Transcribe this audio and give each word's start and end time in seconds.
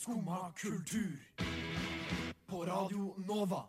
Skumma 0.00 0.48
kultur. 0.56 1.20
På 2.46 2.64
Radio 2.64 3.14
Nova. 3.28 3.62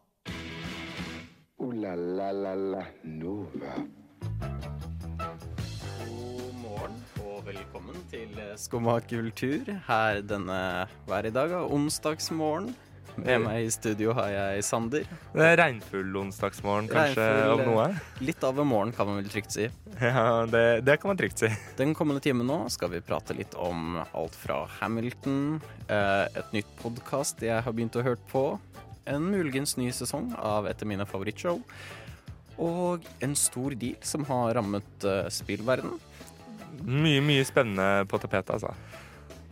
O-la-la-la-la-Nova. 1.58 3.74
God 6.08 6.54
morgen 6.62 7.04
og 7.26 7.46
velkommen 7.46 7.96
til 8.14 8.40
Skumma 8.56 9.00
kultur 9.10 9.74
her 9.88 10.22
denne 10.24 10.88
hver 11.10 11.26
i 11.28 11.34
dag, 11.36 11.52
onsdagsmorgen. 11.68 12.76
Med 13.20 13.42
meg 13.44 13.66
i 13.66 13.72
studio 13.74 14.14
har 14.16 14.30
jeg 14.32 14.64
Sander. 14.66 15.06
Det 15.34 15.46
er 15.46 15.58
regnfull 15.60 16.16
onsdagsmorgen, 16.22 16.88
kanskje, 16.92 17.26
Regnfull, 17.26 17.52
av 17.52 17.64
noe? 17.68 17.86
Litt 18.24 18.44
av 18.48 18.60
en 18.62 18.70
morgen, 18.70 18.94
kan 18.96 19.10
man 19.10 19.20
vel 19.22 19.32
trygt 19.32 19.56
si. 19.58 19.68
Ja, 20.02 20.46
det, 20.50 20.82
det 20.88 20.98
kan 21.02 21.12
man 21.12 21.20
trygt 21.20 21.44
si. 21.44 21.50
Den 21.78 21.96
kommende 21.98 22.24
timen 22.24 22.48
nå 22.50 22.64
skal 22.74 22.94
vi 22.94 23.04
prate 23.06 23.36
litt 23.38 23.54
om 23.60 24.00
alt 24.02 24.38
fra 24.40 24.64
Hamilton, 24.80 25.60
eh, 25.88 26.26
et 26.42 26.56
nytt 26.56 26.72
podkast 26.82 27.44
jeg 27.46 27.62
har 27.66 27.76
begynt 27.76 27.98
å 28.00 28.06
høre 28.06 28.22
på, 28.32 28.46
en 29.12 29.28
muligens 29.34 29.76
ny 29.82 29.90
sesong 29.94 30.32
av 30.38 30.70
et 30.70 30.82
av 30.82 30.90
mine 30.90 31.06
favorittshow, 31.10 31.60
og 32.62 33.06
en 33.26 33.36
stor 33.38 33.76
deal 33.80 34.00
som 34.06 34.26
har 34.30 34.56
rammet 34.58 35.06
spillverdenen. 35.34 35.98
spillverden. 35.98 36.00
Mye, 36.82 37.22
mye 37.22 37.46
spennende 37.46 38.06
på 38.10 38.20
tapetet, 38.22 38.56
altså. 38.56 38.74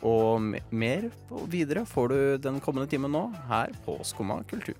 Og 0.05 0.41
mer 0.71 1.09
og 1.29 1.47
videre 1.51 1.85
får 1.87 2.11
du 2.11 2.19
den 2.45 2.59
kommende 2.63 2.89
timen 2.91 3.11
nå, 3.11 3.25
her 3.49 3.73
på 3.85 3.97
Skumma 4.07 4.41
kultur. 4.47 4.77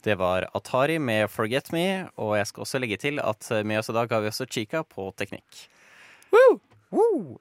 Det 0.00 0.14
var 0.16 0.46
Atari 0.56 0.98
med 0.98 1.28
'Forget 1.28 1.72
Me', 1.72 2.08
og 2.16 2.36
jeg 2.36 2.46
skal 2.46 2.60
også 2.60 2.78
legge 2.80 2.96
til 2.96 3.20
at 3.20 3.50
med 3.64 3.78
oss 3.78 3.90
i 3.90 3.92
dag 3.92 4.08
har 4.08 4.20
vi 4.20 4.28
også 4.28 4.46
Chica 4.48 4.82
på 4.82 5.12
teknikk. 5.16 5.68
Woo! 6.90 7.38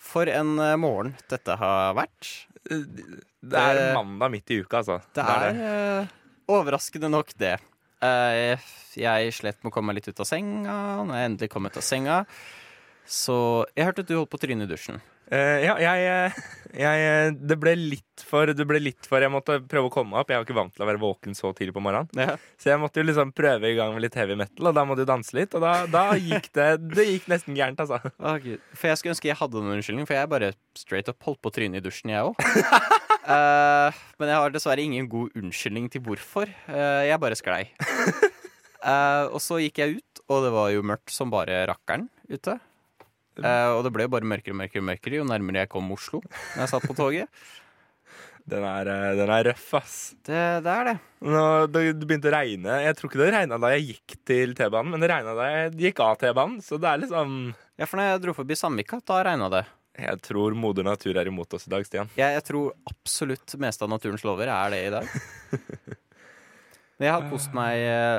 For 0.00 0.30
en 0.30 0.58
eh, 0.58 0.76
morgen 0.80 1.14
dette 1.30 1.56
har 1.60 1.94
vært. 1.98 2.30
Det 2.64 3.58
er 3.60 3.94
mandag 3.96 4.32
midt 4.32 4.50
i 4.50 4.60
uka, 4.62 4.80
altså. 4.80 5.00
Det 5.14 5.24
er 5.24 5.60
eh, 5.60 6.14
overraskende 6.50 7.10
nok 7.12 7.34
det. 7.40 7.58
Eh, 8.00 8.72
jeg 8.96 9.36
slet 9.36 9.60
med 9.60 9.70
å 9.70 9.74
komme 9.74 9.90
meg 9.90 10.00
litt 10.00 10.10
ut 10.10 10.22
av 10.22 10.28
senga 10.28 10.74
når 11.04 11.14
jeg 11.16 11.30
endelig 11.30 11.52
kom 11.52 11.68
ut 11.68 11.78
av 11.78 11.84
senga. 11.84 12.24
Så 13.10 13.36
jeg 13.74 13.88
hørte 13.88 14.04
at 14.04 14.10
du 14.10 14.16
holdt 14.16 14.30
på 14.30 14.38
å 14.38 14.44
tryne 14.44 14.66
i 14.66 14.70
dusjen. 14.70 15.00
Uh, 15.30 15.62
ja, 15.62 15.76
jeg, 15.78 16.06
eh, 16.10 16.38
jeg 16.74 17.34
Det 17.46 17.54
ble 17.62 17.76
litt 17.78 18.22
for 18.26 18.50
Det 18.50 18.64
ble 18.66 18.80
litt 18.82 19.06
for 19.06 19.22
Jeg 19.22 19.30
måtte 19.30 19.60
prøve 19.62 19.86
å 19.86 19.92
komme 19.94 20.18
opp. 20.18 20.32
Jeg 20.32 20.40
er 20.40 20.46
ikke 20.46 20.56
vant 20.58 20.74
til 20.74 20.82
å 20.82 20.88
være 20.88 20.98
våken 20.98 21.38
så 21.38 21.52
tidlig 21.54 21.76
på 21.76 21.82
morgenen. 21.84 22.10
Ja. 22.18 22.34
Så 22.58 22.72
jeg 22.72 22.80
måtte 22.82 22.98
jo 22.98 23.06
liksom 23.06 23.30
prøve 23.36 23.70
i 23.70 23.76
gang 23.78 23.94
med 23.94 24.02
litt 24.02 24.18
heavy 24.18 24.34
metal, 24.40 24.72
og 24.72 24.74
da 24.74 24.84
måtte 24.88 25.06
du 25.06 25.10
danse 25.12 25.36
litt. 25.38 25.54
Og 25.54 25.62
da, 25.62 25.84
da 25.90 26.04
gikk 26.18 26.50
det 26.58 26.70
Det 26.96 27.06
gikk 27.06 27.30
nesten 27.30 27.58
gærent, 27.58 27.78
altså. 27.84 28.00
Oh, 28.18 28.42
For 28.74 28.90
jeg 28.90 28.98
skulle 28.98 29.14
ønske 29.14 29.30
jeg 29.30 29.38
hadde 29.38 29.62
noen 29.62 29.78
unnskyldning, 29.78 30.10
for 30.10 30.18
jeg 30.18 30.32
bare 30.34 30.52
straight 30.78 31.12
up 31.12 31.22
holdt 31.28 31.42
på 31.44 31.52
å 31.52 31.56
tryne 31.60 31.78
i 31.78 31.84
dusjen, 31.84 32.10
jeg 32.10 32.26
òg. 32.26 33.06
men 33.26 34.32
jeg 34.32 34.40
har 34.40 34.54
dessverre 34.54 34.84
ingen 34.84 35.08
god 35.10 35.36
unnskyldning 35.36 35.90
til 35.92 36.04
hvorfor. 36.06 36.50
Uh, 36.70 37.04
jeg 37.06 37.20
bare 37.20 37.38
sklei. 37.38 37.62
Uh, 38.80 39.28
og 39.34 39.40
så 39.44 39.60
gikk 39.60 39.82
jeg 39.82 40.00
ut, 40.00 40.24
og 40.30 40.46
det 40.46 40.54
var 40.56 40.72
jo 40.72 40.86
mørkt 40.86 41.12
som 41.14 41.32
bare 41.32 41.64
rakkeren 41.70 42.08
ute. 42.32 42.56
Eh, 43.40 43.70
og 43.72 43.84
det 43.86 43.92
ble 43.94 44.06
jo 44.06 44.12
bare 44.12 44.28
mørkere 44.28 44.54
og 44.54 44.60
mørkere, 44.60 44.84
mørkere 44.84 45.20
jo 45.20 45.26
nærmere 45.28 45.64
jeg 45.64 45.72
kom 45.72 45.88
Oslo 45.94 46.20
når 46.26 46.64
jeg 46.64 46.72
satt 46.74 46.86
på 46.88 46.96
toget. 46.98 47.42
Den 48.50 48.64
er, 48.66 48.88
eh, 48.88 49.14
den 49.14 49.30
er 49.30 49.44
røff, 49.50 49.66
ass. 49.78 49.96
Det, 50.26 50.40
det 50.64 50.72
er 50.72 50.88
det. 50.88 50.94
Nå, 51.22 51.42
det 51.70 51.84
det 52.00 52.08
begynte 52.08 52.30
å 52.32 52.34
regne. 52.34 52.78
Jeg 52.82 52.96
tror 52.98 53.10
ikke 53.10 53.20
det 53.20 53.32
regna 53.36 53.58
da 53.62 53.72
jeg 53.76 53.86
gikk 53.92 54.16
til 54.26 54.56
T-banen, 54.58 54.94
men 54.94 55.04
det 55.04 55.10
regna 55.12 55.36
da 55.38 55.50
jeg 55.52 55.76
gikk 55.84 56.02
av 56.04 56.18
T-banen. 56.20 56.58
Så 56.64 56.80
det 56.80 56.90
er 56.90 57.04
liksom 57.04 57.36
Ja, 57.80 57.86
for 57.86 58.00
når 58.00 58.10
jeg 58.10 58.24
dro 58.24 58.34
forbi 58.36 58.58
Sandvika, 58.58 58.98
da 59.06 59.22
regna 59.24 59.48
det. 59.52 59.62
Jeg 60.00 60.20
tror 60.24 60.54
moder 60.58 60.86
natur 60.86 61.16
er 61.20 61.28
imot 61.30 61.52
oss 61.56 61.66
i 61.68 61.72
dag, 61.72 61.84
Stian. 61.86 62.10
Jeg, 62.18 62.36
jeg 62.38 62.44
tror 62.48 62.72
absolutt 62.90 63.54
meste 63.60 63.84
av 63.86 63.90
naturens 63.92 64.24
lover 64.26 64.50
er 64.52 64.72
det 64.74 64.80
i 64.86 64.92
dag. 64.94 65.10
Men 67.00 67.06
jeg 67.08 67.14
har 67.16 67.28
kost 67.30 67.54
meg, 67.56 67.80
eh, 67.80 68.18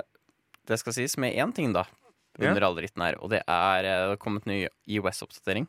det 0.69 0.79
skal 0.81 0.95
sies, 0.97 1.17
med 1.21 1.35
én 1.37 1.53
ting, 1.55 1.73
da. 1.75 1.85
Under 2.41 2.63
all 2.65 2.77
dritten 2.77 3.03
her, 3.03 3.17
og 3.21 3.29
det 3.33 3.41
er 3.43 3.85
eh, 3.85 3.99
det 4.05 4.13
har 4.15 4.19
kommet 4.21 4.47
ny 4.49 4.63
IOS-oppdatering. 4.89 5.67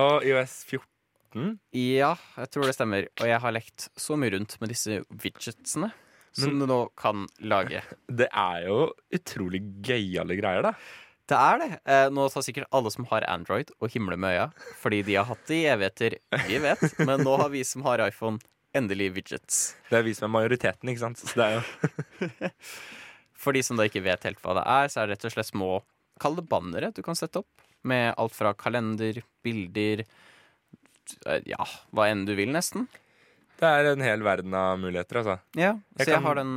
Og 0.00 0.26
IOS 0.26 0.58
14 0.68 1.56
Ja, 1.76 2.12
jeg 2.36 2.50
tror 2.52 2.66
det 2.66 2.74
stemmer. 2.76 3.06
Og 3.22 3.28
jeg 3.30 3.40
har 3.40 3.54
lekt 3.54 3.88
så 3.98 4.16
mye 4.18 4.34
rundt 4.34 4.56
med 4.60 4.72
disse 4.74 5.00
widgetsene 5.08 5.92
som 6.36 6.52
Men- 6.52 6.60
du 6.62 6.66
nå 6.70 6.80
kan 6.98 7.24
lage. 7.42 7.80
Det 8.20 8.28
er 8.28 8.66
jo 8.68 8.90
utrolig 9.16 9.62
gøyale 9.86 10.36
greier, 10.38 10.62
da. 10.68 10.74
Det 11.30 11.38
er 11.38 11.58
det. 11.62 11.68
Eh, 11.86 12.08
nå 12.10 12.24
tar 12.32 12.42
sikkert 12.42 12.66
alle 12.74 12.90
som 12.90 13.04
har 13.10 13.22
Android 13.30 13.68
og 13.78 13.92
himler 13.94 14.18
med 14.18 14.34
øya, 14.34 14.46
fordi 14.82 15.02
de 15.06 15.14
har 15.20 15.28
hatt 15.28 15.44
det 15.46 15.60
i 15.62 15.68
evigheter. 15.70 16.16
Vi 16.48 16.58
vet, 16.64 16.82
men 17.06 17.22
nå 17.22 17.36
har 17.38 17.52
vi 17.52 17.62
som 17.66 17.84
har 17.86 18.02
iPhone, 18.08 18.40
endelig 18.74 19.12
widgets. 19.14 19.60
Det 19.90 20.00
er 20.00 20.04
vi 20.06 20.14
som 20.14 20.26
er 20.28 20.34
majoriteten, 20.40 20.90
ikke 20.90 21.04
sant. 21.04 21.22
Så 21.22 21.38
det 21.38 21.46
er 21.46 21.56
jo 21.60 22.50
For 23.40 23.56
de 23.56 23.62
som 23.64 23.78
da 23.78 23.86
ikke 23.88 24.02
vet 24.04 24.26
helt 24.26 24.40
hva 24.44 24.52
det 24.58 24.64
er, 24.68 24.90
så 24.92 25.00
er 25.00 25.08
det 25.08 25.16
rett 25.16 25.28
og 25.30 25.32
slett 25.36 25.48
små 25.52 25.70
Kall 26.20 26.34
det 26.36 26.44
bannere 26.50 26.90
du 26.92 27.00
kan 27.06 27.16
sette 27.16 27.40
opp. 27.40 27.62
Med 27.88 28.10
alt 28.20 28.34
fra 28.36 28.50
kalender, 28.52 29.22
bilder 29.46 30.02
eh, 30.04 31.38
Ja, 31.48 31.64
hva 31.96 32.10
enn 32.12 32.26
du 32.28 32.34
vil, 32.36 32.50
nesten. 32.52 32.84
Det 33.60 33.64
er 33.70 33.88
en 33.94 34.04
hel 34.04 34.20
verden 34.26 34.52
av 34.56 34.76
muligheter, 34.82 35.22
altså. 35.22 35.38
Ja, 35.56 35.74
Så 35.96 36.04
jeg 36.04 36.10
kan- 36.18 36.22
har 36.26 36.34
den 36.42 36.52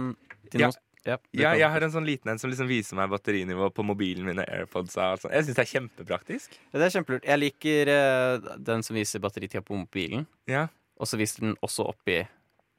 din 0.52 0.66
Ja. 0.66 0.72
Ja, 1.06 1.18
jeg 1.60 1.68
har 1.74 1.84
en 1.84 1.92
sånn 1.92 2.06
liten 2.08 2.32
en 2.32 2.40
som 2.40 2.52
liksom 2.52 2.70
viser 2.70 2.96
meg 3.00 3.10
batterinivå 3.12 3.68
på 3.76 3.84
mobilen 3.86 4.28
min 4.28 4.40
AirPods. 4.44 4.96
og. 4.96 5.26
Jeg 5.28 5.48
syns 5.48 5.58
det 5.58 5.66
er 5.66 5.72
kjempepraktisk. 5.72 6.56
Ja, 6.72 6.78
Det 6.80 6.86
er 6.86 6.94
kjempelurt. 6.96 7.28
Jeg 7.28 7.42
liker 7.42 7.92
uh, 7.92 8.54
den 8.72 8.86
som 8.88 8.96
viser 8.96 9.24
batteritida 9.24 9.64
på 9.66 9.76
mobilen, 9.82 10.26
Ja. 10.48 10.68
og 10.98 11.10
så 11.10 11.20
viser 11.20 11.44
den 11.48 11.58
også 11.62 11.90
opp 11.92 12.08
i 12.08 12.22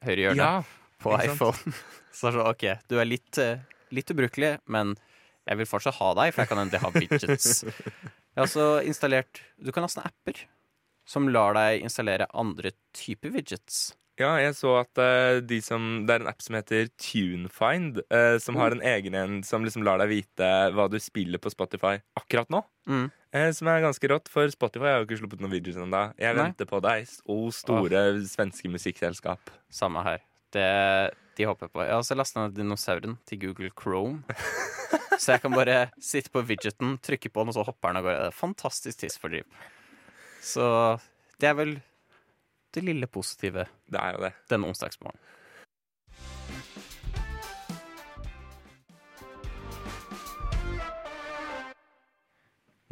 høyre 0.04 0.28
hjørne 0.28 0.40
ja. 0.40 0.64
på 1.04 1.12
iPhone. 1.20 1.74
Så 2.14 2.28
er 2.28 2.30
det 2.30 2.38
sånn, 2.38 2.46
OK, 2.46 2.64
du 2.86 2.98
er 3.02 3.08
litt, 3.08 3.38
uh, 3.42 3.58
litt 3.90 4.10
ubrukelig, 4.14 4.52
men 4.70 4.94
jeg 5.44 5.58
vil 5.58 5.66
fortsatt 5.66 5.98
ha 5.98 6.12
deg, 6.20 6.30
for 6.32 6.44
jeg 6.44 6.52
kan 6.52 6.60
endelig 6.62 6.80
ha 6.84 6.90
widgets. 6.94 7.64
Jeg 7.66 8.40
har 8.40 8.46
også 8.48 8.68
installert 8.82 9.42
Du 9.62 9.68
kan 9.74 9.84
ha 9.84 9.90
sånne 9.90 10.08
apper 10.08 10.40
som 11.06 11.28
lar 11.28 11.52
deg 11.56 11.84
installere 11.84 12.26
andre 12.32 12.72
typer 12.96 13.34
widgets. 13.34 13.92
Ja, 14.20 14.36
jeg 14.38 14.54
så 14.54 14.76
at 14.78 15.00
uh, 15.00 15.40
de 15.42 15.58
som, 15.64 16.04
det 16.06 16.14
er 16.14 16.22
en 16.22 16.30
app 16.30 16.42
som 16.44 16.54
heter 16.54 16.86
TuneFind, 17.02 17.98
uh, 18.14 18.36
som 18.42 18.58
har 18.60 18.76
en 18.76 18.84
egen 18.86 19.16
en 19.18 19.40
som 19.46 19.66
liksom 19.66 19.82
lar 19.86 19.98
deg 19.98 20.12
vite 20.12 20.50
hva 20.76 20.86
du 20.90 21.00
spiller 21.02 21.42
på 21.42 21.50
Spotify 21.50 21.96
akkurat 22.20 22.52
nå. 22.54 22.60
Mm. 22.86 23.08
Uh, 23.34 23.48
som 23.56 23.70
er 23.72 23.82
ganske 23.82 24.10
rått, 24.12 24.30
for 24.30 24.46
Spotify 24.52 24.92
har 24.92 25.02
jo 25.02 25.08
ikke 25.08 25.18
sluppet 25.24 25.42
noen 25.42 25.54
videoer 25.56 25.82
ennå. 25.82 26.04
Jeg 26.22 26.36
Nei. 26.36 26.44
venter 26.44 26.68
på 26.70 26.78
deg, 26.84 27.10
o 27.26 27.40
store 27.54 28.04
svenske 28.30 28.70
musikkselskap. 28.70 29.50
Samme 29.72 30.04
her. 30.06 30.22
Det, 30.54 30.68
de 31.34 31.48
håper 31.50 31.72
på. 31.72 31.82
Jeg 31.82 31.96
har 31.96 32.04
også 32.04 32.14
lasta 32.14 32.44
ned 32.44 32.54
dinosauren 32.54 33.18
til 33.26 33.42
Google 33.48 33.72
Chrome. 33.74 34.22
Så 35.18 35.34
jeg 35.34 35.42
kan 35.42 35.54
bare 35.54 35.88
sitte 36.02 36.30
på 36.34 36.42
widgeten, 36.46 36.96
trykke 37.02 37.30
på 37.30 37.42
den, 37.42 37.50
og 37.52 37.54
så 37.54 37.62
hopper 37.66 37.92
den 37.92 38.00
av 38.00 38.06
gårde. 38.06 38.30
Fantastisk 38.34 38.98
tidsfordriv. 38.98 39.46
Så 40.42 40.66
det 41.40 41.50
er 41.50 41.58
vel 41.58 41.76
det 42.74 42.84
lille 42.84 43.06
positive 43.06 43.66
Det 43.86 44.00
er 44.00 44.16
jo 44.16 44.24
det. 44.26 44.32
denne 44.50 44.68
onsdagsmorgenen. 44.70 45.22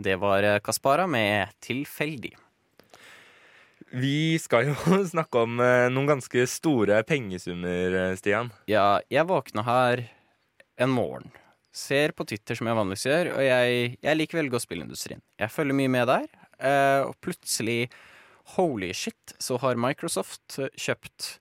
Det 0.03 0.16
var 0.16 0.42
eh, 0.42 0.59
Kaspara 0.59 1.06
med 1.06 1.48
'Tilfeldig'. 1.60 2.37
Vi 3.91 4.38
skal 4.38 4.71
jo 4.72 4.75
snakke 5.15 5.44
om 5.44 5.60
eh, 5.60 5.88
noen 5.92 6.09
ganske 6.15 6.47
store 6.48 7.03
pengesummer, 7.04 7.98
eh, 8.00 8.15
Stian. 8.16 8.50
Ja, 8.71 9.00
jeg 9.12 9.28
våkna 9.28 9.65
her 9.66 10.06
en 10.81 10.91
morgen. 10.91 11.31
Ser 11.72 12.12
på 12.16 12.25
Twitter 12.28 12.56
som 12.59 12.69
jeg 12.69 12.76
vanligvis 12.76 13.06
gjør, 13.06 13.31
og 13.37 13.44
jeg, 13.47 13.92
jeg 14.03 14.16
liker 14.19 14.38
veldig 14.41 14.53
godt 14.53 14.65
spillindustrien. 14.66 15.22
Jeg 15.41 15.53
følger 15.53 15.77
mye 15.77 15.92
med 15.92 16.10
der, 16.10 16.27
og 17.06 17.15
plutselig, 17.24 17.86
holy 18.56 18.92
shit, 18.97 19.34
så 19.39 19.59
har 19.62 19.80
Microsoft 19.80 20.59
kjøpt 20.59 21.36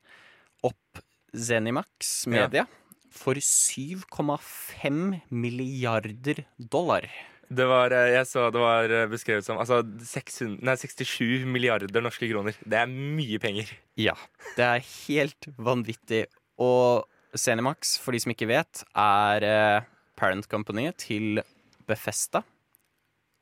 opp 0.67 1.01
Zenimax 1.35 2.27
Media 2.31 2.67
for 3.11 3.35
7,5 3.35 5.19
milliarder 5.29 6.45
dollar. 6.57 7.07
Det 7.51 7.65
var, 7.67 7.91
eh, 7.91 8.13
jeg 8.15 8.27
så 8.29 8.45
det 8.53 8.61
var 8.63 8.91
eh, 8.95 9.07
beskrevet 9.11 9.43
som 9.43 9.59
altså 9.59 9.81
600, 9.83 10.61
nei, 10.63 10.75
67 10.79 11.43
milliarder 11.51 12.03
norske 12.03 12.29
kroner. 12.29 12.55
Det 12.63 12.77
er 12.79 12.87
mye 12.87 13.41
penger. 13.43 13.73
Ja, 13.99 14.15
det 14.55 14.67
er 14.67 14.85
helt 15.07 15.49
vanvittig. 15.59 16.25
Og 16.63 17.03
Zenimax, 17.35 17.97
for 17.99 18.15
de 18.15 18.21
som 18.23 18.31
ikke 18.31 18.47
vet, 18.47 18.85
er 18.95 19.47
eh, 19.47 19.89
parent 20.15 20.47
company 20.47 20.87
til 20.95 21.43
Befesta. 21.89 22.45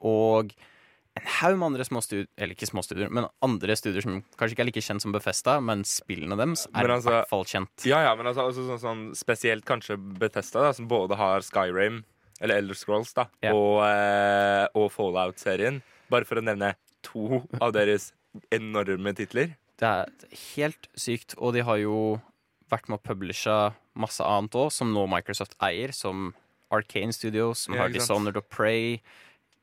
Og 0.01 0.56
en 1.19 1.31
haug 1.39 1.57
med 1.60 1.68
andre 1.71 1.86
små 1.88 2.01
studier, 2.04 2.27
eller 2.38 2.56
ikke 2.56 2.69
små 2.69 2.83
studier, 2.86 3.10
men 3.13 3.27
andre 3.45 3.75
studier 3.80 4.01
som 4.06 4.21
kanskje 4.39 4.56
ikke 4.57 4.63
er 4.66 4.69
like 4.71 4.83
kjent 4.86 5.01
som 5.04 5.13
Befesta, 5.16 5.57
men 5.63 5.83
spillene 5.88 6.38
deres 6.39 6.66
er 6.68 6.83
altså, 6.83 6.89
i 6.89 6.95
altså- 6.95 7.13
hvert 7.16 7.30
fall 7.30 7.45
kjent. 7.45 7.86
Ja, 7.86 8.01
ja, 8.07 8.16
men 8.16 8.25
altså, 8.31 8.48
også 8.50 8.66
sånn, 8.69 8.80
sånn 8.83 9.04
spesielt 9.16 9.66
kanskje 9.66 9.98
Bethesda, 10.19 10.62
da, 10.68 10.71
som 10.74 10.88
både 10.88 11.16
har 11.19 11.42
Skyrim 11.42 12.04
eller 12.42 12.56
Elder 12.62 12.75
Scrolls, 12.75 13.13
da, 13.13 13.27
Ja. 13.44 13.51
og, 13.54 13.83
eh, 13.83 14.68
og 14.75 14.92
Fallout-serien. 14.92 15.81
Bare 16.10 16.25
for 16.25 16.36
å 16.36 16.44
nevne 16.44 16.75
to 17.04 17.48
av 17.62 17.74
deres 17.74 18.13
enorme 18.51 19.13
titler. 19.16 19.56
Det 19.77 19.88
er 19.88 20.07
helt 20.56 20.88
sykt, 20.95 21.36
og 21.38 21.54
de 21.54 21.62
har 21.63 21.77
jo 21.77 22.21
vært 22.71 22.88
med 22.89 23.00
å 23.00 23.04
publishe 23.04 23.74
masse 23.95 24.19
annet 24.21 24.51
òg, 24.51 24.71
som 24.71 24.94
nå 24.94 25.07
Microsoft 25.10 25.56
eier, 25.62 25.94
som 25.94 26.33
Arcane 26.71 27.12
Studios, 27.12 27.60
som 27.66 27.74
Ja, 27.75 27.81
har. 27.81 27.89
Dishonored 27.89 28.38
og 28.38 28.50
Prey, 28.50 29.01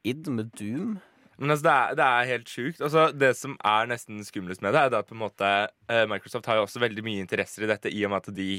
id 0.04 0.26
med 0.26 0.52
Doom. 0.56 1.00
Men 1.38 1.52
altså, 1.52 1.66
det, 1.66 1.74
er, 1.74 1.98
det 1.98 2.06
er 2.06 2.30
helt 2.32 2.50
sjukt. 2.52 2.80
Altså, 2.80 3.06
det 3.12 3.32
som 3.36 3.56
er 3.60 3.90
nesten 3.90 4.24
skumlest 4.24 4.64
med 4.64 4.76
det, 4.76 4.86
er 4.86 4.98
at 4.98 5.08
på 5.08 5.16
en 5.16 5.24
måte 5.24 5.52
eh, 5.92 6.06
Microsoft 6.08 6.48
har 6.48 6.60
jo 6.60 6.66
også 6.66 6.82
veldig 6.82 7.04
mye 7.06 7.22
interesser 7.24 7.66
i 7.66 7.70
dette, 7.70 7.92
i 7.92 8.04
og 8.06 8.14
med 8.14 8.24
at 8.24 8.36
de 8.36 8.50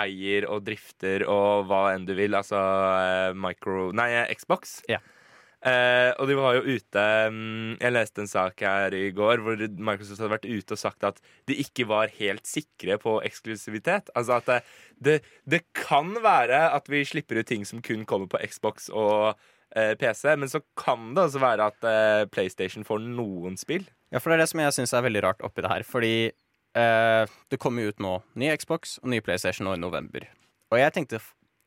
eier 0.00 0.46
og 0.48 0.62
drifter 0.64 1.26
og 1.28 1.66
hva 1.68 1.90
enn 1.92 2.06
du 2.08 2.14
vil. 2.16 2.36
Altså 2.38 2.60
eh, 2.60 3.32
micro... 3.36 3.90
Nei, 3.96 4.08
eh, 4.22 4.32
Xbox. 4.38 4.80
Ja. 4.90 5.02
Eh, 5.62 6.10
og 6.18 6.26
de 6.26 6.34
var 6.34 6.56
jo 6.56 6.74
ute 6.74 7.02
mm, 7.30 7.76
Jeg 7.78 7.94
leste 7.94 8.24
en 8.24 8.26
sak 8.26 8.64
her 8.66 8.96
i 8.98 9.12
går 9.14 9.44
hvor 9.44 9.60
Microsoft 9.62 10.18
hadde 10.18 10.32
vært 10.32 10.48
ute 10.48 10.74
og 10.74 10.80
sagt 10.80 11.06
at 11.06 11.20
de 11.46 11.54
ikke 11.62 11.86
var 11.86 12.10
helt 12.16 12.48
sikre 12.50 12.96
på 13.02 13.20
eksklusivitet. 13.22 14.10
Altså 14.18 14.40
at 14.40 14.48
det, 14.48 14.58
det, 14.98 15.16
det 15.46 15.62
kan 15.76 16.16
være 16.24 16.64
at 16.72 16.90
vi 16.90 17.04
slipper 17.06 17.38
ut 17.38 17.50
ting 17.52 17.68
som 17.68 17.84
kun 17.84 18.02
kommer 18.08 18.32
på 18.32 18.42
Xbox 18.42 18.90
og 18.90 19.38
PC, 19.72 20.36
men 20.36 20.50
så 20.52 20.60
kan 20.78 21.14
det 21.16 21.24
også 21.28 21.40
være 21.42 21.66
at 21.72 21.86
eh, 21.88 22.24
PlayStation 22.32 22.84
får 22.84 23.00
noen 23.04 23.56
spill. 23.60 23.86
Ja, 24.12 24.20
for 24.20 24.28
det 24.32 24.36
er 24.38 24.44
det 24.44 24.50
som 24.52 24.60
jeg 24.60 24.74
syns 24.76 24.92
er 24.92 25.04
veldig 25.06 25.22
rart 25.24 25.40
oppi 25.46 25.64
det 25.64 25.70
her, 25.72 25.84
fordi 25.88 26.14
eh, 26.76 27.24
det 27.52 27.58
kommer 27.62 27.86
jo 27.86 27.92
ut 27.94 28.02
nå 28.04 28.14
ny 28.36 28.50
Xbox 28.60 28.98
og 29.02 29.08
ny 29.14 29.22
PlayStation 29.24 29.64
nå 29.68 29.76
i 29.78 29.80
november. 29.80 30.26
Og 30.72 30.80
jeg 30.80 30.92
tenkte 30.96 31.20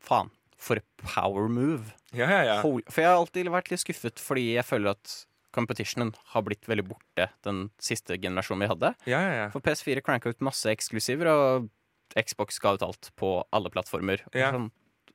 faen, 0.06 0.30
for 0.56 0.80
power 1.02 1.50
move. 1.52 1.90
Ja, 2.16 2.28
ja, 2.30 2.42
ja. 2.48 2.60
For 2.64 3.02
jeg 3.02 3.10
har 3.10 3.18
alltid 3.18 3.50
vært 3.52 3.68
litt 3.70 3.82
skuffet 3.82 4.22
fordi 4.22 4.54
jeg 4.54 4.64
føler 4.64 4.94
at 4.94 5.16
competitionen 5.56 6.14
har 6.32 6.42
blitt 6.46 6.64
veldig 6.68 6.84
borte 6.90 7.26
den 7.44 7.66
siste 7.80 8.16
generasjonen 8.20 8.64
vi 8.64 8.70
hadde. 8.70 8.90
ja, 9.08 9.20
ja, 9.24 9.34
ja. 9.42 9.46
For 9.52 9.64
PS4 9.64 10.02
cranka 10.04 10.32
ut 10.32 10.42
masse 10.44 10.68
eksklusiver, 10.72 11.28
og 11.32 11.68
Xbox 12.16 12.60
ga 12.62 12.74
ut 12.76 12.84
alt 12.86 13.10
på 13.20 13.30
alle 13.56 13.70
plattformer. 13.72 14.22
Og 14.30 14.36
Ja. 14.38 14.50
Sånn, 14.54 14.70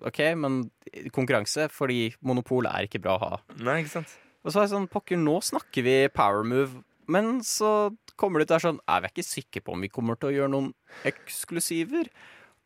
OK, 0.07 0.19
men 0.39 0.63
konkurranse, 1.13 1.67
fordi 1.73 2.11
monopol 2.25 2.67
er 2.69 2.87
ikke 2.87 3.01
bra 3.03 3.17
å 3.17 3.21
ha. 3.21 3.39
Nei, 3.61 3.81
ikke 3.83 3.95
sant? 3.99 4.15
Og 4.41 4.49
så 4.53 4.61
er 4.61 4.65
jeg 4.65 4.73
sånn, 4.73 4.89
pokker, 4.89 5.19
nå 5.21 5.37
snakker 5.45 5.85
vi 5.85 5.95
power 6.13 6.45
move, 6.47 6.81
men 7.11 7.39
så 7.45 7.91
kommer 8.19 8.41
det 8.41 8.47
ut 8.47 8.53
der 8.53 8.63
sånn 8.63 8.77
Er 8.89 9.01
vi 9.03 9.09
ikke 9.09 9.25
sikre 9.25 9.61
på 9.65 9.73
om 9.73 9.81
vi 9.83 9.89
kommer 9.91 10.17
til 10.19 10.29
å 10.29 10.35
gjøre 10.35 10.53
noen 10.53 10.69
eksklusiver? 11.09 12.09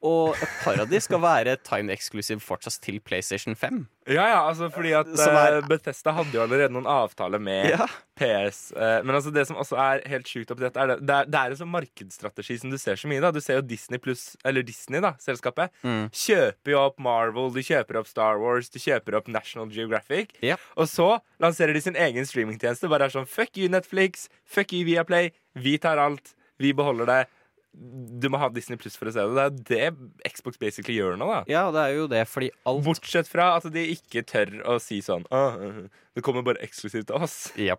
Og 0.03 0.35
et 0.37 0.49
par 0.63 0.77
av 0.83 0.89
de 0.89 0.99
skal 1.01 1.17
være 1.23 1.55
time 1.65 1.89
exclusive 1.89 2.39
fortsatt 2.43 2.79
til 2.83 2.99
PlayStation 2.99 3.55
5. 3.55 3.87
Ja, 4.07 4.25
ja, 4.27 4.41
altså 4.51 4.67
fordi 4.69 4.91
at 4.93 5.07
er- 5.07 5.57
eh, 5.57 5.67
Bethesda 5.67 6.11
hadde 6.13 6.31
jo 6.35 6.41
allerede 6.43 6.69
noen 6.75 6.85
avtaler 6.85 7.39
med 7.41 7.69
Ja. 7.71 7.87
PS. 8.19 8.71
eh, 8.75 9.01
men 9.01 9.15
altså 9.15 9.33
det 9.33 9.47
som 9.47 9.55
også 9.55 9.75
er 9.79 10.07
helt 10.07 10.27
sjukt 10.27 10.51
oppi 10.51 10.59
dette, 10.61 10.77
er 10.77 10.87
det, 10.87 10.99
det, 11.07 11.15
er, 11.15 11.25
det 11.25 11.35
er 11.39 11.49
en 11.49 11.57
sånn 11.57 11.71
markedsstrategi 11.73 12.59
som 12.59 12.69
du 12.69 12.77
ser 12.77 12.95
så 12.95 13.07
mye. 13.07 13.19
da 13.21 13.31
Du 13.31 13.39
ser 13.41 13.55
jo 13.55 13.61
Disney 13.61 13.97
pluss, 13.97 14.35
eller 14.45 14.61
Disney, 14.61 14.99
da, 15.01 15.13
selskapet, 15.13 15.69
Mm. 15.83 16.11
kjøper 16.11 16.69
jo 16.75 16.79
opp 16.85 16.99
Marvel, 16.99 17.49
de 17.53 17.61
kjøper 17.63 17.95
opp 17.97 18.07
Star 18.07 18.37
Wars, 18.37 18.69
de 18.69 18.79
kjøper 18.79 19.15
opp 19.17 19.27
National 19.27 19.67
Geographic. 19.69 20.35
Ja. 20.43 20.57
Og 20.77 20.85
så 20.87 21.19
lanserer 21.41 21.73
de 21.73 21.81
sin 21.81 21.95
egen 21.95 22.25
streamingtjeneste. 22.25 22.87
Bare 22.89 23.05
er 23.05 23.09
sånn 23.09 23.27
fuck 23.27 23.57
you, 23.57 23.67
Netflix, 23.69 24.29
fuck 24.45 24.71
you, 24.71 24.85
Viaplay, 24.85 25.31
vi 25.55 25.77
tar 25.79 25.97
alt, 25.97 26.35
vi 26.59 26.71
beholder 26.73 27.05
det. 27.05 27.27
Du 27.75 28.29
må 28.31 28.39
ha 28.39 28.47
Disney 28.55 28.79
pluss 28.79 28.95
for 28.95 29.09
å 29.09 29.13
se 29.13 29.23
det. 29.35 29.47
Det 29.67 29.79
er 29.89 29.95
det 29.97 30.31
Xbox 30.31 30.57
basically 30.61 30.95
gjør 30.97 31.17
nå, 31.19 31.27
da. 31.27 31.41
Ja, 31.51 31.65
det 31.75 31.81
er 31.83 31.97
jo 31.97 32.07
det, 32.11 32.21
fordi 32.31 32.49
alt 32.69 32.85
Bortsett 32.85 33.27
fra 33.27 33.49
at 33.57 33.67
de 33.73 33.83
ikke 33.91 34.23
tør 34.27 34.53
å 34.63 34.77
si 34.79 35.01
sånn 35.03 35.25
«Åh, 35.35 35.59
øh, 35.59 35.81
Det 36.15 36.23
kommer 36.23 36.45
bare 36.47 36.63
eksklusivt 36.63 37.09
til 37.11 37.19
oss. 37.19 37.51
Ja. 37.59 37.75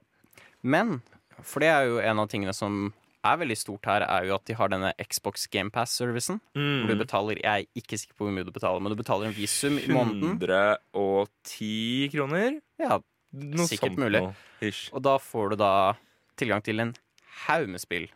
Men, 0.63 1.01
for 1.41 1.65
det 1.65 1.71
er 1.73 1.89
jo 1.89 1.99
en 2.05 2.21
av 2.21 2.29
tingene 2.29 2.53
som 2.57 2.93
er 3.27 3.41
veldig 3.41 3.57
stort 3.59 3.89
her, 3.89 4.05
er 4.07 4.29
jo 4.29 4.37
at 4.37 4.45
de 4.47 4.55
har 4.55 4.71
denne 4.71 4.93
Xbox 5.03 5.49
GamePass-servicen. 5.51 6.39
Hvor 6.55 6.93
du 6.93 7.01
betaler 7.01 7.41
Jeg 7.41 7.67
er 7.67 7.81
ikke 7.81 7.99
sikker 7.99 8.15
på 8.19 8.29
hvor 8.29 8.35
mye 8.37 8.47
du 8.47 8.53
betaler, 8.55 8.83
men 8.85 8.93
du 8.95 9.01
betaler 9.01 9.31
en 9.31 9.35
visum 9.35 9.81
i 9.81 9.89
måneden. 9.91 10.37
110 10.95 12.11
kroner? 12.13 12.61
Ja, 12.79 13.01
Noe 13.37 13.67
Sikkert 13.69 13.99
mulig. 14.01 14.23
noe. 14.23 14.71
Og 14.97 15.03
da 15.05 15.17
får 15.21 15.51
du 15.53 15.57
da 15.61 15.73
tilgang 16.41 16.63
til 16.65 16.81
en 16.81 16.95
haug 17.47 17.67
med 17.69 17.83
spill. 17.83 18.07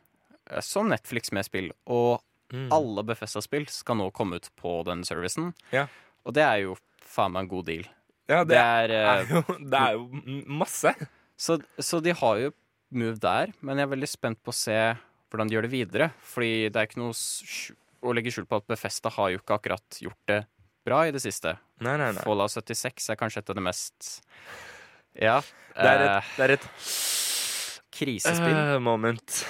Eh, 0.51 0.61
Som 0.67 0.91
Netflix 0.93 1.33
med 1.33 1.47
spill. 1.49 1.71
Og 1.87 2.21
Mm. 2.51 2.67
alle 2.75 3.05
Befesta-spill 3.07 3.69
skal 3.71 3.95
nå 3.95 4.09
komme 4.11 4.41
ut 4.41 4.49
på 4.59 4.83
den 4.85 5.05
servicen. 5.07 5.53
Ja. 5.71 5.85
Og 6.27 6.35
det 6.35 6.43
er 6.43 6.57
jo 6.65 6.73
faen 6.99 7.31
meg 7.31 7.45
en 7.45 7.49
god 7.53 7.67
deal. 7.69 7.85
Ja, 8.27 8.41
det, 8.43 8.49
Det 8.49 8.59
er, 8.59 8.91
eh, 8.91 9.11
er 9.21 9.29
jo, 9.31 9.43
det 9.71 9.79
er 9.79 9.93
jo 9.95 10.09
masse. 10.51 10.91
Så, 11.39 11.61
så 11.79 12.01
de 12.03 12.11
har 12.11 12.41
jo 12.43 12.51
move 12.91 13.21
der, 13.23 13.53
men 13.63 13.79
jeg 13.79 13.87
er 13.87 13.93
veldig 13.95 14.09
spent 14.11 14.43
på 14.43 14.51
å 14.51 14.59
se 14.59 14.75
hvordan 15.31 15.47
de 15.47 15.55
gjør 15.55 15.69
det 15.69 15.71
videre. 15.71 16.11
Fordi 16.27 16.51
det 16.75 16.75
er 16.83 16.91
ikke 16.91 16.99
noe 16.99 17.15
å 17.15 18.17
legge 18.19 18.35
skjul 18.35 18.49
på 18.51 18.59
at 18.59 18.67
Befesta 18.67 19.15
har 19.15 19.31
jo 19.31 19.39
ikke 19.39 19.55
akkurat 19.61 20.01
gjort 20.03 20.27
det 20.27 20.41
bra 20.85 21.05
i 21.07 21.15
det 21.15 21.23
siste. 21.23 21.55
Nei, 21.79 21.95
nei, 22.03 22.11
nei. 22.19 22.23
Fallout 22.27 22.51
76 22.51 23.13
er 23.15 23.21
kanskje 23.21 23.45
et 23.45 23.51
av 23.55 23.61
det 23.61 23.63
mest 23.63 24.11
Ja. 25.15 25.39
Det 25.79 25.87
er 25.87 26.03
eh, 26.03 26.17
et, 26.19 26.35
det 26.35 26.45
er 26.49 26.55
et 26.59 26.69
krisespill. 27.95 28.59
Uh, 28.59 28.79
moment. 28.83 29.45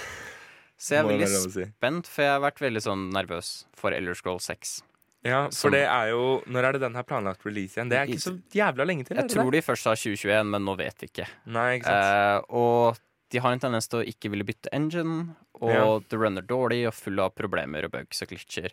Så 0.81 0.95
jeg 0.97 1.05
er 1.05 1.09
veldig 1.11 1.27
si. 1.53 1.65
spent, 1.69 2.07
for 2.09 2.25
jeg 2.25 2.33
har 2.33 2.41
vært 2.41 2.63
veldig 2.65 2.81
sånn 2.87 3.03
nervøs 3.13 3.51
for 3.77 3.93
Elder 3.93 4.15
Scroll 4.17 4.39
6. 4.41 4.79
Ja, 5.23 5.51
Som- 5.51 5.69
for 5.69 5.71
det 5.77 5.83
er 5.85 6.09
jo 6.15 6.41
Når 6.49 6.65
er 6.65 6.73
det 6.73 6.81
den 6.81 6.95
her 6.97 7.03
planlagt 7.05 7.45
release 7.45 7.77
igjen? 7.77 7.91
Det 7.91 7.99
er 7.99 8.07
ikke 8.09 8.25
så 8.25 8.43
jævla 8.57 8.87
lenge 8.89 9.05
til. 9.05 9.17
Jeg 9.19 9.29
det 9.29 9.37
tror 9.37 9.51
det? 9.51 9.61
de 9.61 9.67
først 9.73 9.83
sa 9.85 9.93
2021, 9.95 10.47
men 10.51 10.65
nå 10.65 10.77
vet 10.79 10.97
vi 10.99 11.07
ikke. 11.09 11.27
Nei, 11.47 11.79
ikke 11.79 11.85
sant. 11.85 12.49
Eh, 12.49 12.57
og 12.57 12.99
de 13.29 13.39
har 13.39 13.53
en 13.53 13.61
tendens 13.61 13.87
til 13.89 14.01
å 14.01 14.07
ikke 14.09 14.31
ville 14.31 14.45
bytte 14.49 14.69
engine, 14.73 15.37
og 15.61 15.69
Ja. 15.71 15.99
det 16.09 16.19
runner 16.19 16.41
dårlig 16.43 16.87
og 16.89 16.95
full 16.95 17.21
av 17.21 17.35
problemer 17.35 17.85
og 17.85 17.91
bugs 17.93 18.23
og 18.23 18.29
glitcher. 18.29 18.71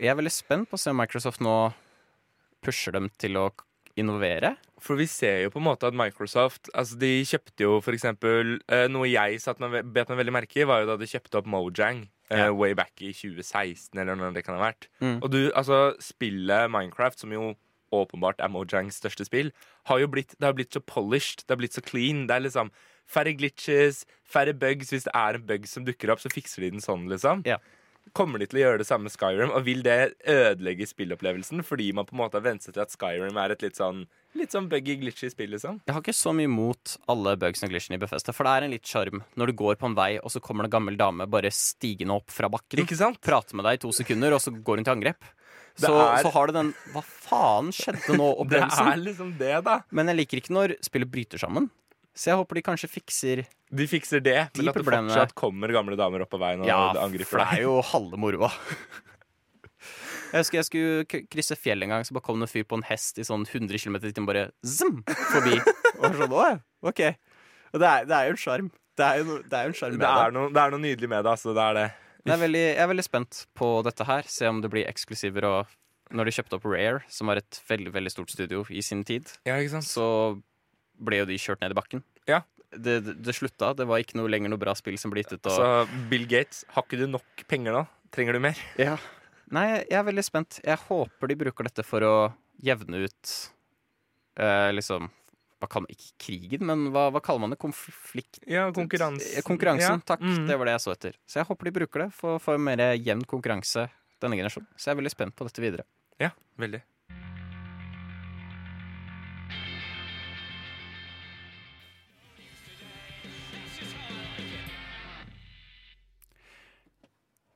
Jeg 0.00 0.08
er 0.10 0.16
veldig 0.16 0.32
spent 0.32 0.68
på 0.68 0.74
å 0.74 0.78
se 0.80 0.90
om 0.90 0.96
Microsoft 0.96 1.38
nå 1.40 1.72
pusher 2.60 2.90
dem 2.92 3.08
til 3.18 3.34
å 3.34 3.52
innovere. 3.96 4.54
For 4.82 4.96
vi 4.98 5.06
ser 5.06 5.42
jo 5.44 5.50
på 5.54 5.60
en 5.60 5.66
måte 5.68 5.86
at 5.86 5.94
Microsoft 5.94 6.66
Altså 6.74 6.96
De 6.98 7.10
kjøpte 7.28 7.62
jo 7.62 7.76
for 7.84 7.94
eksempel 7.94 8.56
eh, 8.66 8.88
Noe 8.90 9.06
jeg 9.06 9.38
satt 9.38 9.60
meg, 9.62 9.76
bet 9.94 10.08
meg 10.10 10.18
veldig 10.18 10.32
merke 10.34 10.58
i, 10.62 10.64
var 10.66 10.82
jo 10.82 10.88
da 10.90 10.96
de 10.98 11.06
kjøpte 11.06 11.38
opp 11.38 11.46
Mojang. 11.46 12.08
eh, 12.32 12.38
Ja. 12.46 12.52
way 12.52 12.72
back 12.74 12.92
i 13.04 13.12
2016, 13.12 13.98
eller 14.00 14.16
når 14.16 14.32
det 14.34 14.44
kan 14.46 14.56
ha 14.58 14.64
vært. 14.72 14.88
Mm. 15.00 15.18
Og 15.22 15.30
du, 15.30 15.50
altså 15.52 15.94
Spillet 16.00 16.70
Minecraft, 16.72 17.20
som 17.20 17.30
jo 17.32 17.54
åpenbart 17.92 18.40
er 18.40 18.48
Mojangs 18.48 18.96
største 19.02 19.26
spill, 19.28 19.52
har 19.84 19.98
jo 20.00 20.08
blitt, 20.08 20.32
det 20.40 20.46
har 20.48 20.54
blitt 20.56 20.72
så 20.72 20.80
polished, 20.80 21.44
det 21.46 21.52
har 21.52 21.60
blitt 21.60 21.74
så 21.76 21.82
clean. 21.84 22.26
Det 22.26 22.34
er 22.38 22.46
liksom 22.48 22.70
færre 23.06 23.34
glitches, 23.36 24.06
færre 24.24 24.54
bugs. 24.56 24.88
Hvis 24.94 25.04
det 25.04 25.12
er 25.14 25.36
en 25.36 25.44
bug 25.46 25.66
som 25.68 25.84
dukker 25.84 26.10
opp, 26.14 26.22
så 26.24 26.32
fikser 26.32 26.62
de 26.64 26.70
den 26.72 26.80
sånn, 26.80 27.04
liksom. 27.12 27.42
Ja. 27.44 27.58
Kommer 28.12 28.42
de 28.42 28.46
til 28.50 28.58
å 28.58 28.62
gjøre 28.66 28.78
det 28.82 28.86
samme 28.88 29.06
med 29.08 29.12
Skyrim, 29.14 29.52
og 29.56 29.62
vil 29.64 29.80
det 29.86 30.14
ødelegge 30.28 30.84
spillopplevelsen 30.90 31.62
fordi 31.64 31.86
man 31.96 32.04
på 32.04 32.12
en 32.12 32.20
måte 32.20 32.36
har 32.36 32.44
vent 32.44 32.60
seg 32.66 32.74
til 32.76 32.82
at 32.84 32.92
Skyrim 32.92 33.38
er 33.40 33.54
et 33.54 33.62
litt 33.64 33.78
sånn 33.78 34.02
Litt 34.36 34.52
sånn 34.54 34.64
buggy, 34.68 34.94
glitchy 34.96 35.28
spill, 35.28 35.50
liksom? 35.52 35.78
Jeg 35.86 35.92
har 35.92 36.00
ikke 36.00 36.14
så 36.16 36.32
mye 36.32 36.48
imot 36.48 36.94
alle 37.12 37.34
bugs 37.36 37.60
og 37.66 37.68
glitchene 37.68 37.98
i 37.98 38.00
Befesta, 38.00 38.32
for 38.32 38.48
det 38.48 38.52
er 38.56 38.64
en 38.66 38.72
litt 38.72 38.88
sjarm 38.88 39.20
når 39.36 39.50
du 39.52 39.52
går 39.60 39.76
på 39.76 39.90
en 39.90 39.96
vei, 39.98 40.14
og 40.24 40.32
så 40.32 40.40
kommer 40.40 40.64
det 40.64 40.70
en 40.72 40.76
gammel 40.78 40.96
dame 40.96 41.26
bare 41.28 41.50
stigende 41.52 42.16
opp 42.16 42.32
fra 42.32 42.48
bakken. 42.52 42.80
Ikke 42.80 42.96
sant? 42.96 43.20
Prater 43.20 43.58
med 43.60 43.68
deg 43.68 43.76
i 43.76 43.82
to 43.84 43.92
sekunder, 43.92 44.32
og 44.32 44.40
så 44.40 44.54
går 44.56 44.80
hun 44.80 44.88
til 44.88 44.94
angrep. 44.94 45.28
Så, 45.76 45.92
er- 45.92 46.24
så 46.24 46.32
har 46.32 46.48
du 46.48 46.52
den 46.56 46.72
Hva 46.94 47.00
faen 47.04 47.68
skjedde 47.76 48.16
nå? 48.16 48.30
Det 48.32 48.40
opplevelsen. 48.46 48.88
er 48.92 49.04
liksom 49.04 49.30
det, 49.40 49.52
da. 49.68 49.76
Men 49.92 50.08
jeg 50.12 50.18
liker 50.22 50.40
ikke 50.40 50.56
når 50.56 50.74
spillet 50.84 51.12
bryter 51.12 51.40
sammen. 51.44 51.68
Så 52.12 52.28
jeg 52.32 52.36
håper 52.36 52.58
de 52.58 52.62
kanskje 52.66 52.90
fikser 52.92 53.40
De 53.72 53.86
fikser 53.88 54.20
det, 54.20 54.36
De 54.52 54.60
men 54.60 54.68
at 54.68 54.76
det 54.76 54.84
fortsatt 54.84 55.32
kommer 55.38 55.72
gamle 55.72 55.96
damer 55.96 56.26
opp 56.26 56.32
på 56.34 56.40
veien 56.42 56.60
og 56.60 56.68
Ja, 56.68 56.90
angriper 57.00 57.30
for 57.30 57.40
det 57.40 57.46
er 57.56 57.62
jo 57.64 57.78
halve 57.92 58.20
moroa. 58.20 58.50
Jeg 60.32 60.40
husker 60.40 60.58
jeg 60.60 60.66
skulle 60.68 61.24
krysse 61.28 61.56
fjell 61.60 61.84
en 61.84 61.92
gang, 61.92 62.04
så 62.08 62.14
bare 62.16 62.24
kom 62.24 62.40
det 62.40 62.46
en 62.48 62.52
fyr 62.52 62.64
på 62.68 62.78
en 62.78 62.84
hest 62.88 63.18
i 63.20 63.24
sånn 63.26 63.44
100 63.44 63.80
km 63.82 63.98
i 64.00 64.12
timen 64.12 64.28
bare 64.28 64.44
zoom, 64.64 65.02
forbi. 65.32 65.58
Og 66.00 66.16
sånn, 66.16 66.32
å 66.32 66.46
ok. 66.88 67.02
Og 67.72 67.82
det 67.82 67.90
er, 67.90 68.06
det 68.08 68.16
er 68.16 68.30
jo 68.30 68.36
en 68.36 68.40
sjarm. 68.40 68.70
Det 68.96 69.04
er 69.08 69.20
jo 69.20 69.36
det 69.40 69.58
er 69.58 69.66
jo 69.68 69.72
en 69.72 69.76
sjarm 69.76 69.96
med 69.96 70.00
Det 70.04 70.08
det. 70.08 70.22
er, 70.24 70.34
noe, 70.36 70.52
det 70.52 70.62
er 70.62 70.72
noe 70.72 70.84
nydelig 70.84 71.10
med 71.12 71.24
det, 71.26 71.34
altså. 71.34 71.52
Det 71.56 71.66
er 71.66 71.76
det. 71.78 71.84
Jeg 72.22 72.32
er, 72.36 72.40
veldig, 72.44 72.62
jeg 72.64 72.82
er 72.84 72.90
veldig 72.92 73.04
spent 73.08 73.42
på 73.58 73.68
dette 73.84 74.06
her. 74.08 74.28
Se 74.30 74.48
om 74.48 74.60
det 74.64 74.70
blir 74.72 74.88
eksklusiver. 74.88 75.48
Og 75.48 76.16
når 76.16 76.28
de 76.28 76.34
kjøpte 76.38 76.58
opp 76.58 76.66
Rare, 76.70 77.02
som 77.12 77.28
var 77.32 77.40
et 77.40 77.60
veldig 77.68 77.92
veldig 77.92 78.12
stort 78.14 78.32
studio 78.32 78.64
i 78.70 78.84
sin 78.84 79.02
tid, 79.08 79.32
Ja, 79.48 79.56
så 79.84 80.06
ble 81.04 81.22
jo 81.22 81.28
de 81.28 81.38
kjørt 81.42 81.60
ned 81.64 81.74
i 81.74 81.78
bakken. 81.78 82.02
Ja. 82.30 82.42
Det, 82.72 83.00
det, 83.04 83.16
det 83.26 83.34
slutta. 83.36 83.74
Det 83.76 83.84
var 83.88 84.00
ikke 84.00 84.16
noe 84.16 84.30
lenger 84.32 84.48
noe 84.52 84.60
bra 84.62 84.72
spill 84.78 84.96
som 85.00 85.10
ble 85.12 85.24
ut. 85.26 85.34
Og, 85.36 85.50
Så 85.52 85.66
Bill 86.08 86.24
Gates, 86.30 86.62
har 86.72 86.86
ikke 86.86 87.00
du 87.02 87.06
nok 87.10 87.44
penger 87.50 87.74
nå? 87.76 87.82
Trenger 88.14 88.36
du 88.38 88.40
mer? 88.44 88.58
Ja. 88.80 88.94
Nei, 89.52 89.66
jeg- 89.74 89.90
er 89.92 90.04
veldig 90.08 90.24
spent. 90.24 90.60
Jeg 90.64 90.78
håper 90.88 91.28
de 91.28 91.36
bruker 91.42 91.64
dette 91.68 91.84
for 91.84 92.00
å 92.06 92.14
jevne 92.62 93.02
ut 93.04 93.32
eh, 94.40 94.70
liksom 94.72 95.10
hva 95.62 95.68
kan, 95.70 95.84
Ikke 95.92 96.08
krigen, 96.18 96.64
men 96.66 96.88
hva, 96.90 97.04
hva 97.14 97.20
kaller 97.22 97.44
man 97.44 97.52
det? 97.54 97.58
Konflikt... 97.62 98.40
Ja, 98.50 98.64
konkurranse. 98.74 99.44
Konkurransen, 99.46 100.00
Ja. 100.00 100.06
takk. 100.10 100.24
Mm. 100.26 100.48
Det 100.48 100.56
var 100.58 100.66
det 100.66 100.72
jeg 100.74 100.82
så 100.82 100.90
etter. 100.96 101.18
Så 101.30 101.38
jeg 101.38 101.46
håper 101.46 101.68
de 101.68 101.74
bruker 101.76 102.02
det 102.02 102.08
for 102.16 102.40
få 102.42 102.56
mer 102.58 102.82
jevn 102.98 103.22
konkurranse 103.30 103.84
denne 104.18 104.34
generasjonen. 104.40 104.66
Så 104.74 104.88
jeg 104.90 104.96
er 104.96 105.00
veldig 105.04 105.12
spent 105.14 105.36
på 105.38 105.46
dette 105.46 105.62
videre. 105.62 105.84
Ja, 106.18 106.32
veldig. 106.58 106.80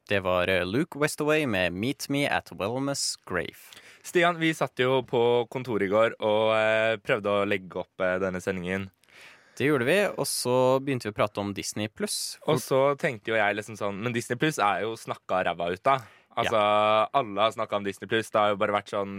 Det 0.07 0.21
var 0.23 0.49
eh, 0.49 0.63
Luke 0.67 0.99
Westaway 1.03 1.47
med 1.51 1.73
'Meet 1.75 2.09
Me 2.09 2.27
at 2.31 2.53
Wellness 2.55 3.17
Grave'. 3.27 3.75
Stian, 4.07 4.39
vi 4.39 4.53
satt 4.55 4.79
jo 4.79 5.01
på 5.03 5.47
kontoret 5.51 5.89
i 5.89 5.91
går 5.91 6.15
og 6.23 6.53
eh, 6.55 6.95
prøvde 7.03 7.33
å 7.33 7.47
legge 7.49 7.81
opp 7.83 8.05
eh, 8.05 8.19
denne 8.23 8.39
sendingen. 8.41 8.91
Det 9.57 9.67
gjorde 9.71 9.89
vi, 9.89 9.97
og 10.07 10.27
så 10.29 10.55
begynte 10.85 11.09
vi 11.09 11.15
å 11.15 11.17
prate 11.17 11.41
om 11.41 11.51
Disney 11.57 11.89
pluss. 11.89 12.37
Og 12.47 12.61
så 12.63 12.81
tenkte 13.01 13.33
jo 13.33 13.39
jeg 13.39 13.57
liksom 13.57 13.79
sånn 13.81 14.03
Men 14.05 14.13
Disney 14.13 14.37
Pluss 14.37 14.59
er 14.61 14.85
jo 14.85 14.93
snakka 15.01 15.41
ræva 15.49 15.71
ut 15.73 15.91
av. 15.91 16.05
Altså, 16.37 16.59
alle 17.17 17.41
har 17.41 17.55
snakka 17.55 17.79
om 17.79 17.87
Disney 17.87 18.11
Pluss. 18.11 18.29
Det 18.29 18.37
har 18.37 18.51
jo 18.53 18.59
bare 18.61 18.75
vært 18.77 18.93
sånn 18.93 19.15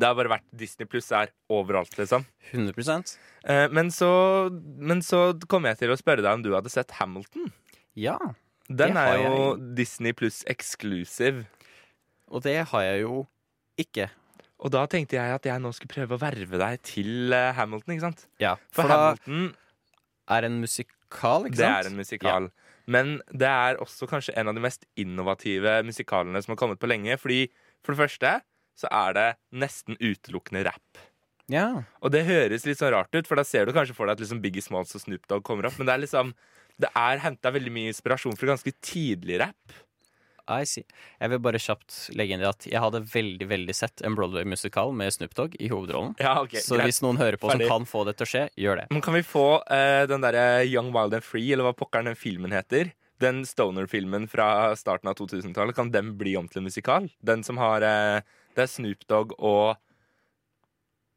Det 0.00 0.08
har 0.08 0.16
bare 0.18 0.32
vært 0.32 0.48
Disney 0.50 0.88
Pluss 0.90 1.12
er 1.14 1.30
overalt, 1.48 1.94
liksom. 1.98 2.26
100 2.50 2.74
Eh, 3.46 3.68
men, 3.70 3.92
så, 3.94 4.10
men 4.58 4.98
så 5.06 5.38
kom 5.46 5.68
jeg 5.70 5.78
til 5.78 5.92
å 5.94 5.96
spørre 6.00 6.24
deg 6.24 6.34
om 6.34 6.42
du 6.42 6.50
hadde 6.56 6.72
sett 6.72 6.90
Hamilton. 6.98 7.52
Ja. 7.94 8.18
Den 8.68 8.96
er 8.98 9.20
jo 9.22 9.56
Disney 9.78 10.12
Pluss 10.16 10.42
exclusive. 10.50 11.44
Og 12.26 12.42
det 12.42 12.58
har 12.72 12.82
jeg 12.82 13.04
jo 13.04 13.20
ikke. 13.78 14.08
Og 14.64 14.72
da 14.72 14.86
tenkte 14.90 15.18
jeg 15.18 15.34
at 15.36 15.46
jeg 15.46 15.62
nå 15.62 15.70
skulle 15.76 15.92
prøve 15.92 16.16
å 16.16 16.20
verve 16.22 16.58
deg 16.58 16.80
til 16.86 17.32
eh, 17.36 17.52
Hamilton, 17.54 17.92
ikke 17.94 18.06
sant? 18.08 18.22
Ja, 18.42 18.54
For, 18.72 18.82
For 18.82 18.90
da 18.90 19.00
Hamilton, 19.04 19.50
er 20.36 20.46
en 20.48 20.56
musikal, 20.62 21.46
ikke 21.46 21.58
det 21.60 21.66
sant? 21.66 21.76
er 21.76 21.90
en 21.90 22.00
musikal. 22.00 22.48
Men 22.90 23.16
det 23.34 23.50
er 23.50 23.78
også 23.82 24.08
kanskje 24.10 24.34
en 24.38 24.48
av 24.50 24.56
de 24.56 24.62
mest 24.64 24.86
innovative 24.98 25.80
musikalene 25.86 26.40
som 26.42 26.54
har 26.54 26.60
kommet 26.62 26.80
på 26.82 26.88
lenge. 26.90 27.18
Fordi 27.20 27.44
for 27.84 27.94
det 27.94 28.00
første 28.04 28.32
så 28.78 28.90
er 28.92 29.14
det 29.16 29.28
nesten 29.62 29.98
utelukkende 30.00 30.64
rap. 30.68 31.04
Ja. 31.52 31.68
Og 32.02 32.10
det 32.14 32.24
høres 32.26 32.64
litt 32.66 32.80
sånn 32.80 32.94
rart 32.94 33.14
ut, 33.14 33.26
for 33.28 33.38
da 33.38 33.44
ser 33.46 33.68
du 33.68 33.74
kanskje 33.76 33.94
for 33.94 34.08
deg 34.08 34.16
at 34.16 34.24
liksom 34.24 34.40
Biggie 34.42 34.64
Smalls 34.64 34.94
og 34.98 35.04
Snoop 35.04 35.28
Dogg 35.30 35.44
kommer 35.46 35.68
opp. 35.68 35.76
Men 35.78 35.86
det 35.90 35.94
er 35.94 36.02
liksom 36.02 36.32
Det 36.80 36.92
er 36.92 37.22
henta 37.24 37.52
veldig 37.54 37.72
mye 37.72 37.92
inspirasjon 37.92 38.36
fra 38.36 38.52
ganske 38.52 38.72
tidlig 38.84 39.40
rap. 39.42 39.76
I 40.46 40.62
see. 40.68 40.84
Jeg 41.18 41.32
vil 41.32 41.40
bare 41.42 41.58
kjapt 41.58 41.94
legge 42.14 42.36
inn 42.36 42.42
det 42.42 42.48
at 42.48 42.66
jeg 42.68 42.78
hadde 42.78 43.00
veldig 43.10 43.48
veldig 43.50 43.74
sett 43.74 44.02
en 44.06 44.14
Broadway-musikal 44.14 44.92
med 44.94 45.14
Snoop 45.16 45.34
Dogg 45.34 45.56
i 45.58 45.70
hovedrollen. 45.72 46.14
Ja, 46.22 46.36
okay, 46.44 46.62
så 46.62 46.76
greit. 46.76 46.92
hvis 46.92 47.02
noen 47.02 47.18
hører 47.18 47.38
på 47.40 47.50
Ferdig. 47.50 47.66
som 47.66 47.80
kan 47.80 47.88
få 47.90 48.04
det 48.06 48.14
til 48.20 48.28
å 48.28 48.30
skje, 48.30 48.44
gjør 48.62 48.82
det. 48.82 48.86
Men 48.94 49.02
kan 49.02 49.16
vi 49.16 49.24
få 49.26 49.46
uh, 49.64 50.04
den 50.06 50.22
derre 50.22 50.46
Young 50.68 50.92
Wild 50.94 51.18
and 51.18 51.26
Free, 51.26 51.48
eller 51.50 51.66
hva 51.66 51.74
pokkeren 51.74 52.12
den 52.12 52.20
filmen 52.20 52.54
heter? 52.54 52.92
Den 53.22 53.42
stoner-filmen 53.48 54.28
fra 54.30 54.76
starten 54.78 55.10
av 55.10 55.18
2000-tallet, 55.18 55.74
kan 55.74 55.90
den 55.90 56.14
bli 56.20 56.36
om 56.38 56.46
til 56.46 56.62
en 56.62 56.68
musikal? 56.68 57.10
Den 57.26 57.42
som 57.46 57.58
har 57.62 57.82
uh, 57.82 58.22
Det 58.54 58.68
er 58.68 58.70
Snoop 58.70 59.02
Dogg 59.10 59.34
og 59.40 59.74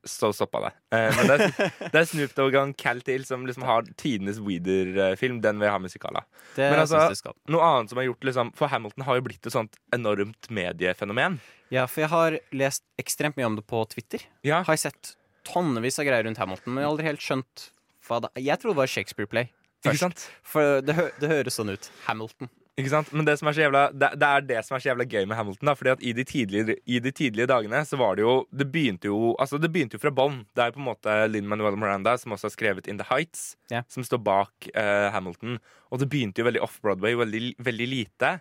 Så 0.08 0.30
stoppa 0.34 0.62
det. 0.64 0.72
Eh, 0.96 1.10
men 1.18 1.28
det 1.28 1.36
er, 1.36 1.72
det 1.92 2.00
er 2.02 2.06
Snoop 2.08 2.36
Dogg 2.38 2.56
og 2.56 2.74
Cal 2.80 3.02
Till 3.04 3.26
som 3.28 3.44
liksom 3.48 3.66
har 3.68 3.88
tidenes 4.00 4.40
Weeder-film. 4.40 5.42
Den 5.44 5.60
vil 5.60 5.68
jeg 5.68 5.76
ha 5.76 5.82
musikal 5.84 6.20
av. 6.22 6.28
Men 6.56 6.80
altså-. 6.86 7.34
Noe 7.52 7.66
annet 7.68 7.92
som 7.92 8.00
har 8.00 8.08
gjort 8.08 8.28
liksom 8.30 8.52
For 8.56 8.72
Hamilton 8.72 9.06
har 9.10 9.20
jo 9.20 9.26
blitt 9.28 9.50
et 9.50 9.56
sånt 9.56 9.76
enormt 9.96 10.48
mediefenomen. 10.54 11.40
Ja, 11.74 11.84
for 11.86 12.06
jeg 12.06 12.12
har 12.14 12.40
lest 12.56 12.86
ekstremt 13.02 13.38
mye 13.38 13.50
om 13.50 13.58
det 13.60 13.66
på 13.70 13.84
Twitter. 13.92 14.24
Ja, 14.48 14.64
Har 14.64 14.78
jeg 14.78 14.88
sett 14.88 15.14
tonnevis 15.50 16.00
av 16.02 16.08
greier 16.08 16.26
rundt 16.26 16.40
Hamilton, 16.42 16.74
men 16.74 16.82
jeg 16.82 16.88
har 16.88 16.94
aldri 16.96 17.10
helt 17.10 17.26
skjønt 17.26 17.68
hva 18.08 18.22
det 18.24 18.32
Jeg 18.42 18.58
trodde 18.62 18.74
det 18.78 18.82
var 18.82 18.94
Shakespeare-play. 18.96 19.52
ikke 19.84 19.98
først. 20.00 20.26
For 20.44 20.82
det, 20.82 20.96
hø 20.98 21.06
det 21.22 21.30
høres 21.30 21.60
sånn 21.60 21.70
ut. 21.76 21.92
Hamilton. 22.08 22.50
Ikke 22.80 22.92
sant? 22.94 23.10
Men 23.12 23.28
det, 23.28 23.36
som 23.40 23.50
er 23.50 23.56
så 23.58 23.64
jævla, 23.66 23.82
det, 23.92 24.10
det 24.22 24.28
er 24.30 24.46
det 24.48 24.60
som 24.66 24.78
er 24.78 24.84
så 24.84 24.90
jævla 24.92 25.06
gøy 25.10 25.26
med 25.28 25.36
Hamilton. 25.36 25.68
Da, 25.70 25.76
fordi 25.76 25.92
at 25.92 26.04
i 26.06 26.14
de, 26.16 26.24
tidlige, 26.28 26.78
I 26.88 27.02
de 27.04 27.12
tidlige 27.16 27.50
dagene 27.52 27.82
så 27.88 28.00
var 28.00 28.16
det 28.16 28.24
jo 28.24 28.36
Det 28.56 28.70
begynte 28.72 29.10
jo 29.12 29.34
Altså 29.42 29.60
det 29.60 29.72
begynte 29.74 29.98
jo 30.00 30.04
fra 30.04 30.14
bånn. 30.16 30.42
Det 30.56 30.64
er 30.64 30.72
jo 30.72 30.78
på 30.78 30.84
en 30.84 30.88
måte 30.88 31.16
Lin 31.34 31.50
Manuel 31.50 31.78
Miranda 31.80 32.16
som 32.22 32.36
også 32.36 32.48
har 32.48 32.56
skrevet 32.56 32.88
In 32.88 33.02
The 33.02 33.08
Heights, 33.12 33.58
Ja. 33.74 33.84
som 33.92 34.06
står 34.08 34.24
bak 34.24 34.70
uh, 34.72 35.10
Hamilton. 35.14 35.60
Og 35.92 36.00
det 36.02 36.10
begynte 36.10 36.42
jo 36.42 36.48
veldig 36.48 36.64
off-Broadway, 36.66 37.18
veldig, 37.20 37.56
veldig 37.60 37.90
lite. 37.92 38.34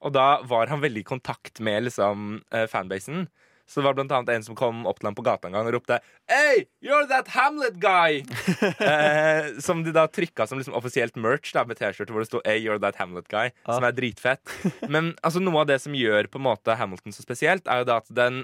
Og 0.00 0.14
da 0.14 0.40
var 0.48 0.70
han 0.72 0.80
veldig 0.80 1.02
i 1.02 1.10
kontakt 1.10 1.60
med 1.60 1.88
liksom 1.88 2.40
uh, 2.54 2.66
fanbasen. 2.70 3.26
Så 3.70 3.78
det 3.78 3.86
var 3.86 3.94
blant 3.94 4.10
annet 4.10 4.32
en 4.34 4.46
som 4.48 4.56
kom 4.58 4.82
opp 4.90 4.98
til 4.98 5.10
ham 5.10 5.14
på 5.14 5.24
gata 5.26 5.46
en 5.46 5.54
gang 5.54 5.68
og 5.68 5.76
ropte 5.76 6.00
Hey, 6.30 6.64
you're 6.82 7.06
that 7.10 7.30
Hamlet 7.36 7.78
guy! 7.82 8.24
eh, 8.90 9.60
som 9.62 9.84
de 9.86 9.94
da 9.94 10.08
trykka 10.10 10.48
som 10.50 10.58
liksom 10.58 10.74
offisielt 10.78 11.18
merch 11.20 11.52
da, 11.54 11.62
med 11.68 11.78
T-skjorte 11.78 12.14
hvor 12.14 12.24
det 12.24 12.30
sto 12.32 12.42
Hey, 12.42 12.58
you're 12.64 12.80
that 12.82 12.98
Hamlet 12.98 13.28
guy. 13.30 13.52
Ah. 13.64 13.76
Som 13.76 13.86
er 13.86 13.94
dritfett. 13.94 14.42
Men 14.90 15.14
altså, 15.22 15.42
noe 15.42 15.62
av 15.62 15.70
det 15.70 15.78
som 15.84 15.94
gjør 15.94 16.26
på 16.30 16.40
en 16.40 16.48
måte 16.48 16.74
Hamilton 16.80 17.14
så 17.14 17.22
spesielt, 17.22 17.70
er 17.70 17.84
jo 17.84 17.92
da 17.92 18.00
at 18.02 18.10
den 18.14 18.42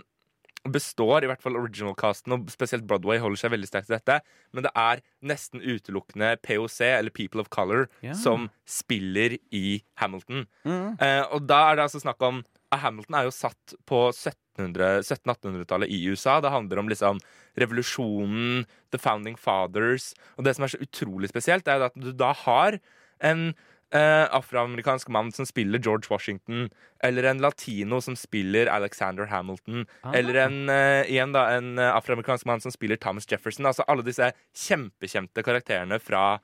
består, 0.72 1.22
i 1.24 1.30
hvert 1.30 1.42
fall 1.42 1.58
original-casten, 1.58 2.34
og 2.34 2.50
spesielt 2.50 2.86
Broadway 2.88 3.20
holder 3.22 3.38
seg 3.38 3.52
veldig 3.54 3.68
sterkt 3.70 3.90
til 3.90 3.96
dette, 3.98 4.18
men 4.54 4.66
det 4.66 4.72
er 4.78 5.02
nesten 5.26 5.62
utelukkende 5.62 6.32
POC, 6.42 6.80
eller 6.88 7.14
People 7.14 7.44
of 7.44 7.50
Color, 7.54 7.86
yeah. 8.02 8.16
som 8.18 8.48
spiller 8.68 9.38
i 9.54 9.80
Hamilton. 10.02 10.46
Mm. 10.66 10.96
Eh, 10.98 11.22
og 11.30 11.46
da 11.48 11.62
er 11.68 11.78
det 11.78 11.86
altså 11.86 12.02
snakk 12.02 12.22
om 12.26 12.42
Hamilton 12.72 13.14
er 13.14 13.28
jo 13.28 13.30
satt 13.34 13.74
på 13.86 14.08
1700 14.10 15.02
1700-1800-tallet 15.04 15.88
i 15.92 16.00
USA. 16.08 16.40
Det 16.40 16.50
handler 16.50 16.78
om 16.80 16.88
liksom 16.88 17.20
revolusjonen, 17.60 18.66
The 18.90 18.98
Founding 18.98 19.36
Fathers. 19.38 20.14
Og 20.36 20.44
det 20.44 20.56
som 20.56 20.64
er 20.64 20.72
så 20.74 20.80
utrolig 20.82 21.28
spesielt, 21.28 21.68
er 21.68 21.84
at 21.86 21.96
du 21.96 22.12
da 22.12 22.32
har 22.32 22.78
en 23.24 23.54
eh, 23.94 24.24
afroamerikansk 24.34 25.08
mann 25.12 25.30
som 25.32 25.46
spiller 25.46 25.78
George 25.78 26.08
Washington, 26.10 26.70
eller 27.04 27.28
en 27.30 27.38
latino 27.44 28.00
som 28.00 28.16
spiller 28.16 28.66
Alexander 28.72 29.26
Hamilton, 29.30 29.86
Ah. 30.02 30.12
eller 30.14 30.34
en, 30.46 30.68
eh, 30.68 31.04
igjen 31.06 31.32
da, 31.32 31.46
en 31.56 31.78
eh, 31.78 31.92
afroamerikansk 31.92 32.46
mann 32.46 32.60
som 32.60 32.72
spiller 32.72 32.96
Thomas 32.96 33.26
Jefferson. 33.30 33.66
Altså 33.66 33.84
alle 33.88 34.02
disse 34.02 34.32
kjempekjente 34.56 35.44
karakterene 35.44 36.00
fra, 36.00 36.38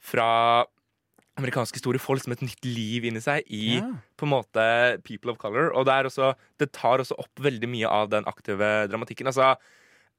fra 0.00 0.64
amerikansk 1.38 1.76
historie 1.78 2.00
får 2.02 2.18
liksom 2.20 2.32
et 2.34 2.42
nytt 2.44 2.64
liv 2.66 3.04
inni 3.08 3.20
seg 3.22 3.44
i 3.46 3.76
Ja. 3.78 3.86
på 4.18 4.26
en 4.26 4.32
måte 4.34 4.64
People 5.04 5.32
of 5.32 5.38
Color. 5.38 5.70
Og 5.74 5.86
det, 5.86 5.92
er 5.94 6.04
også, 6.10 6.34
det 6.58 6.72
tar 6.72 6.98
også 6.98 7.18
opp 7.18 7.34
veldig 7.40 7.68
mye 7.70 7.88
av 7.88 8.10
den 8.10 8.24
aktive 8.24 8.88
dramatikken. 8.90 9.26
Altså, 9.30 9.56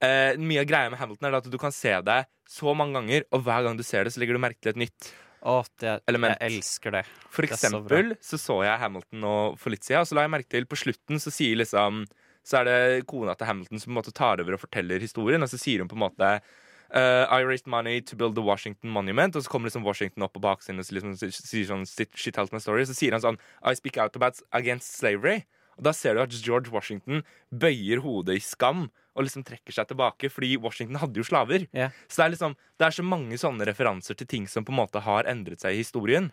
eh, 0.01 0.37
mye 0.37 0.61
av 0.63 0.69
greia 0.69 0.89
med 0.89 0.99
Hamilton 0.99 1.29
er 1.29 1.37
at 1.41 1.49
du 1.51 1.57
kan 1.57 1.71
se 1.71 1.93
det 2.01 2.25
så 2.49 2.73
mange 2.75 2.93
ganger, 2.97 3.23
og 3.31 3.43
hver 3.43 3.63
gang 3.63 3.77
du 3.77 3.83
ser 3.83 4.03
det, 4.05 4.13
så 4.13 4.19
legger 4.23 4.33
du 4.33 4.39
merke 4.43 4.61
til 4.61 4.71
et 4.73 4.81
nytt. 4.87 5.11
Å, 5.41 5.63
det, 5.81 6.01
Element. 6.07 6.37
jeg 6.37 6.51
elsker 6.53 6.91
det. 6.91 7.05
For 7.33 7.41
er 7.43 7.47
så 7.49 7.55
eksempel 7.65 8.11
så, 8.21 8.37
så 8.37 8.59
jeg 8.61 8.77
Hamilton 8.77 9.21
nå 9.23 9.35
for 9.57 9.73
litt 9.73 9.83
siden, 9.83 10.03
og 10.03 10.09
så 10.09 10.13
la 10.17 10.25
jeg 10.27 10.33
merke 10.35 10.51
til 10.53 10.67
på 10.69 10.77
slutten 10.77 11.17
så 11.17 11.33
sier 11.33 11.57
liksom 11.57 12.05
Så 12.45 12.57
er 12.57 12.65
det 12.65 13.05
kona 13.05 13.33
til 13.37 13.45
Hamilton 13.45 13.79
som 13.79 13.89
på 13.89 13.93
en 13.93 13.99
måte 13.99 14.13
tar 14.13 14.41
over 14.41 14.53
og 14.53 14.61
forteller 14.61 14.99
historien, 15.01 15.41
og 15.41 15.49
så 15.49 15.57
sier 15.61 15.79
hun 15.81 15.87
på 15.89 15.93
en 15.97 16.05
måte 16.09 16.29
Uh, 16.91 17.23
I 17.31 17.39
raised 17.47 17.67
money 17.67 18.01
to 18.01 18.17
build 18.19 18.35
the 18.35 18.43
Washington 18.43 18.91
Monument. 18.91 19.35
Og 19.35 19.43
så 19.43 19.49
kommer 19.49 19.69
liksom 19.69 19.85
Washington 19.87 20.25
opp 20.27 20.35
på 20.35 20.43
baksiden 20.43 20.81
og 20.81 20.91
liksom 20.91 21.15
sier 21.15 21.69
sånn 21.69 21.85
shit, 21.87 22.33
tells 22.35 22.51
my 22.51 22.59
story. 22.59 22.83
Så 22.87 22.97
sier 22.97 23.15
han 23.15 23.23
sånn 23.23 23.39
I 23.63 23.75
speak 23.79 23.99
out 24.01 24.17
about 24.19 24.43
against 24.51 24.97
slavery. 24.99 25.45
Og 25.79 25.87
da 25.87 25.93
ser 25.95 26.17
du 26.17 26.23
at 26.25 26.35
George 26.43 26.73
Washington 26.73 27.23
bøyer 27.49 28.03
hodet 28.03 28.37
i 28.37 28.43
skam 28.43 28.89
og 29.11 29.25
liksom 29.25 29.43
trekker 29.47 29.75
seg 29.75 29.89
tilbake, 29.89 30.29
fordi 30.31 30.53
Washington 30.61 30.99
hadde 31.01 31.19
jo 31.19 31.25
slaver. 31.27 31.65
Yeah. 31.75 31.95
Så 32.07 32.21
det 32.21 32.25
er 32.25 32.35
liksom 32.35 32.55
Det 32.79 32.87
er 32.87 32.95
så 32.95 33.03
mange 33.05 33.39
sånne 33.39 33.67
referanser 33.67 34.17
til 34.17 34.27
ting 34.27 34.47
som 34.47 34.65
på 34.67 34.73
en 34.73 34.81
måte 34.81 35.03
har 35.03 35.27
endret 35.31 35.63
seg 35.63 35.75
i 35.75 35.83
historien. 35.83 36.31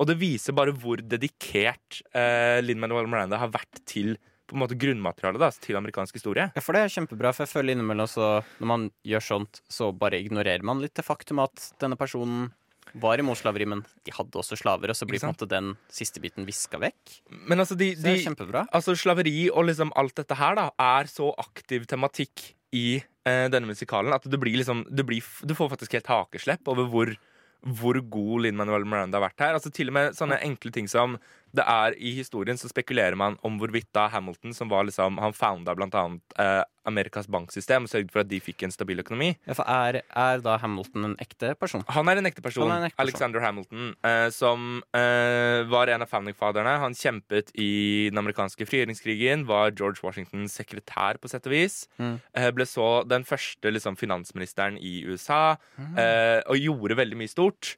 Og 0.00 0.06
det 0.08 0.20
viser 0.20 0.56
bare 0.56 0.72
hvor 0.72 1.00
dedikert 1.02 2.00
uh, 2.14 2.60
Lin 2.62 2.80
Manuel 2.80 3.08
Miranda 3.10 3.40
har 3.40 3.52
vært 3.52 3.82
til 3.88 4.16
på 4.50 4.58
en 4.58 4.64
måte 4.64 4.78
grunnmaterialet 4.80 5.42
da, 5.42 5.50
til 5.62 5.78
amerikansk 5.78 6.18
historie. 6.18 6.50
Ja, 6.54 6.64
for 6.64 6.76
det 6.76 6.84
er 6.84 6.94
kjempebra, 6.94 7.32
for 7.34 7.46
jeg 7.46 7.54
føler 7.54 7.76
innimellom 7.76 8.10
så 8.10 8.30
når 8.58 8.72
man 8.72 8.88
gjør 9.06 9.26
sånt, 9.26 9.62
så 9.70 9.92
bare 9.96 10.20
ignorerer 10.20 10.66
man 10.66 10.82
litt 10.82 10.96
det 10.98 11.06
faktum 11.06 11.42
at 11.44 11.70
denne 11.82 11.98
personen 12.00 12.50
var 12.98 13.20
imot 13.22 13.38
slaveri, 13.38 13.66
men 13.70 13.82
de 14.06 14.14
hadde 14.14 14.38
også 14.40 14.58
slaver, 14.58 14.90
og 14.90 14.98
så 14.98 15.06
blir 15.06 15.20
på 15.22 15.28
en 15.28 15.34
måte 15.34 15.48
den 15.50 15.74
siste 15.92 16.22
biten 16.22 16.46
viska 16.48 16.80
vekk. 16.82 17.16
Men 17.50 17.62
altså, 17.62 17.76
de, 17.78 17.92
de. 17.94 18.16
Altså 18.66 18.96
Slaveri 18.98 19.48
og 19.50 19.68
liksom 19.68 19.92
alt 19.98 20.16
dette 20.18 20.38
her 20.38 20.56
da 20.58 20.68
er 20.74 21.10
så 21.10 21.30
aktiv 21.38 21.86
tematikk 21.90 22.50
i 22.76 23.00
eh, 23.00 23.46
denne 23.52 23.70
musikalen 23.70 24.14
at 24.14 24.26
du 24.30 24.36
blir 24.40 24.58
liksom 24.60 24.84
du, 24.90 25.02
blir, 25.06 25.26
du 25.42 25.54
får 25.58 25.72
faktisk 25.72 25.98
helt 25.98 26.10
hakeslepp 26.10 26.70
over 26.70 26.86
hvor, 26.90 27.14
hvor 27.80 27.98
god 28.00 28.46
Lin 28.46 28.58
Manuel 28.58 28.86
Miranda 28.86 29.18
har 29.18 29.28
vært 29.28 29.46
her. 29.46 29.58
Altså 29.58 29.72
Til 29.74 29.92
og 29.92 29.98
med 29.98 30.18
sånne 30.18 30.40
enkle 30.46 30.74
ting 30.74 30.90
som 30.90 31.18
det 31.56 31.64
er 31.66 31.94
i 31.98 32.12
historien 32.16 32.56
så 32.60 32.68
spekulerer 32.70 33.16
man 33.18 33.38
om 33.46 33.56
hvorvidt 33.58 33.88
da 33.96 34.08
Hamilton, 34.12 34.52
som 34.54 34.68
var 34.70 34.84
liksom 34.86 35.18
Han 35.18 35.32
founda 35.34 35.74
blant 35.74 35.94
annet 35.94 36.36
eh, 36.38 36.62
Amerikas 36.86 37.26
banksystem 37.28 37.84
og 37.84 37.90
sørget 37.92 38.10
for 38.10 38.22
at 38.22 38.28
de 38.30 38.38
fikk 38.40 38.62
en 38.64 38.72
stabil 38.72 38.98
økonomi. 39.02 39.34
Ja, 39.46 39.52
for 39.54 39.68
er, 39.68 39.98
er 40.16 40.40
da 40.40 40.54
Hamilton 40.62 41.04
en 41.10 41.16
ekte 41.20 41.52
person? 41.60 41.82
Han 41.92 42.08
er 42.08 42.16
en 42.22 42.26
ekte 42.30 42.40
person. 42.42 42.64
Er 42.70 42.78
en 42.80 42.86
ekte 42.88 42.96
person. 42.96 43.04
Alexander 43.06 43.44
Hamilton, 43.44 43.90
eh, 44.06 44.28
som 44.32 44.80
eh, 44.96 45.60
var 45.70 45.92
en 45.92 46.02
av 46.06 46.08
founding-faderne. 46.10 46.78
Han 46.82 46.96
kjempet 46.96 47.52
i 47.60 48.08
den 48.10 48.18
amerikanske 48.22 48.64
frigjøringskrigen, 48.66 49.44
var 49.50 49.70
George 49.76 50.00
Washingtons 50.02 50.56
sekretær, 50.56 51.20
på 51.20 51.28
sett 51.30 51.46
og 51.46 51.52
vis. 51.54 51.82
Mm. 52.00 52.16
Eh, 52.34 52.50
ble 52.56 52.66
så 52.66 52.88
den 53.06 53.28
første 53.28 53.70
liksom, 53.74 53.98
finansministeren 54.00 54.78
i 54.80 55.02
USA, 55.06 55.56
Mm. 55.78 55.94
eh, 55.98 56.40
og 56.48 56.56
gjorde 56.58 56.96
veldig 56.96 57.16
mye 57.20 57.28
stort. 57.30 57.74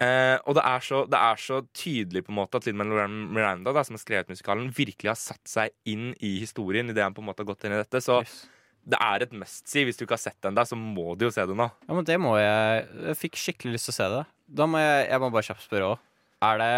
Eh, 0.00 0.38
og 0.48 0.56
det 0.56 0.62
er, 0.64 0.80
så, 0.86 1.02
det 1.10 1.18
er 1.20 1.36
så 1.42 1.58
tydelig 1.76 2.22
på 2.26 2.32
en 2.32 2.38
måte 2.40 2.58
at 2.58 2.64
Linn 2.66 2.78
Manuel 2.80 3.12
Miranda, 3.36 3.74
da, 3.76 3.82
som 3.84 3.94
har 3.98 4.02
skrevet 4.02 4.30
musikalen, 4.32 4.70
virkelig 4.74 5.10
har 5.12 5.18
satt 5.20 5.42
seg 5.50 5.74
inn 5.92 6.14
i 6.24 6.38
historien 6.40 6.88
idet 6.90 7.04
han 7.04 7.14
på 7.14 7.22
en 7.22 7.28
måte 7.28 7.44
har 7.44 7.50
gått 7.52 7.66
inn 7.68 7.74
i 7.76 7.80
dette. 7.82 8.00
Så 8.02 8.22
Yes. 8.24 8.46
det 8.88 8.98
er 8.98 9.22
et 9.26 9.32
must-see. 9.36 9.84
Hvis 9.86 10.00
du 10.00 10.06
ikke 10.06 10.16
har 10.16 10.24
sett 10.24 10.40
den, 10.42 10.56
der, 10.56 10.64
så 10.66 10.74
må 10.80 11.12
du 11.18 11.26
jo 11.28 11.30
se 11.34 11.44
det 11.46 11.54
nå. 11.58 11.68
Ja, 11.88 11.92
men 11.94 12.04
det 12.08 12.16
må 12.20 12.32
jeg 12.40 12.88
Jeg 13.10 13.20
fikk 13.20 13.36
skikkelig 13.38 13.76
lyst 13.76 13.90
til 13.90 13.94
å 13.94 13.98
se 14.00 14.08
det. 14.16 14.24
Da 14.48 14.66
må 14.66 14.80
jeg, 14.82 15.06
jeg 15.12 15.20
må 15.22 15.30
bare 15.30 15.46
kjapt 15.50 15.66
spørre 15.68 15.92
òg. 15.92 15.98
Er 16.42 16.58
det 16.58 16.72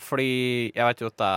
Fordi 0.00 0.72
jeg 0.74 0.86
vet 0.88 1.00
jo 1.04 1.06
at 1.10 1.18
det 1.20 1.32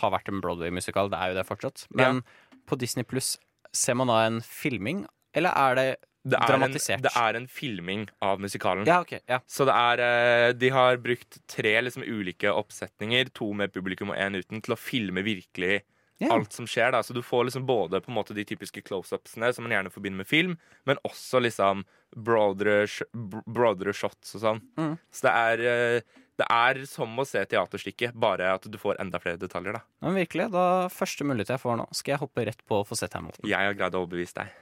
har 0.00 0.10
vært 0.12 0.28
en 0.28 0.40
Broadway-musikal, 0.44 1.08
det 1.12 1.20
er 1.20 1.30
jo 1.32 1.38
det 1.38 1.46
fortsatt. 1.48 1.86
Men 1.96 2.24
på 2.68 2.76
Disney 2.80 3.04
Pluss, 3.04 3.38
ser 3.72 3.94
man 3.96 4.08
da 4.10 4.18
en 4.26 4.40
filming, 4.44 5.06
eller 5.34 5.50
er 5.56 5.74
det 5.78 5.86
Det 6.24 6.38
er, 6.40 6.54
en, 6.56 6.72
det 7.04 7.10
er 7.20 7.36
en 7.36 7.46
filming 7.52 8.06
av 8.24 8.40
musikalen. 8.40 8.86
Ja, 8.88 9.02
ok. 9.04 9.18
Ja. 9.28 9.42
Så 9.44 9.66
det 9.68 9.74
er 9.76 10.00
eh, 10.00 10.52
De 10.56 10.70
har 10.72 10.96
brukt 11.04 11.36
tre 11.50 11.74
liksom 11.84 12.06
ulike 12.06 12.48
oppsetninger, 12.48 13.28
to 13.36 13.50
med 13.52 13.74
publikum 13.74 14.14
og 14.14 14.16
én 14.16 14.38
uten, 14.38 14.62
til 14.64 14.72
å 14.72 14.80
filme 14.80 15.20
virkelig 15.26 15.82
yeah. 16.22 16.32
alt 16.32 16.56
som 16.56 16.66
skjer. 16.66 16.94
da 16.96 17.02
Så 17.04 17.12
du 17.12 17.20
får 17.22 17.50
liksom 17.50 17.66
både 17.68 18.00
på 18.00 18.12
en 18.12 18.16
måte 18.16 18.36
de 18.36 18.44
typiske 18.48 18.80
close-upsene 18.88 19.52
som 19.52 19.68
man 19.68 19.76
gjerne 19.76 19.92
forbinder 19.92 20.22
med 20.22 20.30
film, 20.30 20.56
men 20.88 21.00
også 21.04 21.42
liksom 21.44 21.84
broadere, 22.16 22.86
broadere 23.12 23.92
shots 23.92 24.36
og 24.38 24.46
sånn. 24.46 24.66
Mm. 24.80 24.92
Så 25.12 25.28
det 25.28 25.38
er 25.44 25.64
eh, 25.70 26.20
Det 26.34 26.46
er 26.50 26.80
som 26.90 27.12
å 27.14 27.24
se 27.28 27.44
teaterstykket, 27.46 28.16
bare 28.18 28.48
at 28.56 28.64
du 28.66 28.74
får 28.78 28.96
enda 28.98 29.20
flere 29.22 29.38
detaljer. 29.38 29.76
da 29.76 29.84
Men 30.02 30.16
virkelig, 30.18 30.48
da 30.50 30.88
første 30.90 31.22
mulighet 31.22 31.52
jeg 31.54 31.62
får 31.62 31.76
nå, 31.78 31.86
skal 31.94 32.16
jeg 32.16 32.24
hoppe 32.24 32.46
rett 32.48 32.64
på 32.66 32.80
å 32.80 32.86
få 32.88 32.98
sett 32.98 33.14
Hamilton. 33.14 33.46
Jeg 33.46 33.68
har 33.68 33.76
greid 33.78 33.94
å 33.94 34.02
overbevise 34.02 34.40
deg. 34.40 34.56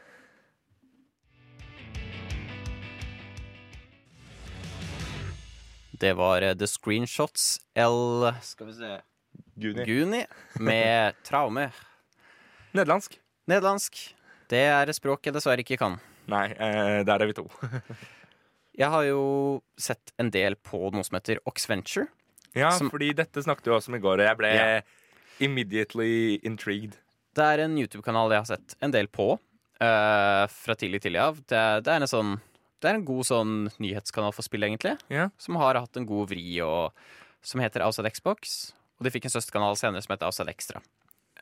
Det 6.03 6.13
var 6.19 6.43
eh, 6.43 6.55
The 6.59 6.67
Screenshots 6.67 7.61
L 7.79 8.27
Skal 8.43 8.71
vi 8.73 8.75
se 8.81 8.93
Guni. 9.63 9.85
Guni 9.87 10.23
med 10.65 11.15
Traume. 11.27 11.69
Nederlandsk? 12.75 13.19
Nederlandsk. 13.51 14.01
Det 14.51 14.65
er 14.73 14.89
et 14.91 14.97
språk 14.97 15.29
jeg 15.29 15.37
dessverre 15.37 15.63
ikke 15.65 15.79
kan. 15.81 15.99
Nei, 16.33 16.47
eh, 16.57 17.03
der 17.07 17.23
er 17.23 17.29
vi 17.31 17.37
to. 17.37 17.47
Jeg 18.73 18.89
har 18.89 19.05
jo 19.05 19.23
sett 19.77 20.15
en 20.23 20.31
del 20.33 20.55
på 20.57 20.79
noe 20.95 21.05
som 21.05 21.19
heter 21.19 21.39
Oxventure. 21.49 22.07
Ja, 22.57 22.71
Som- 22.73 22.89
fordi 22.93 23.11
dette 23.19 23.43
snakket 23.45 23.69
vi 23.69 23.75
også 23.77 23.93
om 23.93 23.99
i 23.99 24.01
går, 24.01 24.23
og 24.23 24.27
jeg 24.31 24.39
ble 24.41 24.53
Ja. 24.57 24.81
immediately 25.45 26.39
intrigued. 26.43 26.97
Det 27.37 27.45
er 27.45 27.63
en 27.67 27.77
YouTube-kanal 27.77 28.33
jeg 28.33 28.41
har 28.41 28.49
sett 28.57 28.75
en 28.81 28.91
del 28.95 29.09
på 29.13 29.35
uh, 29.37 30.45
fra 30.49 30.75
tidlig 30.81 31.03
tidlig 31.05 31.21
av. 31.21 31.37
Det, 31.49 31.61
det 31.85 31.93
er 31.93 32.01
en 32.01 32.09
sånn 32.09 32.33
Det 32.83 32.91
er 32.91 32.99
en 32.99 33.05
god 33.07 33.27
sånn 33.29 33.53
nyhetskanal 33.83 34.33
for 34.35 34.43
spill, 34.47 34.67
egentlig. 34.67 34.97
Ja. 35.13 35.29
Som 35.39 35.59
har 35.61 35.79
hatt 35.79 35.97
en 36.01 36.07
god 36.09 36.33
vri, 36.33 36.45
og 36.67 36.91
som 37.47 37.63
heter 37.63 37.85
Outside 37.87 38.11
Xbox. 38.15 38.73
Og 38.99 39.07
de 39.07 39.13
fikk 39.15 39.29
en 39.29 39.35
søsterkanal 39.37 39.79
senere 39.79 40.03
som 40.03 40.13
heter 40.17 40.27
Outside 40.29 40.51
Extra. 40.51 40.83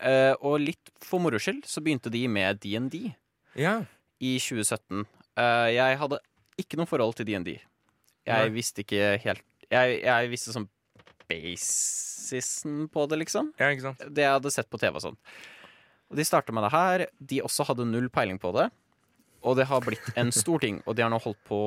Uh, 0.00 0.32
og 0.40 0.60
litt 0.62 0.92
for 1.04 1.20
moro 1.20 1.36
skyld 1.40 1.66
så 1.68 1.82
begynte 1.84 2.08
de 2.12 2.22
med 2.28 2.60
DND 2.62 3.10
Ja. 3.60 3.78
i 4.20 4.36
2017. 4.40 5.02
Uh, 5.36 5.68
jeg 5.72 5.98
hadde 6.00 6.20
ikke 6.60 6.78
noe 6.80 6.88
forhold 6.88 7.16
til 7.18 7.28
DND. 7.28 7.54
Jeg 8.28 8.46
Nei. 8.48 8.52
visste 8.52 8.80
ikke 8.84 9.14
helt 9.24 9.44
Jeg, 9.72 10.00
jeg 10.04 10.28
visste 10.32 10.52
sånn 10.52 10.68
basisen 11.30 12.88
på 12.92 13.06
det, 13.08 13.18
liksom. 13.24 13.52
ja, 13.60 13.70
ikke 13.72 13.86
sant? 13.88 14.02
Det 14.12 14.24
jeg 14.24 14.34
hadde 14.36 14.52
sett 14.52 14.68
på 14.72 14.80
TV 14.80 14.96
og 14.98 15.04
sånn. 15.04 15.18
Og 16.10 16.18
de 16.18 16.24
starta 16.26 16.52
med 16.54 16.64
det 16.66 16.72
her. 16.74 17.04
De 17.20 17.40
også 17.46 17.66
hadde 17.68 17.86
null 17.86 18.08
peiling 18.12 18.40
på 18.42 18.50
det. 18.56 18.66
Og 19.42 19.56
det 19.56 19.66
har 19.70 19.80
blitt 19.80 20.10
en 20.20 20.30
stor 20.32 20.58
ting, 20.60 20.82
og 20.86 20.96
de 20.96 21.02
har 21.02 21.10
nå 21.12 21.18
holdt 21.22 21.40
på 21.48 21.60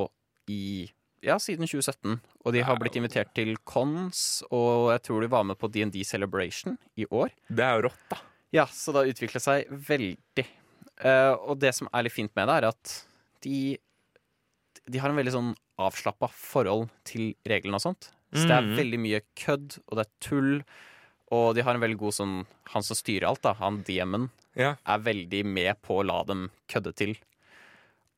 i 0.51 0.89
ja, 1.23 1.37
siden 1.39 1.65
2017. 1.65 2.19
Og 2.45 2.53
de 2.53 2.61
har 2.67 2.77
blitt 2.77 2.97
invitert 2.99 3.33
til 3.33 3.55
cons, 3.65 4.43
og 4.51 4.91
jeg 4.91 5.01
tror 5.07 5.21
de 5.23 5.27
var 5.31 5.43
med 5.47 5.57
på 5.57 5.69
DND 5.71 6.01
Celebration 6.05 6.77
i 6.99 7.05
år. 7.09 7.31
Det 7.49 7.63
er 7.63 7.77
jo 7.79 7.85
rått, 7.87 8.03
da. 8.11 8.17
Ja, 8.53 8.65
så 8.69 8.91
det 8.93 9.01
har 9.01 9.13
utviklet 9.13 9.41
seg 9.41 9.71
veldig. 9.87 10.45
Uh, 11.03 11.33
og 11.49 11.57
det 11.59 11.71
som 11.73 11.87
er 11.93 12.03
litt 12.05 12.13
fint 12.13 12.35
med 12.37 12.47
det, 12.51 12.57
er 12.61 12.67
at 12.69 12.91
de 13.41 13.77
De 14.85 14.99
har 14.99 15.09
en 15.09 15.15
veldig 15.15 15.31
sånn 15.31 15.53
avslappa 15.79 16.27
forhold 16.29 16.89
til 17.07 17.29
reglene 17.47 17.79
og 17.79 17.81
sånt. 17.85 18.09
Så 18.33 18.43
det 18.49 18.51
er 18.57 18.61
Mhm. 18.67 18.75
veldig 18.77 18.99
mye 18.99 19.21
kødd, 19.39 19.77
og 19.87 19.95
det 19.97 20.05
er 20.05 20.11
tull. 20.19 20.63
Og 21.31 21.55
de 21.55 21.61
har 21.63 21.73
en 21.73 21.81
veldig 21.81 21.97
god 21.97 22.13
sånn 22.13 22.45
Han 22.73 22.83
som 22.83 22.95
styrer 22.95 23.27
alt, 23.29 23.41
da, 23.41 23.53
han 23.53 23.81
DM-en, 23.83 24.29
Ja. 24.55 24.75
er 24.85 24.99
veldig 24.99 25.45
med 25.45 25.81
på 25.81 26.01
å 26.01 26.05
la 26.05 26.23
dem 26.23 26.51
kødde 26.67 26.93
til 26.95 27.15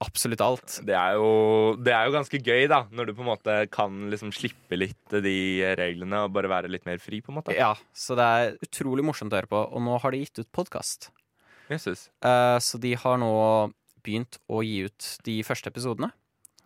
absolutt 0.03 0.41
alt. 0.43 0.79
Det 0.85 0.95
er, 0.97 1.15
jo, 1.19 1.75
det 1.79 1.93
er 1.95 2.07
jo 2.07 2.15
ganske 2.15 2.39
gøy, 2.43 2.65
da, 2.71 2.81
når 2.91 3.09
du 3.09 3.13
på 3.15 3.23
en 3.23 3.29
måte 3.29 3.55
kan 3.73 4.09
liksom 4.11 4.33
slippe 4.35 4.77
litt 4.77 5.15
de 5.23 5.37
reglene 5.79 6.25
og 6.25 6.33
bare 6.35 6.51
være 6.51 6.71
litt 6.71 6.87
mer 6.87 6.99
fri, 7.03 7.21
på 7.23 7.31
en 7.31 7.39
måte. 7.39 7.55
Ja, 7.55 7.73
så 7.95 8.17
det 8.19 8.25
er 8.25 8.57
utrolig 8.65 9.05
morsomt 9.07 9.33
å 9.33 9.39
høre 9.39 9.51
på. 9.51 9.63
Og 9.71 9.85
nå 9.85 9.95
har 10.03 10.15
de 10.15 10.21
gitt 10.25 10.43
ut 10.43 10.51
podkast. 10.55 11.09
Jesus. 11.71 12.09
Eh, 12.25 12.57
så 12.61 12.79
de 12.81 12.93
har 12.99 13.17
nå 13.21 13.31
begynt 14.05 14.37
å 14.51 14.61
gi 14.65 14.83
ut 14.85 15.09
de 15.25 15.39
første 15.47 15.71
episodene. 15.71 16.11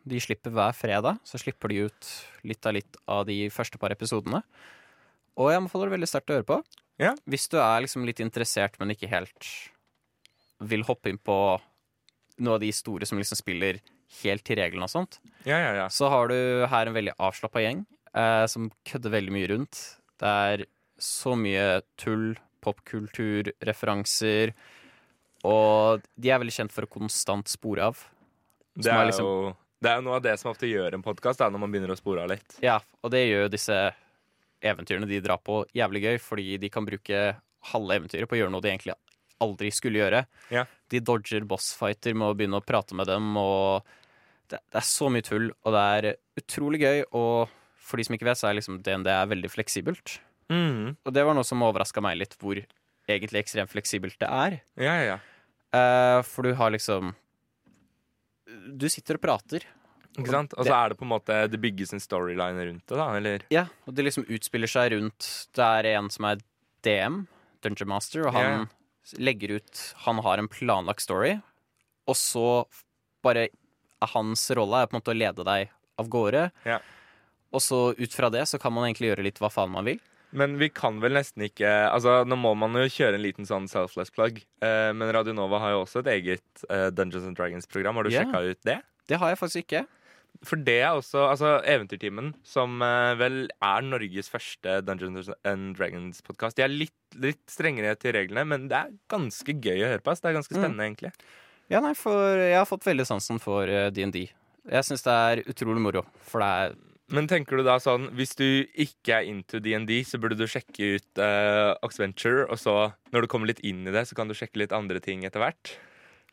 De 0.09 0.19
slipper 0.23 0.53
hver 0.55 0.75
fredag, 0.75 1.19
så 1.27 1.39
slipper 1.39 1.71
de 1.71 1.85
ut 1.87 2.11
litt 2.47 2.65
av 2.65 2.75
litt 2.75 2.99
av 3.07 3.25
de 3.29 3.41
første 3.53 3.79
par 3.79 3.93
episodene. 3.93 4.41
Og 5.39 5.51
jeg 5.51 5.61
anbefaler 5.61 5.87
det 5.87 5.99
veldig 5.99 6.09
sterkt 6.09 6.31
å 6.31 6.39
høre 6.39 6.47
på. 6.49 6.61
Ja. 6.99 7.13
Hvis 7.29 7.47
du 7.51 7.59
er 7.61 7.83
liksom 7.85 8.03
litt 8.07 8.19
interessert, 8.23 8.75
men 8.79 8.91
ikke 8.91 9.11
helt 9.11 9.51
vil 10.59 10.83
hoppe 10.87 11.11
inn 11.11 11.19
på 11.21 11.35
noe 12.39 12.56
av 12.58 12.62
de 12.63 12.71
store 12.75 13.06
som 13.06 13.19
liksom 13.19 13.38
spiller 13.39 13.80
helt 14.23 14.43
til 14.47 14.58
reglene 14.58 14.88
og 14.88 14.91
sånt, 14.91 15.19
Ja, 15.45 15.58
ja, 15.60 15.71
ja. 15.84 15.88
så 15.93 16.10
har 16.10 16.28
du 16.32 16.65
her 16.71 16.88
en 16.89 16.95
veldig 16.95 17.13
avslappa 17.21 17.62
gjeng 17.62 17.86
eh, 18.15 18.45
som 18.49 18.71
kødder 18.89 19.12
veldig 19.13 19.32
mye 19.36 19.49
rundt. 19.52 19.82
Det 20.19 20.28
er 20.28 20.63
så 20.99 21.36
mye 21.39 21.82
tull, 21.99 22.34
popkultur, 22.65 23.52
referanser, 23.63 24.52
og 25.47 26.02
de 26.19 26.32
er 26.34 26.41
veldig 26.41 26.56
kjent 26.58 26.73
for 26.75 26.84
å 26.88 26.91
konstant 26.91 27.47
spore 27.47 27.86
av. 27.91 28.02
Det 28.75 28.91
er 28.91 28.97
er, 28.99 29.06
liksom- 29.12 29.25
jo, 29.25 29.56
det 29.82 29.91
er 29.93 30.02
noe 30.02 30.15
av 30.17 30.21
det 30.23 30.38
som 30.39 30.52
ofte 30.52 30.67
gjør 30.67 30.93
en 30.97 31.04
podkast, 31.04 31.39
når 31.39 31.60
man 31.60 31.71
begynner 31.71 31.93
å 31.93 31.97
spore 31.97 32.23
av 32.23 32.30
litt. 32.30 32.58
Ja, 32.62 32.80
og 33.04 33.12
det 33.12 33.28
gjør 33.30 33.45
jo 33.45 33.54
disse 33.56 33.93
eventyrene 34.62 35.08
de 35.08 35.21
drar 35.21 35.38
på, 35.39 35.65
jævlig 35.73 36.02
gøy, 36.04 36.17
fordi 36.19 36.58
de 36.60 36.69
kan 36.69 36.86
bruke 36.86 37.38
halve 37.71 37.95
eventyret 37.95 38.28
på 38.28 38.36
å 38.36 38.39
gjøre 38.41 38.52
noe 38.52 38.62
de 38.62 38.69
egentlig 38.73 38.95
aldri 39.39 39.71
skulle 39.71 39.99
gjøre. 40.02 40.25
Ja. 40.52 40.65
De 40.89 41.02
dodger 41.06 41.45
bossfighter 41.47 42.17
med 42.17 42.32
å 42.32 42.36
begynne 42.38 42.60
å 42.60 42.65
prate 42.65 42.97
med 42.97 43.10
dem, 43.10 43.32
og 43.38 43.86
det, 44.49 44.60
det 44.60 44.82
er 44.82 44.88
så 44.88 45.10
mye 45.13 45.25
tull, 45.25 45.52
og 45.63 45.75
det 45.75 45.86
er 45.95 46.10
utrolig 46.41 46.82
gøy, 46.82 47.04
og 47.17 47.52
for 47.89 47.99
de 47.99 48.06
som 48.06 48.15
ikke 48.17 48.28
vet, 48.28 48.39
så 48.39 48.49
er 48.49 48.58
liksom 48.60 48.82
DND 48.86 49.10
er 49.13 49.30
veldig 49.30 49.52
fleksibelt. 49.52 50.19
Mm. 50.49 50.95
Og 51.06 51.13
det 51.13 51.25
var 51.25 51.38
noe 51.38 51.47
som 51.47 51.62
overraska 51.65 52.02
meg 52.04 52.19
litt, 52.21 52.36
hvor 52.41 52.60
egentlig 53.10 53.43
ekstremt 53.43 53.71
fleksibelt 53.71 54.17
det 54.21 54.30
er. 54.30 54.60
Ja, 54.80 54.93
ja, 55.02 55.15
ja. 55.15 55.19
Uh, 55.69 56.19
for 56.25 56.47
du 56.47 56.56
har 56.58 56.71
liksom 56.73 57.12
Du 58.82 58.88
sitter 58.89 59.19
og 59.19 59.21
prater, 59.21 59.67
Ikke 60.17 60.32
sant? 60.34 60.56
Og 60.58 60.65
så 60.65 60.73
er 60.73 60.89
det 60.89 60.97
på 60.97 61.06
en 61.06 61.12
måte 61.12 61.36
Det 61.45 61.60
bygges 61.62 61.93
en 61.93 62.02
storyline 62.02 62.63
rundt 62.65 62.89
det, 62.89 62.97
da, 62.97 63.06
eller? 63.19 63.45
Ja, 63.54 63.67
og 63.86 63.93
det 63.93 64.08
liksom 64.08 64.25
utspiller 64.25 64.71
seg 64.71 64.95
rundt 64.95 65.28
Det 65.54 65.67
er 65.67 65.91
en 65.91 66.10
som 66.10 66.25
er 66.32 66.41
DM, 66.82 67.19
Dungeon 67.62 67.91
Master, 67.93 68.25
og 68.25 68.34
han 68.34 68.47
Ja, 68.47 68.65
legger 69.17 69.57
ut 69.59 69.81
Han 70.05 70.21
har 70.25 70.37
en 70.37 70.49
planlagt 70.51 71.01
story, 71.05 71.37
og 72.09 72.17
så 72.17 72.65
bare 73.23 73.49
hans 74.13 74.45
rolle 74.55 74.81
er 74.81 74.87
på 74.87 74.95
en 74.95 75.01
måte 75.01 75.13
å 75.13 75.17
lede 75.17 75.45
deg 75.47 75.73
av 75.99 76.07
gårde. 76.11 76.45
Ja. 76.67 76.79
Og 77.51 77.63
så 77.63 77.79
ut 77.97 78.13
fra 78.13 78.29
det 78.31 78.45
så 78.47 78.59
kan 78.61 78.73
man 78.75 78.87
egentlig 78.87 79.11
gjøre 79.11 79.25
litt 79.25 79.41
hva 79.41 79.49
faen 79.51 79.73
man 79.73 79.87
vil. 79.87 79.99
Men 80.29 80.59
vi 80.61 80.69
kan 80.69 80.99
vel 81.01 81.15
nesten 81.17 81.41
ikke 81.47 81.69
Altså, 81.89 82.19
Nå 82.29 82.37
må 82.37 82.51
man 82.53 82.75
jo 82.77 82.83
kjøre 82.85 83.17
en 83.17 83.23
liten 83.23 83.47
sånn 83.49 83.65
selfless 83.71 84.13
plug, 84.13 84.37
eh, 84.61 84.91
men 84.93 85.09
Radio 85.15 85.33
Nova 85.33 85.57
har 85.63 85.73
jo 85.73 85.79
også 85.87 86.03
et 86.03 86.11
eget 86.13 86.65
eh, 86.69 86.89
Dungeons 86.93 87.25
and 87.25 87.37
Dragons-program. 87.39 87.97
Har 87.97 88.05
du 88.05 88.13
yeah. 88.13 88.27
sjekka 88.27 88.43
ut 88.45 88.61
det? 88.69 88.77
Det 89.09 89.17
har 89.17 89.33
jeg 89.33 89.39
faktisk 89.41 89.63
ikke. 89.65 89.83
For 90.47 90.55
det 90.55 90.77
er 90.85 90.93
også 90.95 91.25
altså 91.33 91.49
Eventyrtimen, 91.67 92.29
som 92.47 92.81
eh, 92.85 93.13
vel 93.19 93.49
er 93.61 93.81
Norges 93.83 94.29
første 94.31 94.77
Dungeons 94.87 95.27
and 95.43 95.75
Dragons-podkast. 95.75 96.55
De 96.55 96.63
er 96.63 96.71
litt, 96.71 96.95
litt 97.19 97.41
strengere 97.51 97.97
til 97.99 98.13
reglene, 98.15 98.45
men 98.47 98.67
det 98.71 98.77
er 98.77 98.93
ganske 99.11 99.51
gøy 99.59 99.83
å 99.83 99.89
høre 99.91 100.03
på. 100.05 100.11
ass. 100.13 100.21
Det 100.23 100.29
er 100.31 100.37
ganske 100.39 100.55
Mm. 100.55 100.61
spennende, 100.63 100.85
egentlig. 100.87 101.11
Ja, 101.69 101.81
nei, 101.83 101.93
for 101.93 102.37
jeg 102.39 102.55
har 102.55 102.65
fått 102.65 102.87
veldig 102.87 103.05
sansen 103.05 103.39
for 103.43 103.67
eh, 103.67 103.89
DND. 103.91 104.29
Jeg 104.69 104.83
syns 104.87 105.03
det 105.03 105.11
er 105.17 105.43
utrolig 105.49 105.81
moro, 105.81 106.05
for 106.21 106.39
det 106.39 106.47
er 106.69 106.75
Men 107.11 107.25
tenker 107.27 107.57
du 107.57 107.63
da 107.65 107.79
sånn 107.81 108.11
Hvis 108.13 108.35
du 108.37 108.67
ikke 108.77 109.15
er 109.17 109.23
into 109.25 109.57
DND, 109.59 109.89
så 110.05 110.19
burde 110.21 110.37
du 110.37 110.45
sjekke 110.45 110.95
ut 110.99 111.17
uh, 111.17 111.73
Oxventure, 111.81 112.43
og 112.51 112.59
så, 112.61 112.93
når 113.11 113.21
du 113.21 113.27
kommer 113.27 113.47
litt 113.49 113.61
inn 113.65 113.81
i 113.87 113.91
det, 113.91 114.03
så 114.07 114.13
kan 114.15 114.27
du 114.29 114.35
sjekke 114.37 114.57
litt 114.61 114.71
andre 114.71 114.99
ting 115.01 115.23
etter 115.25 115.41
hvert? 115.41 115.71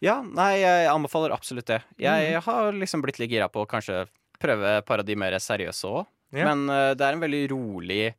Ja, 0.05 0.21
nei, 0.23 0.59
jeg 0.61 0.89
anbefaler 0.93 1.33
absolutt 1.33 1.67
det. 1.67 1.83
Jeg 1.99 2.35
Mhm. 2.37 2.43
har 2.45 2.73
liksom 2.73 3.03
blitt 3.03 3.19
litt 3.19 3.31
gira 3.31 3.49
på 3.49 3.65
å 3.65 3.69
kanskje 3.69 4.07
prøve 4.39 4.79
et 4.79 4.85
par 4.87 4.99
av 5.01 5.07
de 5.07 5.15
mer 5.17 5.33
seriøse 5.33 5.85
òg. 5.89 6.07
Ja. 6.33 6.45
Men 6.55 6.69
uh, 6.69 6.93
det 6.95 7.01
er 7.07 7.13
en 7.15 7.21
veldig 7.23 7.49
rolig 7.51 8.15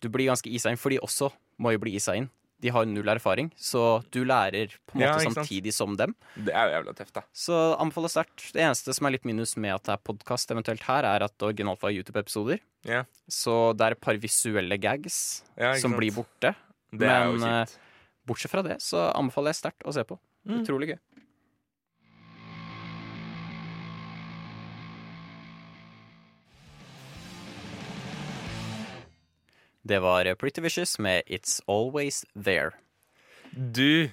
Du 0.00 0.08
blir 0.08 0.26
ganske 0.30 0.48
isa 0.50 0.70
inn, 0.70 0.78
for 0.80 0.88
de 0.88 0.96
også 0.98 1.30
må 1.60 1.72
jo 1.72 1.78
bli 1.78 1.94
isa 1.94 2.14
inn. 2.16 2.30
De 2.58 2.70
har 2.70 2.86
null 2.86 3.04
erfaring, 3.08 3.50
så 3.56 4.02
du 4.10 4.24
lærer 4.24 4.72
på 4.88 4.94
en 4.96 5.00
Ja, 5.02 5.12
måte 5.18 5.28
samtidig 5.32 5.72
som 5.74 5.94
dem. 5.96 6.14
Det 6.36 6.54
er 6.54 6.70
jo 6.70 6.82
jævla 6.82 6.94
tøft, 6.96 7.12
da. 7.12 7.22
Så 7.34 7.76
anbefaler 7.78 8.08
sterkt. 8.08 8.50
Det 8.52 8.62
eneste 8.64 8.94
som 8.94 9.06
er 9.06 9.10
litt 9.12 9.24
minus 9.28 9.56
med 9.58 9.74
at 9.74 9.82
det 9.84 9.92
er 9.92 9.98
podkast 9.98 10.48
eventuelt 10.50 10.80
her, 10.88 11.04
er 11.04 11.22
at 11.22 11.36
det 11.36 11.46
originalt 11.54 11.80
var 11.82 11.90
YouTube-episoder. 11.92 12.60
Ja. 12.88 13.04
Så 13.28 13.76
det 13.76 13.86
er 13.86 13.90
et 13.92 14.00
par 14.00 14.14
visuelle 14.16 14.78
gags 14.80 15.42
som 15.58 15.90
sant? 15.92 15.96
blir 16.00 16.12
borte. 16.16 16.54
Det 16.92 17.08
Men. 17.38 17.66
Bortsett 18.26 18.50
fra 18.50 18.62
det, 18.62 18.78
så 18.80 19.12
anbefaler 19.14 19.52
jeg 19.52 19.60
sterkt 19.60 19.84
å 19.84 19.92
se 19.92 20.04
på. 20.04 20.18
Mm. 20.48 20.62
Utrolig 20.64 20.88
gøy. 20.94 20.98
Det 29.90 29.98
var 29.98 30.34
Pretty 30.34 30.60
Vicious 30.60 30.98
med 30.98 31.22
It's 31.26 31.60
Always 31.66 32.24
There. 32.44 32.70
Du 33.50 34.06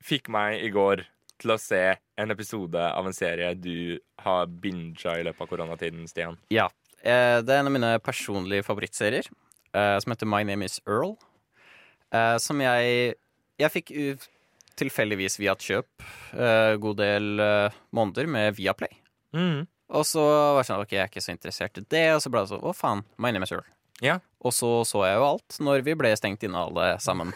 fikk 0.00 0.30
meg 0.32 0.62
i 0.64 0.70
går 0.72 1.02
til 1.42 1.52
å 1.52 1.56
se 1.60 1.80
en 2.16 2.32
episode 2.32 2.80
av 2.80 3.04
en 3.04 3.12
serie 3.12 3.50
du 3.52 3.98
har 4.24 4.46
binga 4.48 5.18
i 5.18 5.26
løpet 5.26 5.42
av 5.44 5.50
koronatiden, 5.50 6.06
Stian. 6.08 6.38
Ja. 6.48 6.70
Eh, 7.02 7.42
det 7.44 7.52
er 7.52 7.60
en 7.60 7.68
av 7.68 7.74
mine 7.74 7.90
personlige 8.00 8.64
favorittserier, 8.64 9.28
eh, 9.74 9.98
som 10.00 10.14
heter 10.14 10.30
My 10.30 10.40
Name 10.48 10.64
Is 10.64 10.78
Earl. 10.86 11.18
Eh, 12.12 12.38
som 12.38 12.60
jeg 12.64 13.16
Jeg 13.60 13.72
fikk 13.74 13.92
tilfeldigvis 14.80 15.36
via 15.36 15.52
et 15.52 15.66
kjøp 15.66 16.04
god 16.80 16.96
del 16.96 17.42
måneder 17.92 18.26
med 18.26 18.56
Viaplay. 18.56 18.96
Mm. 19.36 19.66
Og 19.90 20.06
så 20.08 20.24
var 20.24 20.62
det 20.62 20.70
sånn, 20.70 20.80
ok, 20.80 20.94
jeg 20.96 21.02
er 21.02 21.12
ikke 21.12 21.20
så 21.20 21.34
interessert 21.36 21.76
i 21.76 21.84
det, 21.84 22.06
og 22.14 22.22
så 22.24 22.32
ble 22.32 22.40
det 22.40 22.54
sånn, 22.54 22.64
å 22.64 22.72
faen, 22.72 23.04
My 23.18 23.34
Name 23.36 23.44
Is 23.44 23.52
Earl. 23.52 23.68
Ja. 24.04 24.18
Og 24.40 24.54
så 24.56 24.70
så 24.88 25.02
jeg 25.04 25.18
jo 25.18 25.26
alt 25.26 25.58
når 25.60 25.82
vi 25.84 25.94
ble 26.00 26.14
stengt 26.16 26.42
inne 26.46 26.62
alle 26.68 26.86
sammen. 27.02 27.32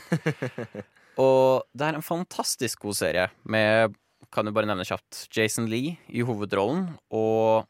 og 1.20 1.64
det 1.76 1.86
er 1.90 1.98
en 1.98 2.04
fantastisk 2.06 2.86
god 2.86 2.96
serie 2.98 3.26
med, 3.44 3.94
kan 4.34 4.46
du 4.48 4.52
bare 4.56 4.66
nevne 4.70 4.86
kjapt, 4.88 5.26
Jason 5.34 5.68
Lee 5.70 5.96
i 6.08 6.24
hovedrollen, 6.26 6.88
og 7.14 7.66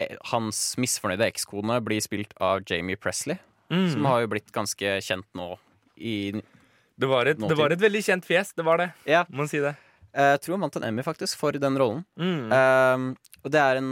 eh, 0.00 0.16
hans 0.32 0.74
misfornøyde 0.80 1.28
ekskone 1.28 1.78
blir 1.84 2.00
spilt 2.04 2.32
av 2.42 2.64
Jamie 2.68 2.96
Presley, 3.00 3.38
Mm. 3.66 3.88
som 3.90 4.04
har 4.06 4.20
jo 4.22 4.28
blitt 4.30 4.52
ganske 4.54 4.90
kjent 5.02 5.26
nå 5.34 5.56
i 5.98 6.30
Det, 6.30 7.06
var 7.10 7.26
et, 7.26 7.40
det 7.40 7.56
var 7.58 7.72
et 7.74 7.80
veldig 7.82 7.98
kjent 8.06 8.22
fjes, 8.28 8.52
det 8.54 8.62
var 8.62 8.78
det. 8.78 8.84
Ja. 9.10 9.24
Må 9.26 9.40
man 9.42 9.48
si 9.50 9.58
det. 9.58 9.72
Jeg 10.14 10.38
tror 10.44 10.54
han 10.54 10.62
vant 10.68 10.76
en 10.78 10.84
Emmy 10.86 11.02
faktisk 11.02 11.34
for 11.40 11.50
den 11.58 11.74
rollen. 11.74 12.04
Mm. 12.14 12.52
Um, 12.54 13.08
og 13.42 13.50
det 13.50 13.58
er 13.58 13.80
en 13.80 13.90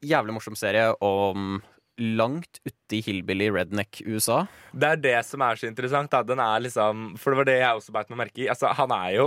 jævlig 0.00 0.32
morsom 0.38 0.56
serie 0.56 0.86
om 1.04 1.58
langt 2.00 2.60
ute 2.64 2.96
i 2.96 3.00
hillbilly 3.04 3.50
redneck-USA. 3.52 4.46
Det 4.72 4.88
er 4.88 5.00
det 5.02 5.16
som 5.28 5.42
er 5.44 5.58
så 5.60 5.68
interessant. 5.68 6.12
Da. 6.12 6.22
Den 6.26 6.40
er 6.42 6.62
liksom, 6.64 7.12
for 7.20 7.32
det 7.32 7.40
var 7.40 7.48
det 7.50 7.58
jeg 7.60 7.80
også 7.80 7.94
beit 7.94 8.12
meg 8.12 8.22
merke 8.24 8.44
i. 8.44 8.48
Altså, 8.52 8.72
han 8.76 8.94
er 8.96 9.10
jo 9.18 9.26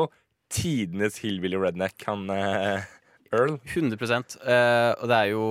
tidenes 0.53 1.19
hillbilly 1.23 1.59
redneck, 1.61 2.01
han 2.07 2.27
uh, 2.29 2.85
Earl. 3.33 3.57
100 3.73 3.97
uh, 3.97 4.93
Og 5.01 5.07
det 5.09 5.17
er 5.17 5.31
jo 5.31 5.45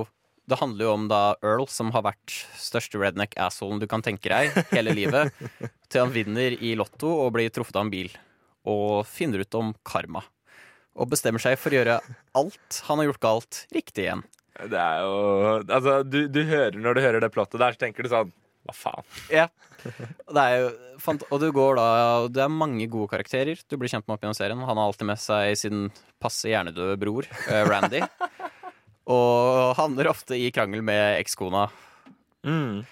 Det 0.46 0.59
handler 0.61 0.87
jo 0.87 0.92
om 0.94 1.09
da 1.11 1.22
Earl, 1.42 1.66
som 1.72 1.90
har 1.94 2.05
vært 2.07 2.37
største 2.61 3.00
redneck-assholen 3.00 3.81
du 3.83 3.88
kan 3.90 4.05
tenke 4.05 4.31
deg 4.31 4.53
hele 4.74 4.94
livet, 4.94 5.33
til 5.90 6.05
han 6.05 6.14
vinner 6.14 6.57
i 6.61 6.74
Lotto 6.79 7.11
og 7.24 7.33
blir 7.37 7.53
truffet 7.55 7.79
av 7.79 7.87
en 7.87 7.94
bil. 7.94 8.12
Og 8.68 9.07
finner 9.09 9.44
ut 9.44 9.59
om 9.59 9.72
karma. 9.87 10.24
Og 10.94 11.09
bestemmer 11.11 11.42
seg 11.42 11.57
for 11.59 11.72
å 11.72 11.81
gjøre 11.81 11.98
alt 12.38 12.81
han 12.87 13.00
har 13.00 13.09
gjort 13.09 13.24
galt, 13.24 13.64
riktig 13.74 14.05
igjen. 14.07 14.22
Det 14.55 14.79
er 14.79 15.03
jo 15.03 15.14
Altså, 15.67 16.01
du, 16.07 16.25
du 16.31 16.40
hører 16.47 16.79
når 16.79 16.97
du 16.97 17.05
hører 17.05 17.25
det 17.25 17.33
plottet 17.35 17.61
der, 17.61 17.75
så 17.75 17.85
tenker 17.85 18.07
du 18.07 18.12
sånn 18.12 18.33
Hva 18.64 18.77
faen? 18.77 19.09
Ja. 19.33 19.49
Er 19.85 20.55
jo 20.62 20.69
fant 21.03 21.25
og 21.29 21.43
du 21.43 21.51
går 21.53 21.77
da 21.77 21.87
Det 22.33 22.45
er 22.45 22.53
mange 22.53 22.87
gode 22.90 23.11
karakterer 23.12 23.61
du 23.69 23.77
blir 23.81 23.93
kjent 23.93 24.07
med 24.07 24.17
opp 24.17 24.25
gjennom 24.25 24.38
serien. 24.38 24.62
Han 24.62 24.81
har 24.81 24.88
alltid 24.88 25.11
med 25.11 25.21
seg 25.21 25.59
sin 25.61 25.88
passe 26.23 26.49
hjernedøde 26.49 26.97
bror, 27.01 27.29
eh, 27.51 27.64
Randy. 27.69 28.01
og 29.14 29.75
havner 29.77 30.09
ofte 30.09 30.38
i 30.38 30.49
krangel 30.55 30.81
med 30.87 31.19
ekskona. 31.19 31.67
Mm. 32.47 32.85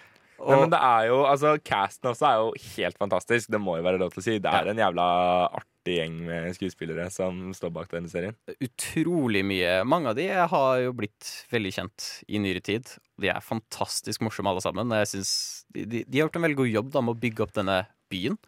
Og 0.43 0.51
Nei, 0.51 0.61
men 0.65 0.73
det 0.75 0.81
er 0.83 1.09
jo, 1.09 1.23
altså 1.29 1.55
Casten 1.63 2.11
også 2.11 2.27
er 2.29 2.41
jo 2.43 2.53
helt 2.75 2.99
fantastisk. 2.99 3.49
Det 3.53 3.61
må 3.63 3.79
jo 3.79 3.87
være 3.87 4.01
lov 4.03 4.13
til 4.13 4.21
å 4.21 4.27
si. 4.27 4.39
Det 4.43 4.53
er 4.53 4.73
en 4.73 4.83
jævla 4.83 5.07
artig 5.49 5.72
gjeng 5.91 6.21
med 6.29 6.55
skuespillere 6.55 7.09
som 7.11 7.51
står 7.57 7.73
bak 7.75 7.91
denne 7.91 8.11
serien. 8.13 8.37
utrolig 8.63 9.43
mye. 9.45 9.81
Mange 9.89 10.13
av 10.13 10.19
de 10.19 10.29
har 10.31 10.73
jo 10.85 10.95
blitt 10.95 11.31
veldig 11.51 11.73
kjent 11.75 12.09
i 12.29 12.39
nyere 12.39 12.63
tid. 12.63 12.89
De 13.21 13.33
er 13.33 13.43
fantastisk 13.43 14.23
morsomme 14.23 14.53
alle 14.53 14.63
sammen. 14.63 14.95
Jeg 15.03 15.11
synes 15.15 15.33
de, 15.75 15.85
de, 15.85 16.05
de 16.07 16.21
har 16.21 16.29
gjort 16.29 16.39
en 16.39 16.47
veldig 16.47 16.61
god 16.63 16.73
jobb 16.73 16.93
da, 16.95 17.05
med 17.05 17.17
å 17.17 17.23
bygge 17.27 17.47
opp 17.47 17.55
denne 17.59 17.79
byen. 18.13 18.39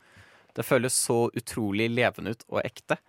Det 0.54 0.66
føles 0.66 0.94
så 0.94 1.24
utrolig 1.34 1.90
levende 1.90 2.36
ut 2.36 2.46
og 2.52 2.62
ekte. 2.62 3.00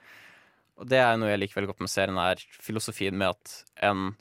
Og 0.81 0.89
det 0.89 0.99
er 0.99 1.19
noe 1.19 1.29
jeg 1.29 1.43
liker 1.43 1.61
veldig 1.61 1.73
godt 1.75 1.85
med 1.85 1.91
serien, 1.93 2.17
er 2.19 2.41
filosofien 2.63 3.15
med 3.15 3.35
at 3.35 3.59
en 3.85 4.15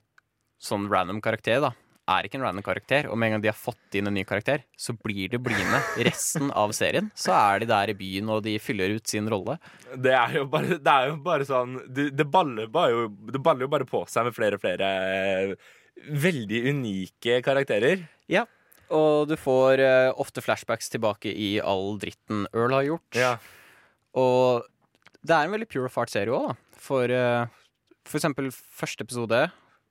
sånn 0.63 0.87
random 0.93 1.21
karakter 1.25 1.61
da, 1.65 1.73
er 2.11 2.27
ikke 2.27 2.39
en 2.39 2.45
random 2.47 2.65
karakter. 2.67 3.09
Og 3.11 3.19
med 3.19 3.29
en 3.31 3.37
gang 3.37 3.45
de 3.45 3.51
har 3.51 3.59
fått 3.59 3.99
inn 3.99 4.11
en 4.11 4.17
ny 4.17 4.25
karakter, 4.29 4.65
så 4.77 4.95
blir 4.97 5.33
det 5.33 5.41
blinde 5.45 5.81
Resten 6.09 6.51
av 6.53 6.75
serien 6.77 7.11
så 7.19 7.35
er 7.37 7.63
de 7.63 7.71
der 7.71 7.93
i 7.93 7.97
byen, 7.99 8.31
og 8.33 8.43
de 8.47 8.57
fyller 8.63 8.97
ut 8.97 9.09
sin 9.09 9.29
rolle. 9.31 9.57
Det 9.95 10.13
er 10.17 10.41
jo 10.41 10.49
bare, 10.51 10.79
det 10.81 10.97
er 10.97 11.13
jo 11.13 11.17
bare 11.25 11.47
sånn 11.49 11.79
Det, 11.87 12.11
det, 12.17 12.27
baller 12.31 12.69
bare 12.73 12.93
jo, 12.93 13.07
det 13.33 13.41
baller 13.45 13.67
jo 13.67 13.73
bare 13.73 13.89
på 13.89 14.05
seg 14.11 14.29
med 14.29 14.37
flere 14.37 14.59
og 14.59 14.65
flere 14.65 14.91
eh, 15.15 15.73
veldig 16.25 16.61
unike 16.75 17.41
karakterer. 17.47 18.05
Ja, 18.31 18.45
og 18.93 19.31
du 19.31 19.37
får 19.41 19.81
uh, 19.81 20.13
ofte 20.21 20.43
flashbacks 20.45 20.91
tilbake 20.93 21.33
i 21.33 21.57
all 21.63 21.97
dritten 22.03 22.45
Earl 22.53 22.77
har 22.77 22.89
gjort. 22.89 23.19
Ja. 23.19 23.33
Og 24.19 24.67
det 25.25 25.35
er 25.35 25.47
en 25.47 25.55
veldig 25.55 25.69
pure 25.71 25.89
of 25.89 25.97
heart-serie 25.97 26.35
òg, 26.35 26.53
da. 26.53 26.79
For, 26.85 27.09
uh, 27.09 27.47
for 28.05 28.21
eksempel 28.21 28.51
første 28.53 29.07
episode, 29.07 29.41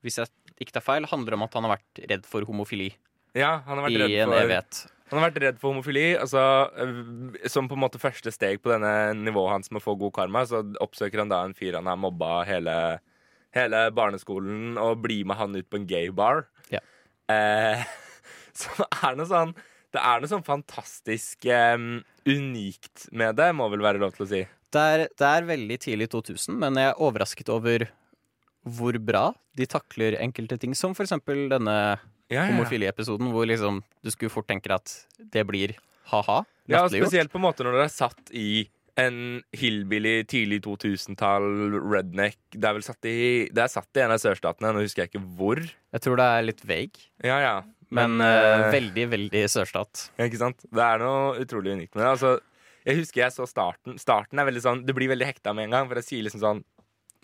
hvis 0.05 0.19
jeg 0.21 0.29
ikke 0.63 0.77
tar 0.79 0.85
feil, 0.85 1.07
handler 1.11 1.37
om 1.37 1.45
at 1.45 1.57
han 1.57 1.67
har 1.67 1.75
vært 1.77 2.05
redd 2.09 2.29
for 2.29 2.47
homofili 2.47 2.93
ja, 3.33 3.63
han 3.65 3.79
har 3.79 3.87
vært 3.87 3.95
i 3.95 4.01
redd 4.01 4.15
en 4.21 4.29
for 4.29 4.39
evighet. 4.39 4.79
Han 5.09 5.19
har 5.19 5.25
vært 5.27 5.41
redd 5.41 5.59
for 5.61 5.73
homofili. 5.73 6.05
Altså, 6.21 6.43
øh, 6.83 7.49
som 7.49 7.67
på 7.69 7.77
en 7.77 7.83
måte 7.83 8.01
første 8.01 8.33
steg 8.33 8.61
på 8.61 8.71
denne 8.71 8.93
nivået 9.17 9.55
hans 9.55 9.73
med 9.73 9.81
å 9.81 9.85
få 9.87 9.97
god 10.01 10.13
karma, 10.19 10.45
så 10.49 10.61
oppsøker 10.83 11.23
han 11.23 11.33
da 11.33 11.41
en 11.45 11.57
fyr 11.57 11.79
han 11.79 11.89
har 11.89 11.99
mobba 11.99 12.43
hele, 12.49 12.75
hele 13.57 13.83
barneskolen, 13.95 14.77
og 14.81 15.01
blir 15.05 15.25
med 15.29 15.39
han 15.41 15.57
ut 15.57 15.69
på 15.69 15.81
en 15.81 15.89
gay 15.89 16.13
bar. 16.13 16.45
Ja. 16.73 16.81
Eh, 17.33 17.85
så 18.61 18.85
er 18.85 19.15
noe 19.17 19.29
sånn 19.29 19.53
Det 19.93 20.01
er 20.01 20.19
noe 20.19 20.29
sånn 20.29 20.43
fantastisk 20.45 21.45
eh, 21.49 21.77
unikt 22.29 23.07
med 23.13 23.37
det, 23.37 23.49
må 23.57 23.69
vel 23.73 23.85
være 23.85 24.01
lov 24.01 24.13
til 24.15 24.27
å 24.27 24.29
si. 24.29 24.45
Det 24.73 24.85
er, 24.93 25.07
det 25.09 25.27
er 25.29 25.45
veldig 25.49 25.81
tidlig 25.81 26.09
2000, 26.13 26.57
men 26.61 26.77
jeg 26.81 26.93
er 26.93 27.01
overrasket 27.01 27.49
over 27.53 27.85
hvor 28.65 28.95
bra 29.03 29.25
de 29.57 29.65
takler 29.69 30.15
enkelte 30.23 30.57
ting, 30.61 30.73
som 30.77 30.93
for 30.95 31.03
eksempel 31.07 31.47
denne 31.51 31.75
Ja, 32.31 32.45
homofili-episoden, 32.49 33.29
hvor 33.33 33.45
liksom 33.49 33.81
du 34.03 34.09
skulle 34.13 34.31
fort 34.33 34.47
tenke 34.49 34.71
at 34.73 34.93
det 35.33 35.43
blir 35.49 35.75
ha-ha. 36.13 36.43
Ja, 36.71 36.85
spesielt 36.87 37.31
på 37.33 37.37
en 37.41 37.45
måte 37.45 37.65
når 37.65 37.75
dere 37.77 37.89
er 37.89 37.93
satt 37.93 38.31
i 38.31 38.69
en 38.95 39.41
hillbilly 39.57 40.19
tidlig 40.29 40.61
2000-tall 40.63 41.45
redneck. 41.91 42.37
Det 42.53 42.67
er 42.69 42.75
vel 42.77 42.85
satt 42.85 43.07
i 43.09 43.15
Det 43.49 43.63
er 43.63 43.71
satt 43.73 43.89
i 43.97 44.03
en 44.05 44.13
av 44.13 44.21
sørstatene, 44.21 44.71
nå 44.75 44.83
husker 44.85 45.03
jeg 45.03 45.11
ikke 45.13 45.23
hvor. 45.39 45.59
Jeg 45.59 46.03
tror 46.05 46.19
det 46.21 46.27
er 46.29 46.45
litt 46.47 46.61
vague, 46.69 47.07
Ja, 47.25 47.39
ja. 47.41 47.55
men, 47.89 48.17
men 48.21 48.27
eh, 48.27 48.71
veldig, 48.73 49.07
veldig 49.15 49.43
sørstat. 49.49 50.07
ja, 50.17 50.27
Ikke 50.29 50.41
sant? 50.41 50.61
Det 50.69 50.83
er 50.85 51.01
noe 51.03 51.35
utrolig 51.41 51.73
unikt 51.75 51.95
med 51.97 52.03
det. 52.05 52.11
Altså, 52.15 52.35
jeg 52.85 52.99
husker 53.01 53.23
jeg 53.25 53.33
så 53.35 53.47
starten. 53.49 53.97
Starten 54.01 54.39
er 54.41 54.45
veldig 54.49 54.61
sånn 54.63 54.81
Det 54.85 54.93
blir 54.97 55.07
veldig 55.13 55.25
hekta 55.29 55.53
med 55.55 55.69
en 55.69 55.75
gang, 55.77 55.89
for 55.89 55.99
jeg 56.01 56.07
sier 56.09 56.25
liksom 56.27 56.41
sånn 56.43 56.63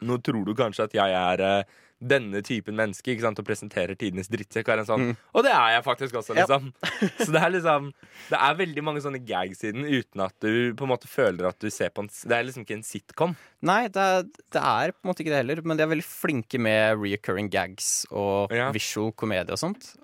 Nå 0.01 0.17
tror 0.23 0.45
du 0.45 0.53
kanskje 0.57 0.85
at 0.89 0.93
jeg 0.97 1.13
er 1.15 1.41
eh, 1.45 1.63
denne 1.99 2.39
typen 2.47 2.77
menneske, 2.79 3.11
ikke 3.11 3.25
sant, 3.25 3.39
og 3.41 3.45
presenterer 3.47 3.97
tidenes 3.99 4.29
drittsekk. 4.31 4.69
Og 4.71 4.85
sånn, 4.87 5.01
Mm. 5.09 5.17
Og 5.35 5.43
det 5.43 5.51
er 5.51 5.73
jeg 5.75 5.83
faktisk 5.83 6.15
også, 6.15 6.35
liksom. 6.37 6.69
Så 7.25 7.31
det 7.35 7.41
er 7.43 7.51
liksom 7.51 7.89
Det 8.29 8.37
er 8.39 8.55
veldig 8.55 8.83
mange 8.87 9.01
sånne 9.03 9.19
gags 9.27 9.63
i 9.67 9.71
den 9.75 9.83
uten 9.83 10.23
at 10.23 10.33
du 10.39 10.71
på 10.79 10.85
en 10.87 10.93
måte 10.93 11.09
føler 11.11 11.49
at 11.49 11.59
du 11.59 11.67
ser 11.69 11.89
på 11.91 12.05
en 12.05 12.07
Det 12.07 12.31
er 12.37 12.45
liksom 12.47 12.63
ikke 12.63 12.77
en 12.77 12.85
sitcom. 12.87 13.35
Nei, 13.67 13.81
det 13.91 13.99
er, 13.99 14.23
det 14.55 14.61
er 14.63 14.93
på 14.95 15.03
en 15.03 15.11
måte 15.11 15.25
ikke 15.25 15.33
det 15.35 15.41
heller, 15.43 15.61
men 15.67 15.75
de 15.75 15.83
er 15.83 15.91
veldig 15.91 16.07
flinke 16.07 16.59
med 16.63 16.95
reoccurring 17.03 17.49
gags 17.51 18.05
og 18.11 18.53
Ja. 18.55 18.71
visual 18.71 19.11
komedie 19.11 19.51
og 19.51 19.59
sånt. 19.59 19.97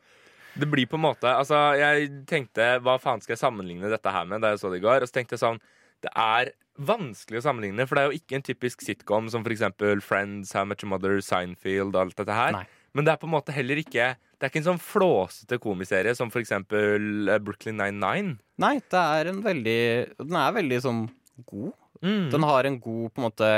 Det 0.55 0.67
blir 0.71 0.87
på 0.87 0.95
en 0.99 1.03
måte 1.07 1.27
Altså, 1.31 1.55
jeg 1.79 2.11
tenkte 2.27 2.79
hva 2.83 2.99
faen 2.99 3.23
skal 3.23 3.35
jeg 3.35 3.41
sammenligne 3.43 3.89
dette 3.91 4.11
her 4.11 4.25
med 4.27 4.41
da 4.43 4.51
jeg 4.53 4.59
så 4.59 4.71
det 4.71 4.81
i 4.83 4.85
går? 4.85 5.01
Og 5.03 5.07
så 5.07 5.15
tenkte 5.19 5.35
jeg 5.35 5.43
sånn 5.47 5.59
Det 6.03 6.11
er 6.11 6.51
vanskelig 6.75 7.39
å 7.39 7.45
sammenligne, 7.45 7.85
for 7.87 7.95
det 7.95 8.03
er 8.03 8.11
jo 8.11 8.19
ikke 8.19 8.37
en 8.39 8.45
typisk 8.45 8.83
sitcom 8.83 9.29
som 9.31 9.45
eksempel 9.47 10.01
Friends, 10.03 10.51
How 10.55 10.65
Much 10.67 10.83
Your 10.83 10.91
Mother, 10.91 11.21
Seinfeld 11.23 11.95
og 11.95 12.01
alt 12.01 12.19
dette 12.19 12.35
her. 12.35 12.57
Nei. 12.57 12.65
Men 12.95 13.07
det 13.07 13.13
er 13.13 13.21
på 13.21 13.27
en 13.27 13.33
måte 13.35 13.51
heller 13.51 13.79
ikke 13.81 14.13
Det 14.15 14.45
er 14.45 14.51
ikke 14.51 14.61
en 14.61 14.69
sånn 14.69 14.83
flåsete 14.83 15.57
komiserie 15.63 16.13
som 16.15 16.29
eksempel 16.31 17.29
eh, 17.31 17.39
Brooklyn 17.43 17.79
Nine-Nine. 17.79 18.37
Nei, 18.63 18.75
det 18.91 19.01
er 19.01 19.31
en 19.31 19.41
veldig 19.43 19.79
Den 20.21 20.37
er 20.39 20.53
veldig 20.55 20.79
sånn 20.83 21.01
god. 21.47 21.73
Mm. 22.03 22.29
Den 22.31 22.45
har 22.47 22.67
en 22.67 22.77
god 22.83 23.11
på 23.11 23.21
en 23.21 23.27
måte 23.27 23.49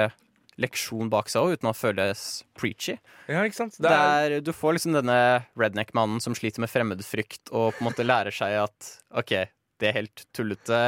leksjon 0.58 1.10
bak 1.14 1.30
seg 1.30 1.46
òg, 1.46 1.58
uten 1.58 1.70
å 1.70 1.76
føles 1.78 2.22
preachy. 2.58 2.96
Ja, 3.30 3.44
ikke 3.46 3.60
sant? 3.60 3.78
Det 3.82 3.92
er, 3.94 4.40
du 4.42 4.50
får 4.56 4.78
liksom 4.78 4.96
denne 4.98 5.20
redneck-mannen 5.60 6.24
som 6.24 6.34
sliter 6.38 6.64
med 6.64 6.72
fremmedfrykt, 6.72 7.52
og 7.52 7.76
på 7.76 7.84
en 7.84 7.90
måte 7.92 8.06
lærer 8.08 8.34
seg 8.34 8.58
at 8.64 8.90
OK, 9.22 9.36
det 9.78 9.92
er 9.92 10.00
helt 10.00 10.26
tullete. 10.34 10.82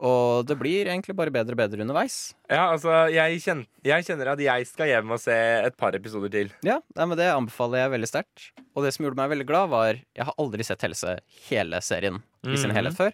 Og 0.00 0.46
det 0.48 0.56
blir 0.56 0.88
egentlig 0.88 1.12
bare 1.14 1.28
bedre 1.34 1.52
og 1.52 1.58
bedre 1.60 1.82
underveis. 1.84 2.14
Ja, 2.48 2.70
altså, 2.72 2.88
jeg, 3.12 3.36
kjen, 3.44 3.66
jeg 3.84 4.06
kjenner 4.06 4.30
at 4.32 4.40
jeg 4.40 4.64
skal 4.70 4.88
hjem 4.88 5.10
og 5.12 5.20
se 5.20 5.34
et 5.36 5.76
par 5.76 5.92
episoder 5.98 6.32
til. 6.32 6.48
Ja, 6.64 6.78
men 6.96 7.12
Det 7.20 7.26
anbefaler 7.28 7.82
jeg 7.82 7.92
veldig 7.98 8.08
sterkt. 8.08 8.46
Og 8.74 8.86
det 8.86 8.94
som 8.96 9.04
gjorde 9.04 9.20
meg 9.20 9.28
veldig 9.34 9.46
glad, 9.50 9.68
var 9.68 9.98
Jeg 10.16 10.24
har 10.24 10.32
aldri 10.40 10.64
sett 10.64 10.80
Helse 10.86 11.18
hele 11.50 11.82
serien 11.84 12.22
i 12.48 12.56
sin 12.56 12.70
Mhm. 12.70 12.76
helhet 12.78 12.96
før. 12.96 13.12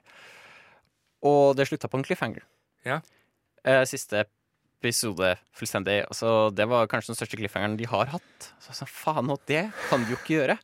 Og 1.27 1.57
det 1.57 1.67
slutta 1.67 1.89
på 1.91 1.99
en 1.99 2.05
cliffhanger. 2.07 2.43
Ja. 2.87 3.01
Eh, 3.65 3.83
siste 3.85 4.25
episode 4.81 5.35
fullstendig. 5.57 6.05
Altså, 6.07 6.55
det 6.55 6.69
var 6.69 6.87
kanskje 6.87 7.11
den 7.15 7.19
største 7.19 7.37
cliffhangeren 7.41 7.77
de 7.77 7.85
har 7.91 8.07
hatt. 8.07 8.53
Så 8.63 8.71
jeg 8.71 8.77
sa, 8.77 8.87
faen, 8.87 9.29
og 9.33 9.41
det 9.51 9.73
kan 9.89 10.05
de 10.05 10.11
jo 10.15 10.17
ikke 10.21 10.39
gjøre. 10.39 10.59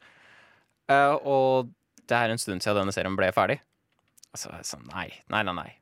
Eh, 0.89 1.15
og 1.27 1.73
det 2.07 2.15
er 2.17 2.31
en 2.31 2.39
stund 2.39 2.63
siden 2.63 2.77
denne 2.85 2.93
serien 2.95 3.17
ble 3.19 3.33
ferdig. 3.35 3.59
Altså, 4.33 4.55
sa, 4.63 4.79
nei, 4.95 5.11
nei, 5.29 5.43
nei, 5.43 5.53
nei. 5.53 5.73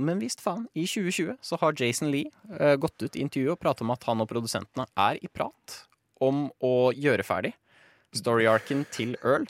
Men 0.00 0.22
visst 0.22 0.40
faen, 0.40 0.66
i 0.72 0.86
2020 0.88 1.36
så 1.44 1.58
har 1.60 1.76
Jason 1.76 2.10
Lee 2.12 2.30
uh, 2.58 2.76
gått 2.80 3.02
ut 3.02 3.16
i 3.16 3.24
intervjuet 3.24 3.56
og 3.56 3.60
pratet 3.60 3.84
om 3.84 3.92
at 3.94 4.06
han 4.08 4.24
og 4.24 4.30
produsentene 4.30 4.86
er 4.96 5.20
i 5.20 5.28
prat 5.28 5.82
om 6.22 6.46
å 6.64 6.92
gjøre 6.94 7.26
ferdig 7.26 7.52
story-arken 8.16 8.84
til 8.92 9.16
Earl. 9.22 9.46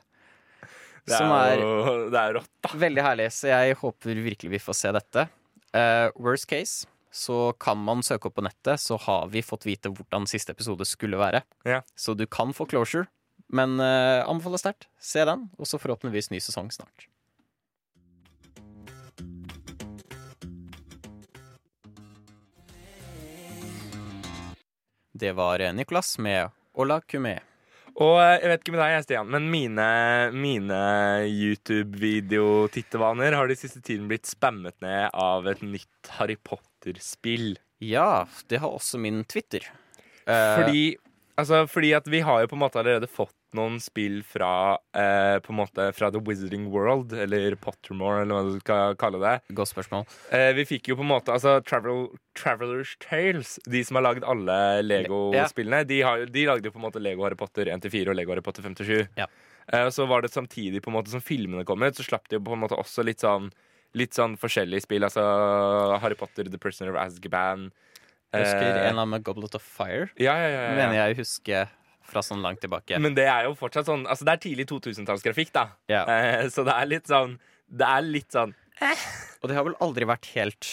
Det 1.03 1.19
Som 1.19 1.33
er, 1.35 1.57
er 1.57 1.63
jo 1.63 1.95
det 2.13 2.21
er 2.21 2.37
rått, 2.39 2.51
da. 2.63 2.73
veldig 2.79 3.03
herlig, 3.03 3.29
så 3.35 3.51
jeg 3.51 3.79
håper 3.81 4.21
virkelig 4.23 4.53
vi 4.53 4.61
får 4.63 4.79
se 4.79 4.93
dette. 4.95 5.27
Uh, 5.75 6.09
worst 6.21 6.47
case 6.51 6.87
så 7.13 7.53
kan 7.61 7.81
man 7.83 8.05
søke 8.07 8.31
opp 8.31 8.39
på 8.39 8.45
nettet, 8.47 8.81
så 8.81 8.97
har 9.03 9.27
vi 9.33 9.43
fått 9.45 9.67
vite 9.69 9.91
hvordan 9.93 10.25
siste 10.31 10.55
episode 10.55 10.87
skulle 10.89 11.19
være. 11.21 11.43
Ja. 11.69 11.83
Så 11.99 12.15
du 12.17 12.25
kan 12.31 12.55
få 12.57 12.65
closure, 12.71 13.09
men 13.53 13.77
uh, 13.83 14.23
anbefaler 14.25 14.63
sterkt. 14.63 14.89
Se 15.03 15.27
den, 15.29 15.49
og 15.59 15.69
så 15.69 15.81
forhåpentligvis 15.83 16.31
ny 16.33 16.41
sesong 16.41 16.71
snart. 16.73 17.09
Det 25.23 25.31
var 25.39 25.61
eh, 25.63 25.71
Nicolas 25.75 26.17
med 26.19 26.51
Ola 26.75 26.97
Kumé. 27.07 27.37
Og 28.01 28.17
eh, 28.19 28.41
jeg 28.43 28.49
vet 28.51 28.63
ikke 28.65 28.73
med 28.75 28.81
deg, 28.83 29.03
Stian, 29.05 29.29
men 29.31 29.45
mine, 29.53 29.85
mine 30.35 30.79
YouTube-videotittevaner 31.31 33.37
har 33.39 33.47
de 33.47 33.55
siste 33.61 33.79
tiden 33.85 34.09
blitt 34.11 34.27
spammet 34.27 34.75
ned 34.83 35.13
av 35.15 35.47
et 35.47 35.63
nytt 35.63 36.11
Harry 36.17 36.35
Potter-spill. 36.43 37.55
Ja, 37.79 38.25
det 38.51 38.59
har 38.65 38.75
også 38.75 38.99
min 38.99 39.23
Twitter. 39.31 39.63
Eh, 40.27 40.57
Fordi, 40.59 40.83
altså, 41.39 41.63
fordi 41.71 41.93
at 41.99 42.07
vi 42.11 42.21
har 42.27 42.43
jo 42.43 42.51
på 42.51 42.59
en 42.59 42.65
måte 42.65 42.79
allerede 42.83 43.07
fått 43.11 43.37
noen 43.59 43.79
spill 43.83 44.21
fra, 44.25 44.79
eh, 44.97 45.39
på 45.45 45.53
en 45.53 45.59
måte, 45.59 45.87
fra 45.97 46.11
The 46.15 46.21
Wizarding 46.25 46.71
World, 46.73 47.13
eller 47.13 47.55
Pottermore, 47.61 48.23
eller 48.23 48.35
hva 48.39 48.53
du 48.53 48.61
skal 48.61 48.97
kalle 49.01 49.21
det. 49.23 49.35
Godt 49.59 49.73
spørsmål. 49.73 50.07
Eh, 50.33 50.53
vi 50.57 50.65
fikk 50.69 50.89
jo 50.93 50.97
på 50.97 51.05
en 51.07 51.11
måte 51.13 51.33
altså, 51.35 51.59
Travel, 51.69 52.09
Travelers 52.39 52.97
Tales, 53.03 53.59
de 53.69 53.83
som 53.85 53.97
har 54.01 54.07
lagd 54.09 54.25
alle 54.25 54.59
Lego-spillene, 54.87 55.85
de, 55.87 56.01
har, 56.07 56.25
de 56.27 56.47
lagde 56.49 56.69
jo 56.71 56.75
på 56.75 56.81
en 56.83 56.87
måte 56.89 57.03
Lego 57.03 57.25
Harry 57.27 57.37
Potter 57.39 57.67
1-4 57.73 58.09
og 58.09 58.17
Lego 58.19 58.33
Harry 58.35 58.45
Potter 58.45 58.63
5-7. 58.65 59.07
Ja. 59.21 59.27
Eh, 59.73 59.85
og 59.87 59.93
så 59.95 60.07
var 60.11 60.23
det 60.25 60.33
samtidig 60.35 60.83
på 60.83 60.91
en 60.91 60.97
måte 60.99 61.13
som 61.13 61.21
filmene 61.23 61.65
kom 61.69 61.83
ut, 61.85 61.95
så 61.99 62.03
slapp 62.07 62.29
de 62.29 62.39
jo 62.41 62.45
på 62.47 62.57
en 62.57 62.65
måte 62.65 62.79
også 62.79 63.05
litt 63.07 63.21
sånn 63.25 63.53
Litt 63.93 64.15
sånn 64.17 64.39
forskjellige 64.41 64.87
spill. 64.87 65.05
Altså 65.05 65.21
Harry 66.01 66.17
Potter, 66.17 66.47
The 66.49 66.57
Prisoner 66.57 66.95
of 66.95 66.97
Azkaban. 67.03 67.67
Jeg 68.33 68.47
husker 68.47 68.63
Eh, 68.63 68.69
en 68.71 68.77
eller 68.79 69.03
annen 69.03 69.11
med 69.19 69.23
Goblet 69.27 69.55
of 69.59 69.61
Fire. 69.61 70.07
ja, 70.17 70.33
ja, 70.33 70.47
ja, 70.49 70.49
ja, 70.49 70.63
ja. 70.63 70.77
Mener 70.79 70.95
jeg 70.97 71.19
husker 71.19 71.69
fra 72.09 72.23
sånn 72.25 72.43
langt 72.45 72.63
tilbake. 72.65 72.99
Men 73.03 73.17
det 73.19 73.29
er 73.31 73.47
jo 73.49 73.55
fortsatt 73.59 73.89
sånn 73.89 74.05
Altså 74.11 74.27
det 74.29 74.35
er 74.35 74.43
tidlig 74.43 74.67
2000-tallsgrafikk, 74.71 75.53
da. 75.55 75.67
Ja. 75.93 76.03
Eh, 76.07 76.49
så 76.53 76.65
det 76.67 76.75
er 76.75 76.91
litt 76.91 77.11
sånn 77.11 77.39
Det 77.71 77.89
er 77.89 78.05
litt 78.07 78.35
sånn 78.35 78.55
Og 79.41 79.49
det 79.49 79.57
har 79.57 79.67
vel 79.69 79.79
aldri 79.85 80.09
vært 80.09 80.29
helt 80.35 80.69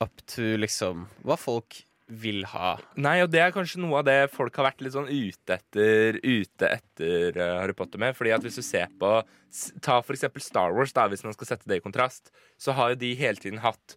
up 0.00 0.22
to 0.32 0.54
liksom 0.56 1.04
hva 1.28 1.36
folk 1.36 1.82
vil 2.10 2.42
ha. 2.50 2.74
Nei, 2.98 3.20
og 3.22 3.30
det 3.30 3.42
er 3.42 3.52
kanskje 3.54 3.80
noe 3.82 4.00
av 4.00 4.06
det 4.08 4.30
folk 4.34 4.56
har 4.58 4.70
vært 4.70 4.82
litt 4.84 4.94
sånn 4.96 5.10
ute 5.10 5.56
etter 5.56 6.18
Ute 6.24 6.70
etter 6.70 7.36
eh, 7.38 7.56
Harry 7.60 7.76
Potter 7.76 8.02
med. 8.02 8.16
Fordi 8.18 8.34
at 8.34 8.44
hvis 8.44 8.58
du 8.58 8.64
ser 8.66 8.90
på 9.00 9.20
Ta 9.84 10.00
for 10.02 10.16
eksempel 10.16 10.42
Star 10.44 10.74
Wars, 10.74 10.94
da, 10.96 11.06
hvis 11.10 11.24
man 11.26 11.34
skal 11.36 11.52
sette 11.52 11.70
det 11.70 11.80
i 11.80 11.84
kontrast, 11.84 12.32
så 12.60 12.74
har 12.78 12.92
jo 12.92 13.00
de 13.02 13.12
hele 13.18 13.40
tiden 13.42 13.62
hatt 13.62 13.96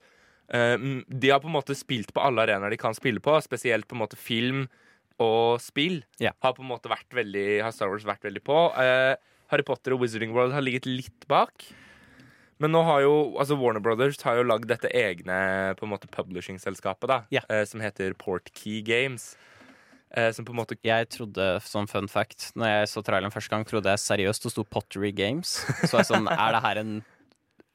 eh, 0.50 0.76
mm, 0.78 1.04
De 1.10 1.34
har 1.34 1.42
på 1.44 1.50
en 1.50 1.58
måte 1.58 1.78
spilt 1.78 2.14
på 2.14 2.24
alle 2.24 2.46
arenaer 2.46 2.74
de 2.74 2.82
kan 2.82 2.98
spille 2.98 3.24
på, 3.24 3.36
spesielt 3.46 3.88
på 3.90 3.98
en 3.98 4.04
måte 4.04 4.20
film 4.20 4.66
og 5.24 5.62
spill. 5.64 6.02
Ja. 6.22 6.32
Har 6.44 6.56
på 6.58 6.64
en 6.66 6.70
måte 6.72 6.92
vært 6.92 7.10
veldig 7.16 7.62
Har 7.66 7.72
Star 7.76 7.92
Wars 7.92 8.06
vært 8.08 8.26
veldig 8.28 8.44
på. 8.46 8.58
Eh, 8.80 9.16
Harry 9.54 9.66
Potter 9.68 9.96
og 9.96 10.02
Wizarding 10.04 10.34
World 10.36 10.54
har 10.56 10.64
ligget 10.66 10.86
litt 10.90 11.28
bak. 11.32 11.66
Men 12.62 12.72
nå 12.72 12.84
har 12.88 13.02
jo 13.04 13.14
altså 13.42 13.58
Warner 13.60 13.82
Brothers 13.84 14.22
har 14.24 14.38
jo 14.40 14.46
lagd 14.48 14.70
dette 14.70 14.88
egne 14.96 15.74
på 15.80 15.84
en 15.88 15.92
måte 15.92 16.08
publishing-selskapet, 16.14 17.10
da, 17.10 17.22
Ja. 17.34 17.42
eh, 17.50 17.66
som 17.66 17.82
heter 17.82 18.14
Portkey 18.14 18.82
Games. 18.86 19.36
Eh, 20.16 20.30
som 20.32 20.46
på 20.46 20.54
en 20.54 20.60
måte 20.62 20.78
Jeg 20.86 21.10
trodde, 21.10 21.60
som 21.66 21.88
fun 21.88 22.08
fact, 22.08 22.52
når 22.56 22.68
jeg 22.70 22.88
så 22.92 23.02
traileren 23.04 23.34
første 23.34 23.50
gang, 23.50 23.66
trodde 23.66 23.90
jeg 23.90 23.98
seriøst 23.98 24.44
det 24.46 24.52
sto 24.54 24.64
Pottery 24.64 25.12
Games. 25.12 25.56
Så 25.90 25.98
jeg 25.98 26.06
sånn, 26.06 26.28
er 26.30 26.52
det 26.54 26.62
her 26.62 26.78
en 26.84 27.04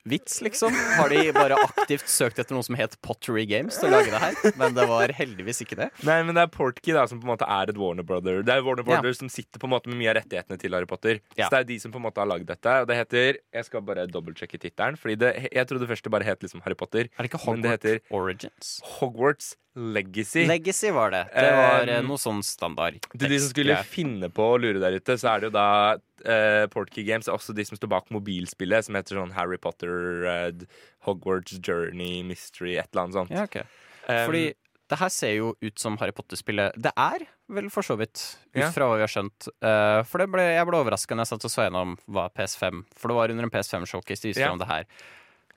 vits, 0.09 0.39
liksom? 0.45 0.73
Har 0.99 1.09
de 1.13 1.33
bare 1.37 1.57
aktivt 1.65 2.09
søkt 2.09 2.39
etter 2.41 2.55
noe 2.57 2.65
som 2.67 2.77
het 2.79 2.95
Pottery 3.05 3.45
Games 3.51 3.77
til 3.81 3.89
å 3.91 3.99
lage 3.99 4.13
det 4.15 4.21
her? 4.23 4.55
Men 4.61 4.77
det 4.77 4.87
var 4.89 5.13
heldigvis 5.17 5.63
ikke 5.65 5.79
det. 5.81 5.89
Nei, 6.09 6.21
men 6.27 6.37
det 6.39 6.45
er 6.47 6.53
Portkey 6.55 6.95
da, 6.97 7.05
som 7.11 7.21
på 7.21 7.29
en 7.29 7.33
måte 7.35 7.49
er 7.49 7.73
et 7.73 7.81
Warner 7.81 8.07
Brother. 8.09 8.43
Det 8.47 8.55
er 8.55 8.65
Warner 8.67 8.85
Ja. 8.87 9.01
Brothers 9.01 9.19
som 9.21 9.29
sitter 9.33 9.61
på 9.61 9.69
en 9.69 9.75
måte 9.75 9.91
med 9.93 9.99
mye 10.01 10.13
av 10.15 10.19
rettighetene 10.21 10.59
til 10.61 10.77
Harry 10.79 10.89
Potter. 10.89 11.21
Ja. 11.37 11.49
Så 11.49 11.57
det 11.57 11.61
er 11.61 11.69
de 11.73 11.79
som 11.83 11.93
på 11.95 12.01
en 12.01 12.07
måte 12.09 12.23
har 12.23 12.31
lagd 12.31 12.47
dette. 12.49 12.79
Og 12.83 12.89
det 12.89 12.97
heter 13.03 13.39
Jeg 13.59 13.65
skal 13.69 13.83
bare 13.83 14.07
dobbeltsjekke 14.09 14.61
tittelen. 14.63 14.97
Fordi 15.01 15.19
det, 15.21 15.33
jeg 15.53 15.67
trodde 15.71 15.89
først 15.91 16.05
det 16.07 16.13
bare 16.15 16.25
het 16.29 16.43
liksom 16.47 16.63
Harry 16.65 16.79
Potter. 16.79 17.09
Er 17.19 17.27
det 17.27 17.33
ikke 17.33 17.43
Men 17.51 17.63
det 17.63 17.71
Hogwarts 17.71 17.85
heter 17.85 18.17
Origins? 18.23 18.73
Hogwarts 18.99 19.57
Legacy. 19.79 20.43
Legacy 20.49 20.91
var 20.95 21.13
det. 21.15 21.23
Det 21.33 21.53
var 21.55 21.89
Um, 21.99 22.09
noe 22.11 22.19
sånn 22.21 22.43
standard. 22.43 22.99
Til 23.15 23.31
de 23.31 23.39
som 23.39 23.51
skulle 23.53 23.77
ja. 23.77 23.83
finne 23.87 24.29
på 24.35 24.43
å 24.55 24.59
lure 24.61 24.81
der 24.83 24.97
ute, 24.99 25.15
så 25.21 25.31
er 25.37 25.41
det 25.45 25.51
jo 25.51 25.55
da 25.55 25.67
uh, 25.95 26.67
Portkey 26.73 27.05
Games 27.07 27.29
er 27.31 27.37
også 27.37 27.55
de 27.55 27.65
som 27.69 27.79
står 27.79 27.93
bak 27.95 28.11
mobilspillet, 28.15 28.85
som 28.89 28.99
heter 28.99 29.21
sånn 29.21 29.35
Harry 29.37 29.59
Potter, 29.63 30.25
uh, 30.27 30.81
Hogwarts 31.07 31.61
Journey, 31.63 32.23
Mystery, 32.27 32.75
et 32.81 32.89
eller 32.93 33.07
annet 33.07 33.19
sånt. 33.21 33.31
Ja, 33.37 33.45
okay. 33.47 33.63
Um, 34.09 34.25
Fordi 34.27 34.43
det 34.89 34.97
her 35.03 35.11
ser 35.13 35.35
jo 35.37 35.51
ut 35.61 35.79
som 35.79 35.99
Harry 36.01 36.15
Potter-spillet. 36.17 36.73
Det 36.81 36.93
er 36.97 37.27
vel 37.53 37.69
for 37.73 37.85
så 37.85 37.95
vidt, 38.01 38.17
ut 38.57 38.63
Ja. 38.63 38.71
fra 38.73 38.87
hva 38.89 38.97
vi 38.97 39.05
har 39.05 39.13
skjønt. 39.13 39.49
Uh, 39.63 40.01
for 40.09 40.19
det 40.25 40.31
ble, 40.33 40.43
jeg 40.57 40.67
ble 40.69 40.81
overraska 40.81 41.15
når 41.15 41.27
jeg 41.27 41.33
satt 41.35 41.45
og 41.45 41.53
så 41.53 41.67
gjennom 41.69 41.95
hva 42.09 42.27
PS5 42.33 42.83
For 42.97 43.13
det 43.13 43.17
var 43.21 43.31
under 43.35 43.45
en 43.45 43.53
PS5-showcase 43.53 44.25
de 44.25 44.33
viste 44.33 44.41
Ja. 44.43 44.51
om 44.53 44.59
det 44.59 44.69
her. 44.69 44.89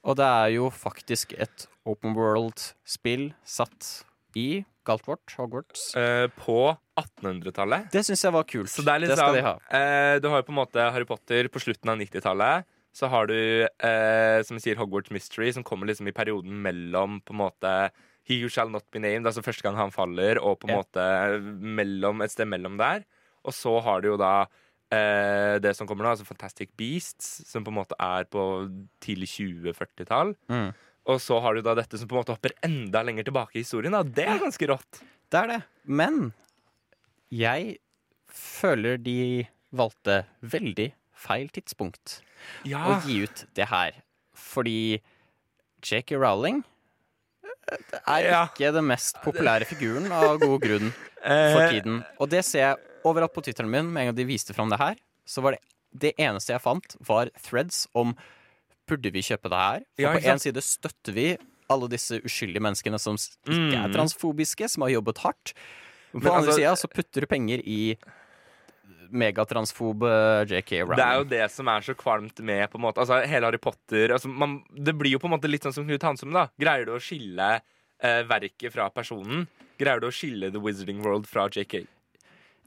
Og 0.03 0.17
det 0.17 0.25
er 0.27 0.49
jo 0.57 0.69
faktisk 0.73 1.34
et 1.39 1.67
open 1.86 2.13
world-spill 2.17 3.31
satt 3.45 4.03
i 4.36 4.63
Galtvort, 4.86 5.34
Hogwarts. 5.38 5.96
eh, 5.96 6.28
på 6.41 6.76
1800-tallet. 6.98 7.89
Det 7.94 8.04
syns 8.06 8.24
jeg 8.26 8.34
var 8.34 8.44
kult. 8.50 8.70
Så 8.72 8.84
det 8.86 8.94
er 8.96 9.00
litt 9.04 9.12
skal 9.15 9.30
sånn 9.32 9.38
de 9.39 9.46
ha. 9.46 9.56
eh, 9.70 10.20
Du 10.20 10.28
har 10.30 10.41
jo 10.41 10.48
på 10.48 10.54
en 10.56 10.62
måte 10.62 10.91
Harry 10.91 11.06
Potter 11.06 11.48
på 11.50 11.62
slutten 11.62 11.89
av 11.94 11.98
90-tallet. 12.02 12.65
Så 12.94 13.08
har 13.08 13.28
du, 13.28 13.36
eh, 13.80 14.41
som 14.44 14.58
vi 14.58 14.62
sier, 14.65 14.76
Hogwarts 14.76 15.12
Mystery, 15.12 15.52
som 15.54 15.63
kommer 15.63 15.88
liksom 15.88 16.08
i 16.10 16.12
perioden 16.12 16.52
mellom 16.62 17.22
på 17.24 17.32
en 17.32 17.39
måte 17.46 17.91
He 18.28 18.41
Who 18.41 18.50
Shall 18.50 18.70
Not 18.70 18.84
Be 18.91 19.00
Named, 19.00 19.26
altså 19.26 19.41
første 19.44 19.63
gang 19.63 19.76
han 19.80 19.91
faller, 19.91 20.38
og 20.41 20.60
på 20.60 20.67
en 20.70 20.76
Ja. 20.76 20.82
måte 20.84 21.41
mellom, 21.62 22.22
et 22.22 22.32
sted 22.32 22.46
mellom 22.48 22.78
der. 22.78 23.04
Og 23.46 23.54
så 23.54 23.82
har 23.82 24.02
du 24.02 24.10
jo 24.10 24.17
da 24.17 24.46
eh, 24.91 25.58
det 25.60 25.74
som 25.76 25.88
kommer 25.88 26.04
nå, 26.04 26.12
altså 26.12 26.26
Fantastic 26.28 26.70
Beasts, 26.76 27.48
som 27.50 27.63
på 27.63 27.70
en 27.72 27.78
måte 27.80 27.96
er 27.98 28.26
på 28.26 28.44
tidlig 29.00 29.30
2040-tall. 29.30 30.36
Mm. 30.50 30.74
Og 31.09 31.17
så 31.23 31.39
har 31.41 31.55
du 31.57 31.61
da 31.65 31.73
dette 31.75 31.97
som 31.97 32.07
på 32.07 32.13
en 32.15 32.21
måte 32.21 32.35
hopper 32.35 32.53
enda 32.63 33.01
lenger 33.03 33.25
tilbake 33.25 33.57
i 33.57 33.63
historien. 33.63 33.91
Da. 33.95 34.03
Det 34.05 34.25
er 34.29 34.41
ganske 34.43 34.67
rått. 34.69 34.99
Det 35.31 35.39
er 35.39 35.47
det. 35.55 35.59
Men 35.89 36.33
jeg 37.33 37.77
føler 38.31 38.99
de 39.01 39.47
valgte 39.75 40.21
veldig 40.43 40.91
feil 41.21 41.49
tidspunkt. 41.53 42.19
Ja. 42.65 42.81
å 42.89 42.99
gi 43.05 43.19
ut 43.25 43.45
det 43.57 43.67
her. 43.69 43.97
Fordi 44.33 44.99
J.K. 45.85 46.15
Rowling 46.17 46.63
eh, 47.45 47.99
er 48.07 48.25
Ja. 48.25 48.43
ikke 48.49 48.71
den 48.73 48.87
mest 48.89 49.17
populære 49.21 49.65
figuren 49.69 50.11
av 50.11 50.39
god 50.41 50.61
grunn 50.61 50.91
for 50.91 51.61
Eh, 51.61 51.69
tiden. 51.69 51.99
Og 52.19 52.29
det 52.29 52.43
ser 52.45 52.59
jeg 52.63 52.77
overalt 53.05 53.33
på 53.33 53.43
Twitteren 53.45 53.69
min. 53.69 53.91
Med 53.93 54.01
en 54.01 54.07
gang 54.09 54.15
de 54.17 54.25
viste 54.25 54.53
fram 54.57 54.69
det 54.73 54.79
her, 54.81 54.95
så 55.25 55.41
var 55.45 55.51
det 55.53 55.61
det 55.93 56.13
eneste 56.17 56.53
jeg 56.53 56.61
fant, 56.63 56.95
var 57.05 57.29
threads 57.43 57.83
om 57.93 58.15
burde 58.91 59.12
vi 59.15 59.23
kjøpe 59.25 59.49
det 59.51 59.62
her. 59.63 59.84
For 59.95 60.04
Ja, 60.06 60.13
på 60.17 60.21
én 60.25 60.34
en 60.36 60.43
side 60.43 60.63
støtter 60.67 61.15
vi 61.15 61.27
alle 61.71 61.88
disse 61.91 62.19
uskyldige 62.27 62.62
menneskene 62.63 62.99
som 62.99 63.15
ikke 63.15 63.77
er 63.80 63.88
Mm. 63.88 63.93
transfobiske, 63.95 64.67
som 64.69 64.84
har 64.84 64.91
jobbet 64.97 65.21
hardt. 65.23 65.54
På 66.12 66.19
Men 66.19 66.32
andre 66.34 66.51
altså- 66.51 66.60
sida 66.60 66.73
så 66.75 66.89
putter 66.91 67.21
du 67.23 67.27
penger 67.32 67.62
i 67.63 67.95
megatransfob 69.12 70.04
J.K. 70.47 70.82
Rowling. 70.84 70.95
Det 70.99 71.06
er 71.06 71.17
jo 71.19 71.23
det 71.32 71.45
som 71.51 71.67
er 71.71 71.82
så 71.84 71.95
kvalmt 71.99 72.39
med 72.47 72.69
på 72.71 72.80
en 72.80 72.86
måte 72.86 73.01
Altså 73.04 73.17
hele 73.27 73.43
Harry 73.49 73.58
Potter 73.62 74.13
altså, 74.15 74.30
man, 74.32 74.63
Det 74.71 74.93
blir 74.97 75.12
jo 75.12 75.19
på 75.19 75.27
en 75.27 75.36
måte 75.38 75.49
litt 75.51 75.63
sånn 75.67 75.73
som 75.75 75.88
Knut 75.88 76.01
Hansum, 76.08 76.32
da. 76.36 76.47
Greier 76.60 76.86
du 76.88 76.93
å 76.95 77.01
skille 77.04 77.49
eh, 78.01 78.21
verket 78.23 78.71
fra 78.73 78.89
personen? 78.89 79.47
Greier 79.80 79.99
du 80.01 80.08
å 80.08 80.13
skille 80.15 80.51
The 80.51 80.60
Wizarding 80.63 81.01
World 81.04 81.27
fra 81.27 81.47
JK? 81.49 81.86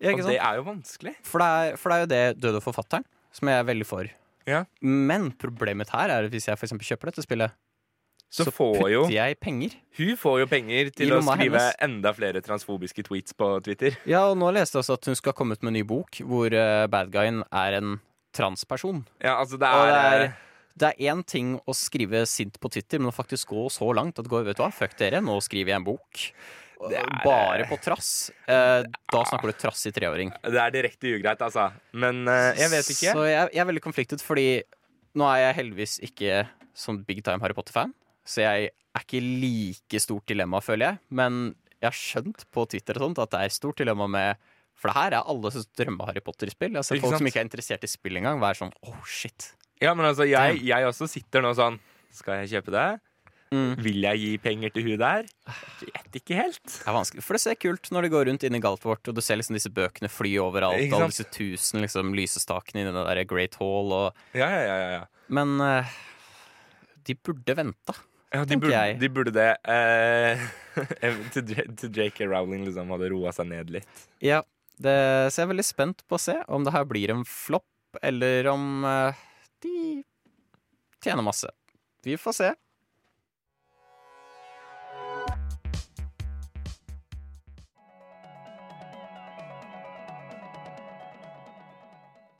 Ja, 0.02 0.12
Og 0.12 0.24
det 0.26 0.36
er 0.40 0.56
jo 0.58 0.64
vanskelig. 0.66 1.14
For 1.24 1.38
det, 1.40 1.46
er, 1.48 1.76
for 1.80 1.90
det 1.90 1.96
er 1.96 2.02
jo 2.04 2.10
det 2.12 2.40
døde 2.42 2.60
forfatteren, 2.60 3.04
som 3.32 3.48
jeg 3.48 3.60
er 3.62 3.64
veldig 3.64 3.86
for. 3.86 4.10
Ja. 4.48 4.64
Men 4.80 5.30
problemet 5.40 5.92
her 5.94 6.12
er 6.12 6.28
at 6.28 6.34
hvis 6.34 6.48
jeg 6.50 6.58
for 6.60 6.68
eksempel 6.68 6.88
kjøper 6.88 7.10
dette 7.12 7.24
spillet, 7.24 7.54
Så, 8.34 8.48
så, 8.48 8.50
får 8.50 8.72
putter 8.74 8.90
jo 8.90 9.02
jeg 9.12 9.36
penger. 9.38 9.76
Hun 9.98 10.16
får 10.18 10.40
jo 10.42 10.46
penger 10.50 10.88
til 10.90 11.12
å 11.14 11.20
skrive 11.22 11.60
hennes. 11.60 11.76
enda 11.86 12.10
flere 12.16 12.40
transfobiske 12.42 13.04
tweets 13.06 13.36
på 13.38 13.50
Twitter. 13.62 13.94
Ja, 14.10 14.24
og 14.32 14.40
nå 14.40 14.48
leste 14.56 14.80
jeg 14.80 14.82
også 14.82 14.96
at 14.98 15.06
hun 15.06 15.18
skal 15.20 15.36
komme 15.38 15.54
ut 15.54 15.62
med 15.62 15.70
en 15.70 15.78
ny 15.78 15.84
bok 15.86 16.18
hvor 16.26 16.50
uh, 16.50 16.88
badguyen 16.90 17.44
er 17.52 17.78
en 17.78 18.00
transperson. 18.34 19.04
Ja, 19.22 19.36
altså 19.38 19.60
det 19.60 19.70
Og 19.70 19.86
er, 19.86 19.92
det 19.92 20.02
er 20.02 20.24
eh, 20.24 20.34
det 20.74 20.88
er 20.90 21.12
én 21.12 21.22
ting 21.22 21.54
å 21.70 21.74
skrive 21.78 22.24
sint 22.26 22.58
på 22.58 22.70
Twitter, 22.74 22.98
men 22.98 23.12
å 23.12 23.14
faktisk 23.14 23.52
gå 23.54 23.68
så 23.70 23.92
langt 23.94 24.18
at 24.18 24.26
det 24.26 24.32
går, 24.32 24.42
vet 24.48 24.58
du 24.58 24.64
hva, 24.64 24.72
fuck 24.74 24.96
dere, 24.98 25.20
nå 25.22 25.36
skriver 25.46 25.70
jeg 25.70 25.78
en 25.78 25.86
bok. 25.86 26.24
Er- 26.92 27.10
Bare 27.24 27.64
på 27.70 27.78
trass. 27.80 28.30
Eh, 28.46 28.82
da 29.12 29.22
snakker 29.24 29.52
du 29.52 29.58
trass 29.64 29.86
i 29.88 29.92
treåring. 29.96 30.32
det 30.44 30.60
er 30.60 30.70
direkte 30.74 31.14
ugreit, 31.16 31.40
altså. 31.40 31.70
Men 31.92 32.26
eh, 32.28 32.52
jeg 32.60 32.70
vet 32.70 32.90
ikke. 32.94 33.12
Så 33.16 33.24
jeg, 33.28 33.48
jeg 33.54 33.62
er 33.64 33.68
veldig 33.70 33.82
konfliktet, 33.84 34.22
fordi 34.24 34.62
nå 35.14 35.28
er 35.30 35.38
jeg 35.48 35.54
heldigvis 35.62 35.98
ikke 36.02 36.48
sånn 36.74 37.04
big 37.06 37.22
time 37.24 37.40
Harry 37.40 37.54
Potter-fan, 37.54 37.92
så 38.26 38.42
jeg 38.42 38.70
er 38.94 39.00
ikke 39.04 39.20
like 39.22 40.00
stort 40.02 40.26
dilemma, 40.26 40.60
føler 40.64 40.88
jeg. 40.92 40.98
Men 41.10 41.54
jeg 41.80 41.86
har 41.90 41.96
skjønt 41.98 42.44
på 42.54 42.64
Twitter 42.70 42.96
og 42.98 43.08
sånt 43.10 43.18
at 43.24 43.30
det 43.34 43.40
er 43.44 43.54
stort 43.54 43.76
dilemma 43.80 44.06
med 44.08 44.36
For 44.74 44.90
det 44.90 44.96
her 44.96 45.14
er 45.20 45.28
alles 45.30 45.54
drømme 45.78 46.04
Harry 46.08 46.20
Potter-spill. 46.24 46.72
Jeg 46.74 46.80
har 46.80 46.82
sett 46.86 46.96
Ikke 46.98 47.06
folk 47.12 47.20
som 47.20 47.28
ikke 47.30 47.38
er 47.42 47.46
interessert 47.46 47.84
i 47.86 47.90
spill 47.92 48.16
engang, 48.18 48.40
være 48.42 48.58
sånn 48.58 48.72
oh 48.90 49.04
shit. 49.06 49.52
Ja, 49.80 49.92
men 49.94 50.06
altså, 50.08 50.24
jeg, 50.26 50.60
jeg 50.66 50.86
også 50.88 51.06
sitter 51.10 51.42
nå 51.44 51.52
sånn 51.54 51.76
Skal 52.14 52.40
jeg 52.42 52.50
kjøpe 52.56 52.72
det? 52.74 52.86
Mm. 53.52 53.74
Vil 53.84 54.00
jeg 54.06 54.20
gi 54.22 54.30
penger 54.42 54.72
til 54.74 54.86
hun 54.88 55.00
der? 55.02 55.26
Jeg 55.84 55.92
vet 55.94 56.16
ikke 56.20 56.38
helt. 56.38 56.64
Det 56.64 56.88
er 56.88 56.96
vanskelig, 56.96 57.24
For 57.26 57.36
det 57.36 57.42
ser 57.44 57.58
kult 57.60 57.90
når 57.94 58.06
det 58.06 58.12
går 58.14 58.26
rundt 58.30 58.46
inn 58.46 58.56
i 58.58 58.62
galtet 58.62 58.88
vårt, 58.88 59.10
og 59.10 59.18
du 59.18 59.20
ser 59.24 59.38
liksom 59.38 59.58
disse 59.58 59.72
bøkene 59.74 60.10
fly 60.10 60.32
overalt, 60.42 60.80
og 60.88 60.96
alle 60.98 61.12
disse 61.12 61.28
tusen 61.34 61.84
liksom, 61.84 62.14
lysestakene 62.16 62.82
i 62.82 62.88
den 62.88 62.98
der 62.98 63.22
Great 63.30 63.58
Hall, 63.60 63.94
og 63.94 64.34
Ja, 64.36 64.48
ja, 64.48 64.64
ja, 64.64 64.80
ja, 64.80 64.90
ja. 64.96 65.04
Men 65.34 65.54
uh, 65.62 65.94
de 67.06 67.16
burde 67.20 67.56
venta. 67.60 67.96
Ja, 68.34 68.42
de, 68.48 68.58
burde, 68.58 68.80
de 68.98 69.08
burde 69.14 69.30
det. 69.30 69.50
Eh, 69.70 70.40
til, 71.34 71.54
til 71.78 72.00
JK 72.00 72.24
Rowling 72.26 72.64
liksom 72.66 72.90
hadde 72.90 73.12
roa 73.12 73.30
seg 73.34 73.46
ned 73.52 73.70
litt. 73.76 74.00
Ja, 74.24 74.40
det, 74.82 74.94
så 75.30 75.40
jeg 75.42 75.46
er 75.46 75.52
veldig 75.52 75.66
spent 75.68 76.02
på 76.10 76.18
å 76.18 76.22
se 76.22 76.34
om 76.50 76.66
det 76.66 76.74
her 76.74 76.88
blir 76.90 77.12
en 77.14 77.22
flopp, 77.28 78.00
eller 78.02 78.48
om 78.50 78.82
eh, 78.90 79.22
de 79.62 79.76
tjener 81.04 81.22
masse. 81.22 81.50
Vi 82.04 82.18
får 82.18 82.36
se. 82.40 82.50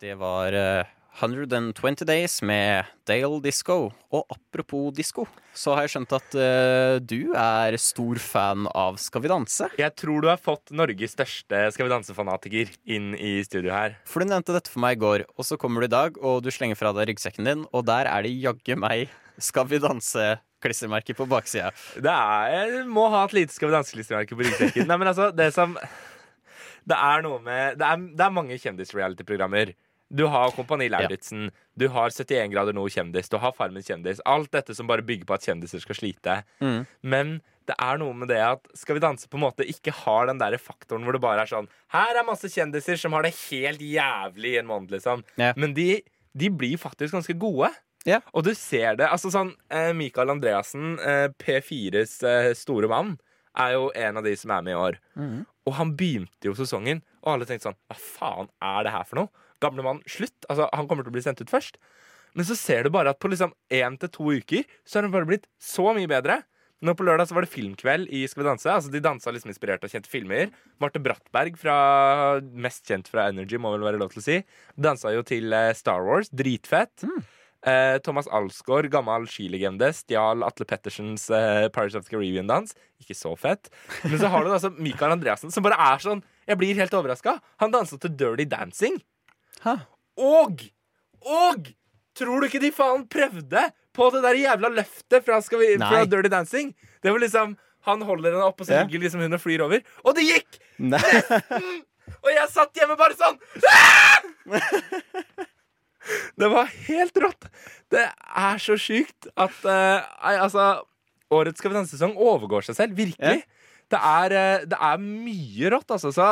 Det 0.04 0.18
var 0.20 0.52
eh, 0.52 0.84
120 1.16 2.04
Days 2.04 2.42
med 2.44 2.84
Dale 3.08 3.38
Disco. 3.40 3.86
Og 4.12 4.26
apropos 4.28 4.90
disko, 4.92 5.24
så 5.56 5.72
har 5.72 5.86
jeg 5.86 5.94
skjønt 5.94 6.12
at 6.12 6.34
uh, 6.36 6.96
du 7.00 7.32
er 7.32 7.78
stor 7.80 8.20
fan 8.20 8.66
av 8.68 8.98
Skal 9.00 9.24
vi 9.24 9.30
danse. 9.32 9.70
Jeg 9.80 9.94
tror 9.96 10.20
du 10.20 10.28
har 10.28 10.42
fått 10.42 10.74
Norges 10.76 11.14
største 11.16 11.62
Skal 11.72 11.86
vi 11.88 11.94
danse-fanatiker 11.94 12.74
inn 12.84 13.14
i 13.16 13.38
studio 13.48 13.72
her. 13.72 13.96
For 14.04 14.20
du 14.20 14.28
nevnte 14.28 14.52
dette 14.58 14.74
for 14.74 14.84
meg 14.84 14.98
i 14.98 15.02
går, 15.06 15.24
og 15.38 15.48
så 15.48 15.56
kommer 15.56 15.80
du 15.80 15.88
i 15.88 15.94
dag, 15.94 16.18
og 16.20 16.42
du 16.44 16.50
slenger 16.52 16.76
fra 16.76 16.92
deg 16.98 17.08
ryggsekken 17.14 17.48
din, 17.48 17.64
og 17.72 17.86
der 17.88 18.10
er 18.10 18.26
det 18.26 18.34
jaggu 18.44 18.76
meg 18.84 19.14
Skal 19.40 19.70
vi 19.72 19.80
danse-klistremerke 19.86 21.16
på 21.16 21.28
baksida. 21.32 21.72
Det 21.96 22.12
er, 22.12 22.74
jeg 22.74 22.84
må 22.92 23.06
ha 23.14 23.24
et 23.24 23.38
lite 23.40 23.56
Skal 23.56 23.72
vi 23.72 23.78
danse-klistremerke 23.78 24.36
på 24.36 24.50
ryggsekken. 24.50 24.84
Nei, 24.90 25.00
men 25.00 25.14
altså, 25.14 25.30
det 25.32 25.48
som 25.56 25.78
Det 26.84 27.00
er 27.00 27.24
noe 27.24 27.40
med 27.40 27.80
Det 27.80 27.88
er, 27.88 28.06
det 28.12 28.28
er 28.28 28.38
mange 28.42 28.60
kjendis-reality-programmer. 28.60 29.72
Du 30.12 30.26
har 30.30 30.52
Kompani 30.54 30.88
Lauritzen, 30.92 31.48
du 31.74 31.88
har 31.88 32.12
71 32.12 32.52
grader 32.52 32.76
nord 32.76 32.92
kjendis, 32.92 33.30
du 33.32 33.38
har 33.40 33.54
Farmen 33.56 33.82
kjendis. 33.82 34.20
Alt 34.28 34.52
dette 34.54 34.76
som 34.76 34.86
bare 34.90 35.04
bygger 35.06 35.26
på 35.28 35.36
at 35.36 35.46
kjendiser 35.48 35.82
skal 35.82 35.98
slite. 35.98 36.36
Mm. 36.60 36.84
Men 37.02 37.34
det 37.68 37.76
er 37.80 37.98
noe 38.00 38.12
med 38.12 38.28
det 38.28 38.42
at 38.44 38.66
Skal 38.76 38.98
vi 38.98 39.00
danse 39.00 39.28
på 39.30 39.38
en 39.38 39.46
måte 39.46 39.64
ikke 39.64 39.94
har 40.04 40.28
den 40.28 40.40
der 40.42 40.56
faktoren 40.60 41.06
hvor 41.06 41.16
det 41.16 41.22
bare 41.24 41.46
er 41.46 41.48
sånn 41.48 41.68
Her 41.94 42.18
er 42.20 42.26
masse 42.28 42.50
kjendiser 42.52 43.00
som 43.00 43.16
har 43.16 43.24
det 43.24 43.32
helt 43.46 43.80
jævlig 43.80 44.52
i 44.52 44.58
en 44.60 44.68
måned, 44.68 44.92
liksom. 44.92 45.24
Ja. 45.40 45.54
Men 45.56 45.72
de, 45.76 46.02
de 46.36 46.50
blir 46.52 46.76
faktisk 46.80 47.16
ganske 47.16 47.36
gode. 47.40 47.72
Ja. 48.04 48.20
Og 48.36 48.44
du 48.44 48.52
ser 48.56 48.98
det. 49.00 49.08
altså 49.08 49.32
sånn 49.32 49.54
eh, 49.72 49.92
Mikael 49.96 50.32
Andreassen, 50.34 50.98
eh, 51.00 51.30
P4s 51.40 52.18
eh, 52.28 52.50
store 52.58 52.90
mann, 52.92 53.16
er 53.56 53.76
jo 53.76 53.88
en 53.96 54.20
av 54.20 54.26
de 54.26 54.34
som 54.36 54.52
er 54.52 54.66
med 54.66 54.74
i 54.74 54.78
år. 54.78 54.98
Mm. 55.16 55.44
Og 55.64 55.76
han 55.78 55.94
begynte 55.96 56.50
jo 56.50 56.56
sesongen, 56.58 57.00
og 57.24 57.34
alle 57.34 57.48
tenkte 57.48 57.70
sånn 57.70 57.80
Hva 57.88 57.96
faen 57.96 58.50
er 58.60 58.84
det 58.84 58.92
her 58.92 59.08
for 59.08 59.22
noe? 59.22 59.43
Gamle 59.64 59.84
mann, 59.86 60.02
slutt. 60.06 60.36
Altså, 60.48 60.68
Han 60.72 60.88
kommer 60.90 61.06
til 61.06 61.14
å 61.14 61.18
bli 61.18 61.24
sendt 61.24 61.42
ut 61.42 61.52
først. 61.52 61.80
Men 62.34 62.46
så 62.48 62.56
ser 62.58 62.84
du 62.84 62.90
bare 62.94 63.14
at 63.14 63.20
på 63.22 63.30
liksom 63.30 63.54
én 63.72 63.96
til 64.00 64.10
to 64.10 64.32
uker 64.34 64.66
så 64.82 64.98
har 64.98 65.06
han 65.06 65.14
bare 65.14 65.28
blitt 65.28 65.46
så 65.62 65.92
mye 65.96 66.10
bedre. 66.10 66.42
Nå 66.84 66.92
på 66.98 67.04
lørdag 67.06 67.30
så 67.30 67.36
var 67.36 67.46
det 67.46 67.52
filmkveld 67.52 68.10
i 68.12 68.24
Skal 68.28 68.42
vi 68.42 68.48
danse. 68.48 68.68
Altså 68.68 68.90
De 68.92 69.00
dansa 69.00 69.32
liksom 69.32 69.52
inspirert 69.52 69.84
av 69.86 69.92
kjente 69.92 70.10
filmer. 70.10 70.50
Marte 70.82 71.00
Brattberg, 71.00 71.56
fra, 71.60 71.76
mest 72.42 72.84
kjent 72.90 73.08
fra 73.08 73.28
Energy, 73.30 73.56
må 73.60 73.72
vel 73.76 73.86
være 73.86 74.00
lov 74.02 74.12
til 74.12 74.20
å 74.20 74.26
si, 74.26 74.40
dansa 74.76 75.14
jo 75.14 75.22
til 75.26 75.54
eh, 75.54 75.70
Star 75.78 76.04
Wars. 76.04 76.28
Dritfett. 76.34 77.06
Eh, 77.64 77.96
Thomas 78.04 78.28
Alsgaard, 78.28 78.90
gammel 78.92 79.24
skilegende, 79.30 79.88
stjal 79.96 80.44
Atle 80.44 80.66
Pettersens 80.68 81.30
eh, 81.32 81.70
Pirates 81.72 81.96
of 81.96 82.04
the 82.04 82.12
Caribbean-dans. 82.12 82.76
Ikke 83.00 83.16
så 83.16 83.32
fett. 83.40 83.70
Men 84.04 84.18
så 84.20 84.28
har 84.34 84.44
du 84.44 84.52
altså 84.52 84.74
Mikael 84.76 85.16
Andreassen, 85.16 85.54
som 85.54 85.64
bare 85.64 85.80
er 85.80 86.04
sånn 86.04 86.20
Jeg 86.44 86.60
blir 86.60 86.76
helt 86.76 86.92
overraska. 86.92 87.38
Han 87.62 87.72
dansa 87.72 87.96
til 88.02 88.12
Dirty 88.12 88.44
Dancing. 88.50 89.00
Hæ? 89.64 89.74
Og 90.20 90.62
Og 91.24 91.70
tror 92.14 92.40
du 92.40 92.46
ikke 92.46 92.60
de 92.62 92.70
faen 92.74 93.06
prøvde 93.10 93.62
på 93.94 94.08
det 94.14 94.20
der 94.24 94.36
jævla 94.38 94.68
løftet 94.74 95.24
fra, 95.24 95.40
skal 95.42 95.58
vi, 95.62 95.68
fra 95.80 96.04
Dirty 96.04 96.28
Dancing? 96.30 96.74
Det 97.02 97.12
var 97.14 97.18
liksom 97.22 97.56
Han 97.88 98.02
holder 98.02 98.32
henne 98.32 98.44
oppe, 98.48 98.62
og 98.64 98.66
så 98.68 98.72
Ja. 98.78 98.82
ligger 98.84 99.00
liksom 99.04 99.20
hun 99.20 99.32
og 99.36 99.40
flyr 99.42 99.60
over. 99.66 99.80
Og 100.04 100.14
det 100.16 100.24
gikk! 100.24 100.58
Nei. 100.78 101.00
Og 102.24 102.30
jeg 102.32 102.48
satt 102.52 102.76
hjemme 102.80 102.96
bare 102.96 103.16
sånn! 103.16 103.36
Det 106.36 106.48
var 106.52 106.68
helt 106.88 107.16
rått. 107.22 107.46
Det 107.92 108.02
er 108.36 108.58
så 108.60 108.76
sjukt 108.80 109.28
at 109.40 109.54
uh, 109.64 110.04
altså 110.20 110.66
Årets 111.32 111.58
Skal 111.62 111.72
vi 111.72 111.78
danse-sesong 111.78 112.12
overgår 112.20 112.66
seg 112.66 112.76
selv. 112.76 112.96
Virkelig. 112.98 113.44
Det, 113.92 114.00
er, 114.00 114.34
uh, 114.36 114.66
det 114.68 114.76
er 114.80 115.00
mye 115.00 115.72
rått, 115.72 115.94
altså. 115.96 116.12
Så 116.12 116.26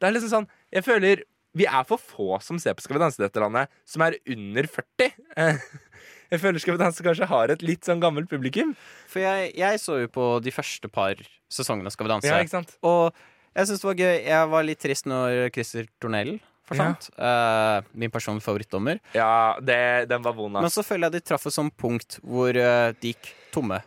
det 0.00 0.08
er 0.08 0.16
liksom 0.16 0.32
sånn 0.32 0.48
Jeg 0.74 0.82
føler 0.86 1.22
vi 1.54 1.66
er 1.70 1.84
for 1.88 2.00
få 2.02 2.38
som 2.42 2.58
ser 2.62 2.76
på 2.76 2.84
Skal 2.84 2.96
vi 2.98 3.02
danse 3.04 3.20
i 3.20 3.24
dette 3.24 3.42
landet, 3.42 3.70
som 3.88 4.02
er 4.06 4.16
under 4.34 4.68
40. 4.76 5.12
Eh, 5.38 5.66
Jeg 6.34 6.40
føler 6.42 6.62
Skal 6.62 6.74
vi 6.74 6.82
danse 6.82 7.04
kanskje 7.06 7.28
har 7.30 7.52
et 7.54 7.62
litt 7.62 7.86
sånn 7.86 8.00
gammelt 8.02 8.30
publikum. 8.30 8.72
For 9.10 9.22
jeg, 9.22 9.52
jeg 9.60 9.78
så 9.82 10.00
jo 10.02 10.08
på 10.10 10.24
de 10.42 10.50
første 10.54 10.90
par 10.90 11.20
sesongene 11.52 11.90
av 11.90 11.94
Skal 11.94 12.08
vi 12.08 12.12
danse. 12.14 12.32
Ja, 12.32 12.40
ikke 12.42 12.56
sant? 12.56 12.74
Og 12.82 13.12
jeg 13.54 13.68
syns 13.70 13.84
det 13.84 13.88
var 13.90 14.00
gøy. 14.00 14.16
Jeg 14.26 14.50
var 14.56 14.66
litt 14.66 14.82
trist 14.82 15.06
når 15.06 15.44
Christer 15.54 15.86
Tornell 16.02 16.32
forsvant. 16.66 17.10
Eh, 17.18 17.92
min 17.92 18.10
personlige 18.10 18.46
favorittdommer. 18.48 18.98
Ja, 19.14 19.54
det, 19.60 20.08
den 20.10 20.24
var 20.24 20.34
vond, 20.34 20.56
Men 20.58 20.72
så 20.72 20.82
føler 20.82 21.10
jeg 21.10 21.20
de 21.20 21.26
traff 21.28 21.46
et 21.46 21.54
sånt 21.54 21.76
punkt 21.78 22.18
hvor 22.24 22.56
uh, 22.56 22.90
de 23.00 23.12
gikk 23.12 23.30
tomme 23.54 23.82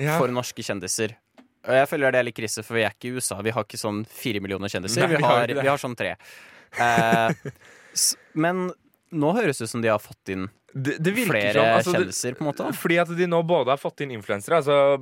Ja. 0.00 0.16
for 0.16 0.32
norske 0.32 0.64
kjendiser. 0.64 1.14
Og 1.68 1.74
jeg 1.74 1.88
føler 1.90 2.14
det 2.14 2.20
er 2.22 2.26
litt 2.30 2.38
krise, 2.38 2.62
for 2.64 2.78
vi 2.78 2.84
er 2.86 2.94
ikke 2.94 3.10
i 3.10 3.18
USA. 3.18 3.42
Vi 3.44 3.52
har 3.52 3.66
ikke 3.66 3.80
sånn 3.80 4.04
fire 4.08 4.40
millioner 4.40 4.72
kjendiser. 4.72 5.04
Nei, 5.04 5.10
vi, 5.12 5.18
vi 5.20 5.26
har 5.26 5.34
har, 5.36 5.44
ikke 5.44 5.58
det. 5.58 5.64
vi 5.66 5.72
har 5.74 5.82
sånn 5.82 5.96
tre. 5.98 6.14
Eh, 6.76 7.32
men 8.44 8.68
nå 9.14 9.34
høres 9.36 9.60
det 9.60 9.68
ut 9.68 9.72
som 9.76 9.84
de 9.84 9.90
har 9.90 10.00
fått 10.02 10.32
inn 10.34 10.48
Det, 10.68 10.98
det 11.00 11.14
flere 11.24 11.54
som 11.54 11.64
altså, 11.64 11.92
kjendiser, 11.96 12.34
på 12.36 12.44
en 12.44 12.48
måte. 12.50 12.66
Fordi 12.76 12.98
at 13.00 13.10
de 13.16 13.26
nå 13.30 13.38
både 13.48 13.72
har 13.72 13.80
fått 13.80 14.02
inn 14.04 14.12
influensere. 14.14 14.58
Altså, 14.60 14.98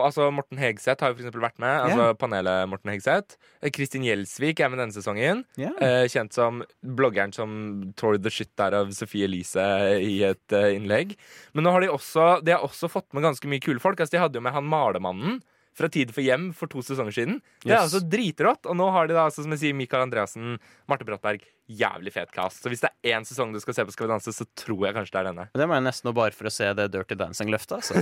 altså 0.00 0.30
Morten 0.34 0.58
Hegseth 0.58 1.04
har 1.04 1.12
jo 1.12 1.18
for 1.18 1.22
eksempel 1.22 1.44
vært 1.44 1.60
med. 1.62 1.74
Altså 1.84 2.06
Panelet 2.18 2.70
Morten 2.72 2.94
Hegseth. 2.94 3.36
Eh, 3.60 3.70
Kristin 3.76 4.06
Gjelsvik 4.08 4.64
er 4.64 4.72
med 4.72 4.80
denne 4.80 4.96
sesongen. 4.96 5.44
Yeah. 5.60 5.76
Eh, 5.84 6.06
kjent 6.10 6.34
som 6.34 6.64
bloggeren 6.80 7.36
som 7.36 7.52
tore 8.00 8.18
the 8.24 8.32
shit 8.32 8.50
der 8.58 8.78
av 8.80 8.90
Sophie 8.96 9.28
Elise 9.28 9.68
i 10.00 10.16
et 10.32 10.56
uh, 10.56 10.72
innlegg. 10.72 11.14
Men 11.52 11.68
nå 11.68 11.76
har 11.76 11.84
de 11.84 11.92
også 11.92 12.40
De 12.42 12.56
har 12.56 12.64
også 12.64 12.90
fått 12.90 13.10
med 13.12 13.28
ganske 13.28 13.52
mye 13.52 13.62
kule 13.62 13.84
folk. 13.84 14.00
Altså, 14.00 14.16
de 14.16 14.24
hadde 14.24 14.40
jo 14.40 14.46
med 14.48 14.56
han 14.56 14.66
malemannen 14.66 15.42
fra 15.74 15.88
Tid 15.92 16.10
for 16.12 16.20
hjem 16.24 16.50
for 16.56 16.68
to 16.68 16.82
sesonger 16.84 17.14
siden. 17.16 17.38
Det 17.64 17.70
er 17.72 17.78
Yes. 17.78 17.86
altså 17.94 18.00
dritrått. 18.12 18.66
Og 18.68 18.76
nå 18.76 18.90
har 18.92 19.06
de 19.08 19.14
da, 19.16 19.26
altså, 19.28 19.42
som 19.46 19.50
jeg 19.54 19.62
sier, 19.62 19.74
Mikael 19.78 20.04
Andreassen, 20.06 20.58
Marte 20.90 21.06
Brattberg. 21.08 21.44
Jævlig 21.72 22.12
fet 22.12 22.32
cast. 22.34 22.60
Så 22.62 22.68
hvis 22.68 22.82
det 22.82 22.90
er 23.04 23.16
én 23.16 23.24
sesong 23.24 23.52
du 23.54 23.60
skal 23.62 23.72
se 23.74 23.84
på 23.88 23.92
Skal 23.94 24.06
vi 24.06 24.12
danse, 24.12 24.32
så 24.36 24.44
tror 24.58 24.84
jeg 24.84 24.94
kanskje 24.98 25.12
det 25.14 25.20
er 25.22 25.28
denne. 25.30 25.46
Det 25.56 25.68
må 25.70 25.78
jeg 25.78 25.86
nesten 25.86 26.08
nå 26.10 26.14
bare 26.18 26.32
for 26.36 26.50
å 26.50 26.52
se 26.52 26.68
det 26.76 26.90
Dirty 26.92 27.16
Dancing-løftet, 27.16 27.78
altså. 27.80 27.94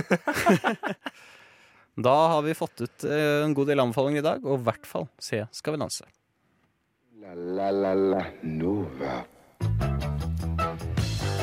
da 2.07 2.15
har 2.35 2.41
vi 2.43 2.53
fått 2.57 2.81
ut 2.81 3.03
eh, 3.07 3.43
en 3.45 3.53
god 3.55 3.67
del 3.71 3.79
anbefalinger 3.83 4.19
i 4.23 4.25
dag, 4.25 4.43
og 4.45 4.59
i 4.59 4.65
hvert 4.67 4.87
fall 4.89 5.07
se 5.21 5.43
Skal 5.55 5.75
vi 5.77 5.81
danse. 5.83 6.07
La 7.21 7.35
la 7.37 7.69
la 7.71 7.93
la 7.93 8.23
Nova. 8.43 9.21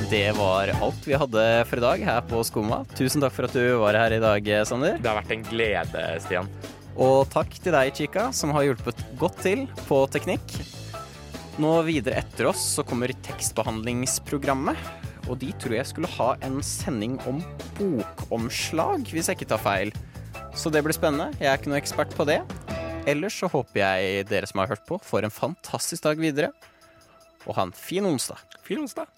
Det 0.08 0.30
var 0.32 0.70
alt 0.72 1.04
vi 1.04 1.12
hadde 1.20 1.42
for 1.68 1.76
i 1.76 1.82
dag 1.84 2.02
her 2.06 2.22
på 2.24 2.38
Skumma. 2.46 2.78
Tusen 2.96 3.20
takk 3.20 3.34
for 3.36 3.44
at 3.44 3.52
du 3.52 3.74
var 3.82 3.96
her 4.00 4.14
i 4.16 4.20
dag, 4.22 4.46
Sander. 4.64 4.94
Det 4.96 5.04
har 5.04 5.18
vært 5.18 5.34
en 5.34 5.42
glede, 5.44 6.04
Stian. 6.24 6.48
Og 6.96 7.28
takk 7.28 7.52
til 7.60 7.76
deg, 7.76 7.90
Chica, 7.92 8.30
som 8.32 8.54
har 8.56 8.64
hjulpet 8.64 9.02
godt 9.20 9.36
til 9.44 9.66
på 9.84 9.98
teknikk. 10.08 10.54
Nå 11.60 11.74
videre 11.84 12.22
etter 12.22 12.48
oss 12.48 12.62
så 12.78 12.86
kommer 12.88 13.12
tekstbehandlingsprogrammet. 13.26 14.80
Og 15.28 15.42
de 15.42 15.52
tror 15.60 15.76
jeg 15.76 15.90
skulle 15.92 16.12
ha 16.14 16.30
en 16.48 16.56
sending 16.64 17.20
om 17.28 17.44
bokomslag, 17.76 19.04
hvis 19.12 19.28
jeg 19.28 19.36
ikke 19.36 19.50
tar 19.52 19.60
feil. 19.60 19.92
Så 20.56 20.72
det 20.72 20.86
blir 20.88 20.96
spennende. 20.96 21.34
Jeg 21.36 21.52
er 21.52 21.60
ikke 21.60 21.74
noe 21.74 21.82
ekspert 21.82 22.16
på 22.16 22.24
det. 22.32 22.40
Ellers 23.04 23.36
så 23.36 23.52
håper 23.52 23.84
jeg 23.84 24.24
dere 24.32 24.48
som 24.48 24.64
har 24.64 24.72
hørt 24.72 24.88
på, 24.88 24.96
får 25.04 25.28
en 25.28 25.36
fantastisk 25.36 26.08
dag 26.08 26.16
videre. 26.16 26.54
Og 27.44 27.60
ha 27.60 27.68
en 27.68 27.76
fin 27.76 28.08
onsdag. 28.08 28.40
Fin 28.64 28.80
onsdag. 28.88 29.17